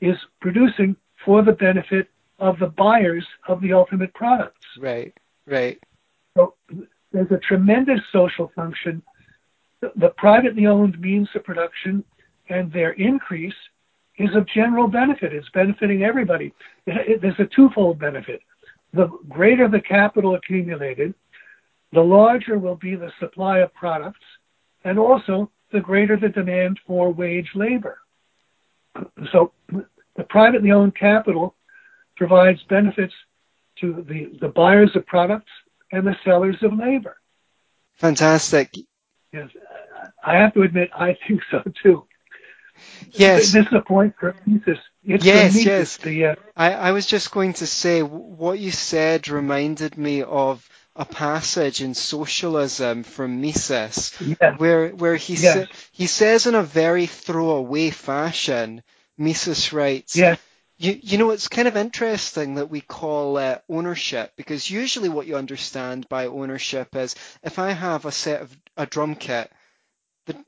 is 0.00 0.16
producing 0.40 0.96
for 1.24 1.42
the 1.42 1.52
benefit 1.52 2.08
of 2.38 2.58
the 2.58 2.66
buyers 2.66 3.26
of 3.48 3.60
the 3.60 3.72
ultimate 3.72 4.12
products. 4.14 4.66
Right, 4.78 5.16
right. 5.46 5.78
So 6.36 6.54
there's 7.12 7.30
a 7.30 7.38
tremendous 7.38 8.00
social 8.12 8.50
function. 8.54 9.02
The 9.80 10.10
privately 10.16 10.66
owned 10.66 11.00
means 11.00 11.28
of 11.34 11.44
production 11.44 12.04
and 12.48 12.72
their 12.72 12.92
increase 12.92 13.54
is 14.18 14.34
of 14.34 14.46
general 14.46 14.88
benefit. 14.88 15.32
It's 15.32 15.48
benefiting 15.50 16.02
everybody. 16.02 16.52
There's 16.86 17.38
a 17.38 17.46
twofold 17.46 17.98
benefit. 17.98 18.40
The 18.92 19.08
greater 19.28 19.68
the 19.68 19.80
capital 19.80 20.34
accumulated, 20.34 21.14
the 21.92 22.02
larger 22.02 22.58
will 22.58 22.76
be 22.76 22.94
the 22.94 23.12
supply 23.18 23.58
of 23.60 23.72
products, 23.74 24.24
and 24.84 24.98
also 24.98 25.50
the 25.74 25.80
greater 25.80 26.16
the 26.16 26.28
demand 26.28 26.80
for 26.86 27.12
wage 27.12 27.50
labor. 27.54 27.98
So 29.32 29.52
the 29.68 30.24
privately 30.28 30.70
owned 30.70 30.96
capital 30.96 31.56
provides 32.16 32.62
benefits 32.70 33.12
to 33.80 34.04
the, 34.08 34.38
the 34.40 34.48
buyers 34.48 34.92
of 34.94 35.04
products 35.04 35.50
and 35.90 36.06
the 36.06 36.14
sellers 36.24 36.56
of 36.62 36.78
labor. 36.78 37.16
Fantastic. 37.94 38.76
Yes, 39.32 39.50
I 40.24 40.36
have 40.36 40.54
to 40.54 40.62
admit, 40.62 40.90
I 40.94 41.18
think 41.26 41.40
so 41.50 41.62
too. 41.82 42.06
Yes. 43.10 43.52
This 43.52 43.66
is 43.66 43.72
a 43.72 43.80
point 43.80 44.14
for 44.18 44.36
Mises. 44.46 44.78
It's 45.02 45.24
yes, 45.24 45.54
Mises, 45.54 45.66
yes. 45.66 45.96
The, 45.96 46.26
uh, 46.26 46.34
I, 46.56 46.72
I 46.74 46.92
was 46.92 47.06
just 47.06 47.32
going 47.32 47.54
to 47.54 47.66
say 47.66 48.02
what 48.02 48.60
you 48.60 48.70
said 48.70 49.28
reminded 49.28 49.98
me 49.98 50.22
of 50.22 50.68
a 50.96 51.04
passage 51.04 51.82
in 51.82 51.94
Socialism 51.94 53.02
from 53.02 53.40
Mises, 53.40 54.14
yes. 54.20 54.58
where 54.58 54.90
where 54.90 55.16
he 55.16 55.34
yes. 55.34 55.54
sa- 55.54 55.76
he 55.92 56.06
says 56.06 56.46
in 56.46 56.54
a 56.54 56.62
very 56.62 57.06
throwaway 57.06 57.90
fashion. 57.90 58.82
Mises 59.16 59.72
writes, 59.72 60.16
yes. 60.16 60.40
you, 60.76 60.98
you 61.00 61.18
know, 61.18 61.30
it's 61.30 61.46
kind 61.46 61.68
of 61.68 61.76
interesting 61.76 62.56
that 62.56 62.68
we 62.68 62.80
call 62.80 63.36
uh, 63.36 63.58
ownership 63.68 64.32
because 64.36 64.68
usually 64.68 65.08
what 65.08 65.26
you 65.26 65.36
understand 65.36 66.08
by 66.08 66.26
ownership 66.26 66.96
is 66.96 67.14
if 67.44 67.60
I 67.60 67.70
have 67.70 68.04
a 68.04 68.12
set 68.12 68.42
of 68.42 68.56
a 68.76 68.86
drum 68.86 69.14
kit 69.14 69.52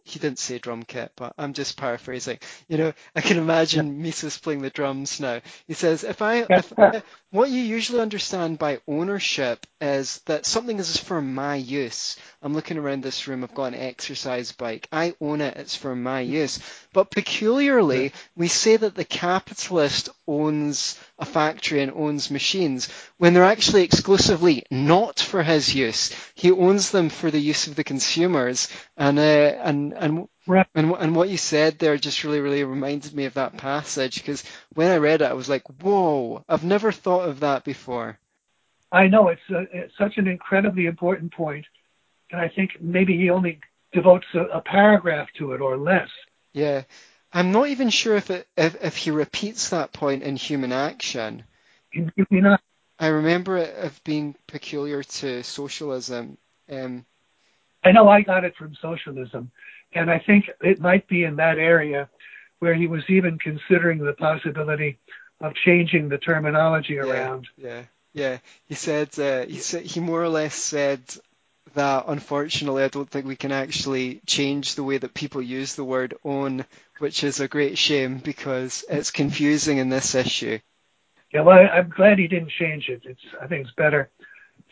he 0.04 0.18
didn't 0.18 0.38
say 0.38 0.58
drum 0.58 0.82
kit, 0.82 1.12
but 1.16 1.34
I'm 1.36 1.52
just 1.52 1.76
paraphrasing. 1.76 2.38
You 2.68 2.78
know, 2.78 2.92
I 3.14 3.20
can 3.20 3.38
imagine 3.38 4.02
Mises 4.02 4.38
playing 4.38 4.62
the 4.62 4.70
drums 4.70 5.20
now. 5.20 5.40
He 5.66 5.74
says, 5.74 6.04
if 6.04 6.22
I, 6.22 6.46
if, 6.48 6.72
if, 6.78 7.04
what 7.30 7.50
you 7.50 7.60
usually 7.60 8.00
understand 8.00 8.58
by 8.58 8.80
ownership 8.88 9.66
is 9.80 10.20
that 10.26 10.46
something 10.46 10.78
is 10.78 10.96
for 10.96 11.20
my 11.20 11.56
use. 11.56 12.16
I'm 12.42 12.54
looking 12.54 12.78
around 12.78 13.02
this 13.02 13.28
room. 13.28 13.44
I've 13.44 13.54
got 13.54 13.74
an 13.74 13.80
exercise 13.80 14.52
bike. 14.52 14.88
I 14.90 15.14
own 15.20 15.40
it. 15.40 15.56
It's 15.56 15.76
for 15.76 15.94
my 15.94 16.20
use. 16.20 16.60
But 16.92 17.10
peculiarly, 17.10 18.12
we 18.36 18.48
say 18.48 18.76
that 18.76 18.94
the 18.94 19.04
capitalist 19.04 20.08
owns 20.26 20.98
a 21.18 21.24
factory 21.24 21.82
and 21.82 21.92
owns 21.92 22.30
machines 22.30 22.88
when 23.18 23.34
they're 23.34 23.44
actually 23.44 23.82
exclusively 23.82 24.64
not 24.70 25.20
for 25.20 25.42
his 25.42 25.74
use. 25.74 26.14
He 26.34 26.50
owns 26.50 26.90
them 26.90 27.08
for 27.08 27.30
the 27.30 27.40
use 27.40 27.66
of 27.66 27.74
the 27.76 27.84
consumers. 27.84 28.68
And 28.96 29.18
uh, 29.18 29.22
and 29.66 29.92
and 29.92 30.28
right. 30.46 30.66
and 30.74 30.92
and 30.92 31.16
what 31.16 31.28
you 31.28 31.36
said 31.36 31.78
there 31.78 31.96
just 31.96 32.24
really 32.24 32.40
really 32.40 32.64
reminded 32.64 33.14
me 33.14 33.24
of 33.24 33.34
that 33.34 33.56
passage 33.56 34.14
because 34.16 34.44
when 34.74 34.90
I 34.90 34.96
read 34.96 35.22
it, 35.22 35.30
I 35.30 35.34
was 35.34 35.48
like, 35.48 35.64
whoa! 35.82 36.44
I've 36.48 36.64
never 36.64 36.92
thought 36.92 37.28
of 37.28 37.40
that 37.40 37.64
before. 37.64 38.18
I 38.92 39.08
know 39.08 39.28
it's, 39.28 39.50
a, 39.50 39.66
it's 39.72 39.92
such 39.98 40.16
an 40.16 40.28
incredibly 40.28 40.86
important 40.86 41.32
point, 41.32 41.66
and 42.30 42.40
I 42.40 42.48
think 42.48 42.80
maybe 42.80 43.16
he 43.16 43.30
only 43.30 43.60
devotes 43.92 44.26
a, 44.34 44.42
a 44.42 44.60
paragraph 44.60 45.28
to 45.38 45.52
it 45.52 45.60
or 45.60 45.76
less. 45.76 46.08
Yeah. 46.52 46.84
I'm 47.32 47.52
not 47.52 47.68
even 47.68 47.90
sure 47.90 48.16
if 48.16 48.30
it, 48.30 48.46
if, 48.56 48.82
if 48.82 48.96
he 48.96 49.10
repeats 49.10 49.70
that 49.70 49.92
point 49.92 50.22
in 50.22 50.36
Human 50.36 50.72
Action. 50.72 51.44
Maybe 51.92 52.40
not. 52.40 52.60
I 52.98 53.08
remember 53.08 53.58
it 53.58 53.76
of 53.76 54.02
being 54.04 54.36
peculiar 54.46 55.02
to 55.02 55.42
socialism. 55.42 56.38
Um, 56.70 57.04
I 57.84 57.92
know 57.92 58.08
I 58.08 58.22
got 58.22 58.44
it 58.44 58.56
from 58.56 58.74
socialism, 58.80 59.50
and 59.96 60.10
I 60.10 60.18
think 60.18 60.50
it 60.60 60.80
might 60.80 61.08
be 61.08 61.24
in 61.24 61.36
that 61.36 61.58
area 61.58 62.08
where 62.58 62.74
he 62.74 62.86
was 62.86 63.02
even 63.08 63.38
considering 63.38 63.98
the 63.98 64.12
possibility 64.12 64.98
of 65.40 65.54
changing 65.54 66.08
the 66.08 66.18
terminology 66.18 66.98
around. 66.98 67.48
Yeah, 67.56 67.82
yeah. 68.12 68.38
He 68.64 68.74
said 68.74 69.18
uh, 69.18 69.44
he 69.46 69.58
said 69.58 69.82
he 69.82 70.00
more 70.00 70.22
or 70.22 70.28
less 70.28 70.54
said 70.54 71.00
that 71.74 72.04
unfortunately 72.08 72.84
I 72.84 72.88
don't 72.88 73.08
think 73.08 73.26
we 73.26 73.36
can 73.36 73.52
actually 73.52 74.20
change 74.26 74.74
the 74.74 74.84
way 74.84 74.98
that 74.98 75.14
people 75.14 75.42
use 75.42 75.74
the 75.74 75.84
word 75.84 76.14
own, 76.24 76.64
which 76.98 77.22
is 77.24 77.40
a 77.40 77.48
great 77.48 77.76
shame 77.76 78.18
because 78.18 78.84
it's 78.88 79.10
confusing 79.10 79.78
in 79.78 79.90
this 79.90 80.14
issue. 80.14 80.58
Yeah, 81.32 81.42
well, 81.42 81.68
I'm 81.70 81.90
glad 81.90 82.18
he 82.18 82.28
didn't 82.28 82.52
change 82.58 82.88
it. 82.88 83.02
It's 83.04 83.20
I 83.40 83.46
think 83.46 83.66
it's 83.66 83.74
better 83.76 84.10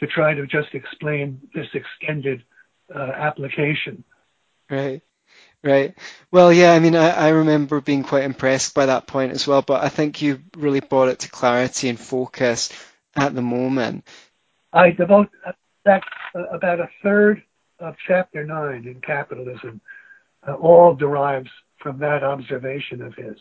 to 0.01 0.07
try 0.07 0.35
to 0.35 0.47
just 0.47 0.75
explain 0.75 1.41
this 1.55 1.69
extended 1.75 2.43
uh, 2.95 2.99
application. 2.99 4.05
Right. 4.71 5.03
Right. 5.65 5.95
Well, 6.31 6.53
yeah, 6.53 6.75
I 6.75 6.79
mean, 6.79 6.95
I, 6.95 7.09
I 7.09 7.29
remember 7.31 7.81
being 7.81 8.05
quite 8.05 8.25
impressed 8.25 8.75
by 8.75 8.85
that 8.85 9.07
point 9.07 9.33
as 9.33 9.47
well, 9.47 9.63
but 9.63 9.83
I 9.83 9.89
think 9.89 10.21
you 10.21 10.43
really 10.59 10.81
brought 10.81 11.09
it 11.09 11.21
to 11.21 11.31
clarity 11.31 11.89
and 11.89 11.99
focus 11.99 12.71
at 13.17 13.35
the 13.35 13.41
moment. 13.41 14.07
I 14.75 14.91
devote 14.91 15.31
that 15.87 16.03
uh, 16.35 16.45
about 16.53 16.81
a 16.81 16.91
third 17.03 17.43
of 17.79 17.97
chapter 18.07 18.45
nine 18.45 18.87
in 18.87 19.01
capitalism 19.01 19.81
uh, 20.47 20.53
all 20.53 20.95
derives 20.95 21.51
from 21.79 21.99
that 22.01 22.23
observation 22.23 23.01
of 23.01 23.15
his. 23.15 23.37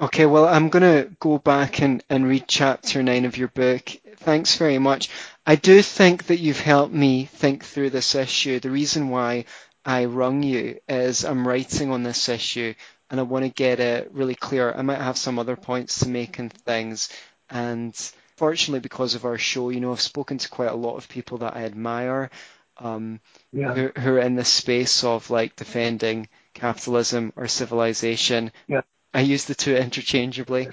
Okay, 0.00 0.24
well, 0.24 0.48
I'm 0.48 0.70
going 0.70 0.82
to 0.82 1.10
go 1.20 1.36
back 1.36 1.82
and, 1.82 2.02
and 2.08 2.26
read 2.26 2.44
chapter 2.48 3.02
nine 3.02 3.26
of 3.26 3.36
your 3.36 3.48
book. 3.48 3.90
Thanks 4.16 4.56
very 4.56 4.78
much. 4.78 5.10
I 5.44 5.56
do 5.56 5.82
think 5.82 6.28
that 6.28 6.38
you've 6.38 6.60
helped 6.60 6.94
me 6.94 7.26
think 7.26 7.64
through 7.64 7.90
this 7.90 8.14
issue. 8.14 8.60
The 8.60 8.70
reason 8.70 9.10
why 9.10 9.44
I 9.90 10.04
rung 10.04 10.44
you 10.44 10.78
is 10.88 11.24
I'm 11.24 11.46
writing 11.46 11.90
on 11.90 12.04
this 12.04 12.28
issue 12.28 12.74
and 13.10 13.18
I 13.18 13.24
want 13.24 13.44
to 13.44 13.50
get 13.50 13.80
it 13.80 14.12
really 14.12 14.36
clear. 14.36 14.72
I 14.72 14.82
might 14.82 15.00
have 15.00 15.18
some 15.18 15.36
other 15.36 15.56
points 15.56 15.98
to 16.00 16.08
make 16.08 16.38
and 16.38 16.52
things. 16.52 17.08
And 17.48 17.92
fortunately, 18.36 18.78
because 18.78 19.16
of 19.16 19.24
our 19.24 19.36
show, 19.36 19.70
you 19.70 19.80
know, 19.80 19.90
I've 19.90 20.00
spoken 20.00 20.38
to 20.38 20.48
quite 20.48 20.70
a 20.70 20.76
lot 20.76 20.96
of 20.96 21.08
people 21.08 21.38
that 21.38 21.56
I 21.56 21.64
admire 21.64 22.30
um, 22.76 23.18
yeah. 23.52 23.74
who, 23.74 23.88
who, 24.00 24.14
are 24.14 24.20
in 24.20 24.36
this 24.36 24.48
space 24.48 25.02
of 25.02 25.28
like 25.28 25.56
defending 25.56 26.28
capitalism 26.54 27.32
or 27.34 27.48
civilization. 27.48 28.52
Yeah. 28.68 28.82
I 29.12 29.22
use 29.22 29.46
the 29.46 29.56
two 29.56 29.74
interchangeably. 29.74 30.68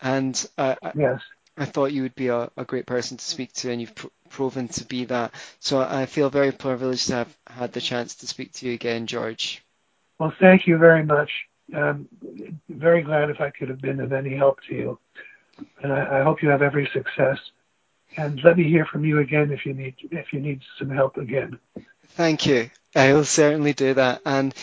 And 0.00 0.48
I, 0.56 0.76
yes. 0.94 1.20
I 1.60 1.66
thought 1.66 1.92
you 1.92 2.02
would 2.02 2.14
be 2.14 2.28
a, 2.28 2.50
a 2.56 2.64
great 2.64 2.86
person 2.86 3.18
to 3.18 3.24
speak 3.24 3.52
to, 3.52 3.70
and 3.70 3.82
you've 3.82 3.94
pr- 3.94 4.06
proven 4.30 4.68
to 4.68 4.84
be 4.86 5.04
that. 5.04 5.34
So 5.58 5.78
I 5.78 6.06
feel 6.06 6.30
very 6.30 6.52
privileged 6.52 7.08
to 7.08 7.16
have 7.16 7.38
had 7.46 7.72
the 7.74 7.82
chance 7.82 8.14
to 8.16 8.26
speak 8.26 8.54
to 8.54 8.66
you 8.66 8.72
again, 8.72 9.06
George. 9.06 9.62
Well, 10.18 10.32
thank 10.40 10.66
you 10.66 10.78
very 10.78 11.04
much. 11.04 11.30
I'm 11.74 12.08
very 12.70 13.02
glad 13.02 13.28
if 13.28 13.42
I 13.42 13.50
could 13.50 13.68
have 13.68 13.80
been 13.80 14.00
of 14.00 14.14
any 14.14 14.34
help 14.34 14.60
to 14.68 14.74
you. 14.74 14.98
And 15.82 15.92
I, 15.92 16.20
I 16.20 16.22
hope 16.22 16.42
you 16.42 16.48
have 16.48 16.62
every 16.62 16.88
success. 16.94 17.38
And 18.16 18.42
let 18.42 18.56
me 18.56 18.64
hear 18.64 18.86
from 18.86 19.04
you 19.04 19.18
again 19.18 19.52
if 19.52 19.66
you 19.66 19.74
need 19.74 19.94
if 20.10 20.32
you 20.32 20.40
need 20.40 20.62
some 20.78 20.88
help 20.88 21.18
again. 21.18 21.58
Thank 22.08 22.46
you. 22.46 22.70
I 22.96 23.12
will 23.12 23.24
certainly 23.24 23.74
do 23.74 23.94
that, 23.94 24.22
and 24.24 24.54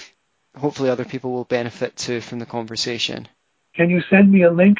hopefully 0.57 0.89
other 0.89 1.05
people 1.05 1.31
will 1.31 1.45
benefit 1.45 1.95
too 1.95 2.21
from 2.21 2.39
the 2.39 2.45
conversation. 2.47 3.27
Can 3.75 3.91
you 3.91 4.01
send 4.09 4.31
me 4.31 4.41
a 4.41 4.51
link 4.51 4.79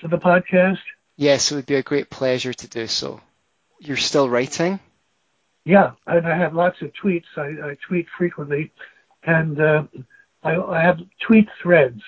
to 0.00 0.08
the 0.08 0.18
podcast? 0.18 0.78
Yes, 1.16 1.50
it 1.50 1.56
would 1.56 1.66
be 1.66 1.74
a 1.74 1.82
great 1.82 2.10
pleasure 2.10 2.52
to 2.52 2.68
do 2.68 2.86
so. 2.86 3.20
You're 3.80 3.96
still 3.96 4.28
writing? 4.28 4.80
Yeah, 5.64 5.92
and 6.06 6.26
I 6.26 6.36
have 6.36 6.54
lots 6.54 6.80
of 6.82 6.92
tweets. 6.92 7.24
I, 7.36 7.70
I 7.70 7.76
tweet 7.86 8.06
frequently, 8.16 8.72
and 9.22 9.60
uh, 9.60 9.84
I, 10.42 10.56
I 10.56 10.80
have 10.80 11.00
tweet 11.20 11.48
threads. 11.62 12.00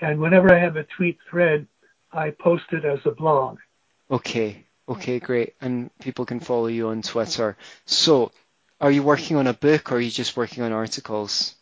And 0.00 0.20
whenever 0.20 0.52
I 0.52 0.58
have 0.58 0.76
a 0.76 0.84
tweet 0.84 1.18
thread, 1.28 1.66
I 2.12 2.30
post 2.30 2.64
it 2.72 2.84
as 2.84 3.00
a 3.04 3.10
blog. 3.10 3.58
Okay, 4.10 4.64
okay, 4.88 5.18
great. 5.18 5.54
And 5.60 5.90
people 6.00 6.26
can 6.26 6.40
follow 6.40 6.66
you 6.66 6.88
on 6.88 7.02
Twitter. 7.02 7.56
So, 7.86 8.32
are 8.80 8.90
you 8.90 9.02
working 9.02 9.36
on 9.36 9.46
a 9.46 9.54
book 9.54 9.92
or 9.92 9.96
are 9.96 10.00
you 10.00 10.10
just 10.10 10.36
working 10.36 10.62
on 10.62 10.72
articles? 10.72 11.54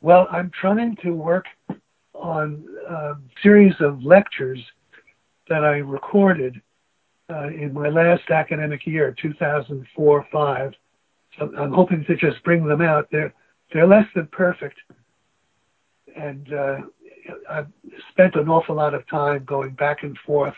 Well, 0.00 0.26
I'm 0.30 0.50
trying 0.50 0.96
to 0.96 1.10
work 1.10 1.46
on 2.14 2.66
a 2.88 3.14
series 3.42 3.74
of 3.80 4.02
lectures 4.02 4.60
that 5.48 5.64
I 5.64 5.78
recorded 5.78 6.60
uh, 7.30 7.48
in 7.48 7.72
my 7.72 7.88
last 7.88 8.30
academic 8.30 8.86
year, 8.86 9.14
2004-5. 9.22 10.74
So 11.38 11.52
I'm 11.58 11.72
hoping 11.72 12.04
to 12.06 12.16
just 12.16 12.42
bring 12.44 12.66
them 12.66 12.80
out. 12.80 13.08
They're 13.10 13.34
they're 13.72 13.86
less 13.86 14.06
than 14.14 14.28
perfect, 14.28 14.78
and 16.14 16.52
uh, 16.52 16.78
I've 17.50 17.66
spent 18.12 18.36
an 18.36 18.48
awful 18.48 18.76
lot 18.76 18.94
of 18.94 19.06
time 19.08 19.44
going 19.44 19.70
back 19.70 20.02
and 20.02 20.16
forth. 20.24 20.54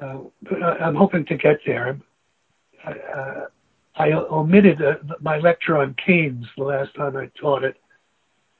Uh, 0.00 0.18
but 0.42 0.62
I, 0.62 0.88
am 0.88 0.94
hoping 0.94 1.24
to 1.26 1.36
get 1.36 1.60
there. 1.64 1.98
I, 2.84 2.90
uh, 2.90 3.46
I 3.94 4.12
omitted 4.12 4.82
uh, 4.82 4.96
my 5.20 5.38
lecture 5.38 5.78
on 5.78 5.94
Keynes 6.04 6.44
the 6.56 6.64
last 6.64 6.94
time 6.96 7.16
I 7.16 7.30
taught 7.40 7.64
it, 7.64 7.76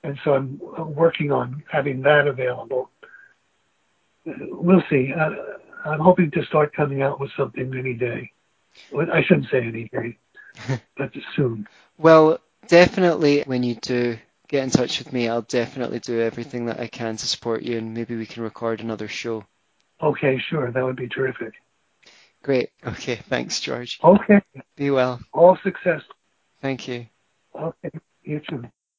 and 0.02 0.18
so 0.24 0.34
I'm 0.34 0.60
working 0.94 1.32
on 1.32 1.62
having 1.70 2.00
that 2.02 2.26
available. 2.26 2.90
We'll 4.26 4.82
see. 4.90 5.12
Uh, 5.12 5.30
I'm 5.84 6.00
hoping 6.00 6.30
to 6.32 6.44
start 6.44 6.74
coming 6.74 7.02
out 7.02 7.20
with 7.20 7.30
something 7.36 7.72
any 7.76 7.94
day. 7.94 8.30
I 9.12 9.22
shouldn't 9.22 9.48
say 9.50 9.62
any 9.62 9.88
day, 9.88 10.18
but 10.96 11.12
soon. 11.34 11.66
Well, 11.98 12.40
definitely 12.66 13.42
when 13.46 13.62
you 13.62 13.76
do 13.76 14.18
get 14.48 14.64
in 14.64 14.70
touch 14.70 14.98
with 14.98 15.12
me, 15.12 15.28
I'll 15.28 15.42
definitely 15.42 16.00
do 16.00 16.20
everything 16.20 16.66
that 16.66 16.80
I 16.80 16.88
can 16.88 17.16
to 17.16 17.26
support 17.26 17.62
you, 17.62 17.78
and 17.78 17.94
maybe 17.94 18.16
we 18.16 18.26
can 18.26 18.42
record 18.42 18.80
another 18.80 19.08
show. 19.08 19.44
Okay, 20.02 20.38
sure. 20.38 20.70
That 20.70 20.84
would 20.84 20.96
be 20.96 21.08
terrific. 21.08 21.54
Great. 22.42 22.70
Okay. 22.86 23.16
Thanks, 23.16 23.60
George. 23.60 23.98
Okay. 24.04 24.40
Be 24.76 24.90
well. 24.90 25.20
All 25.32 25.58
success. 25.62 26.02
Thank 26.60 26.86
you. 26.86 27.06
Okay. 27.54 27.90
You 28.22 28.40
too. 28.48 28.64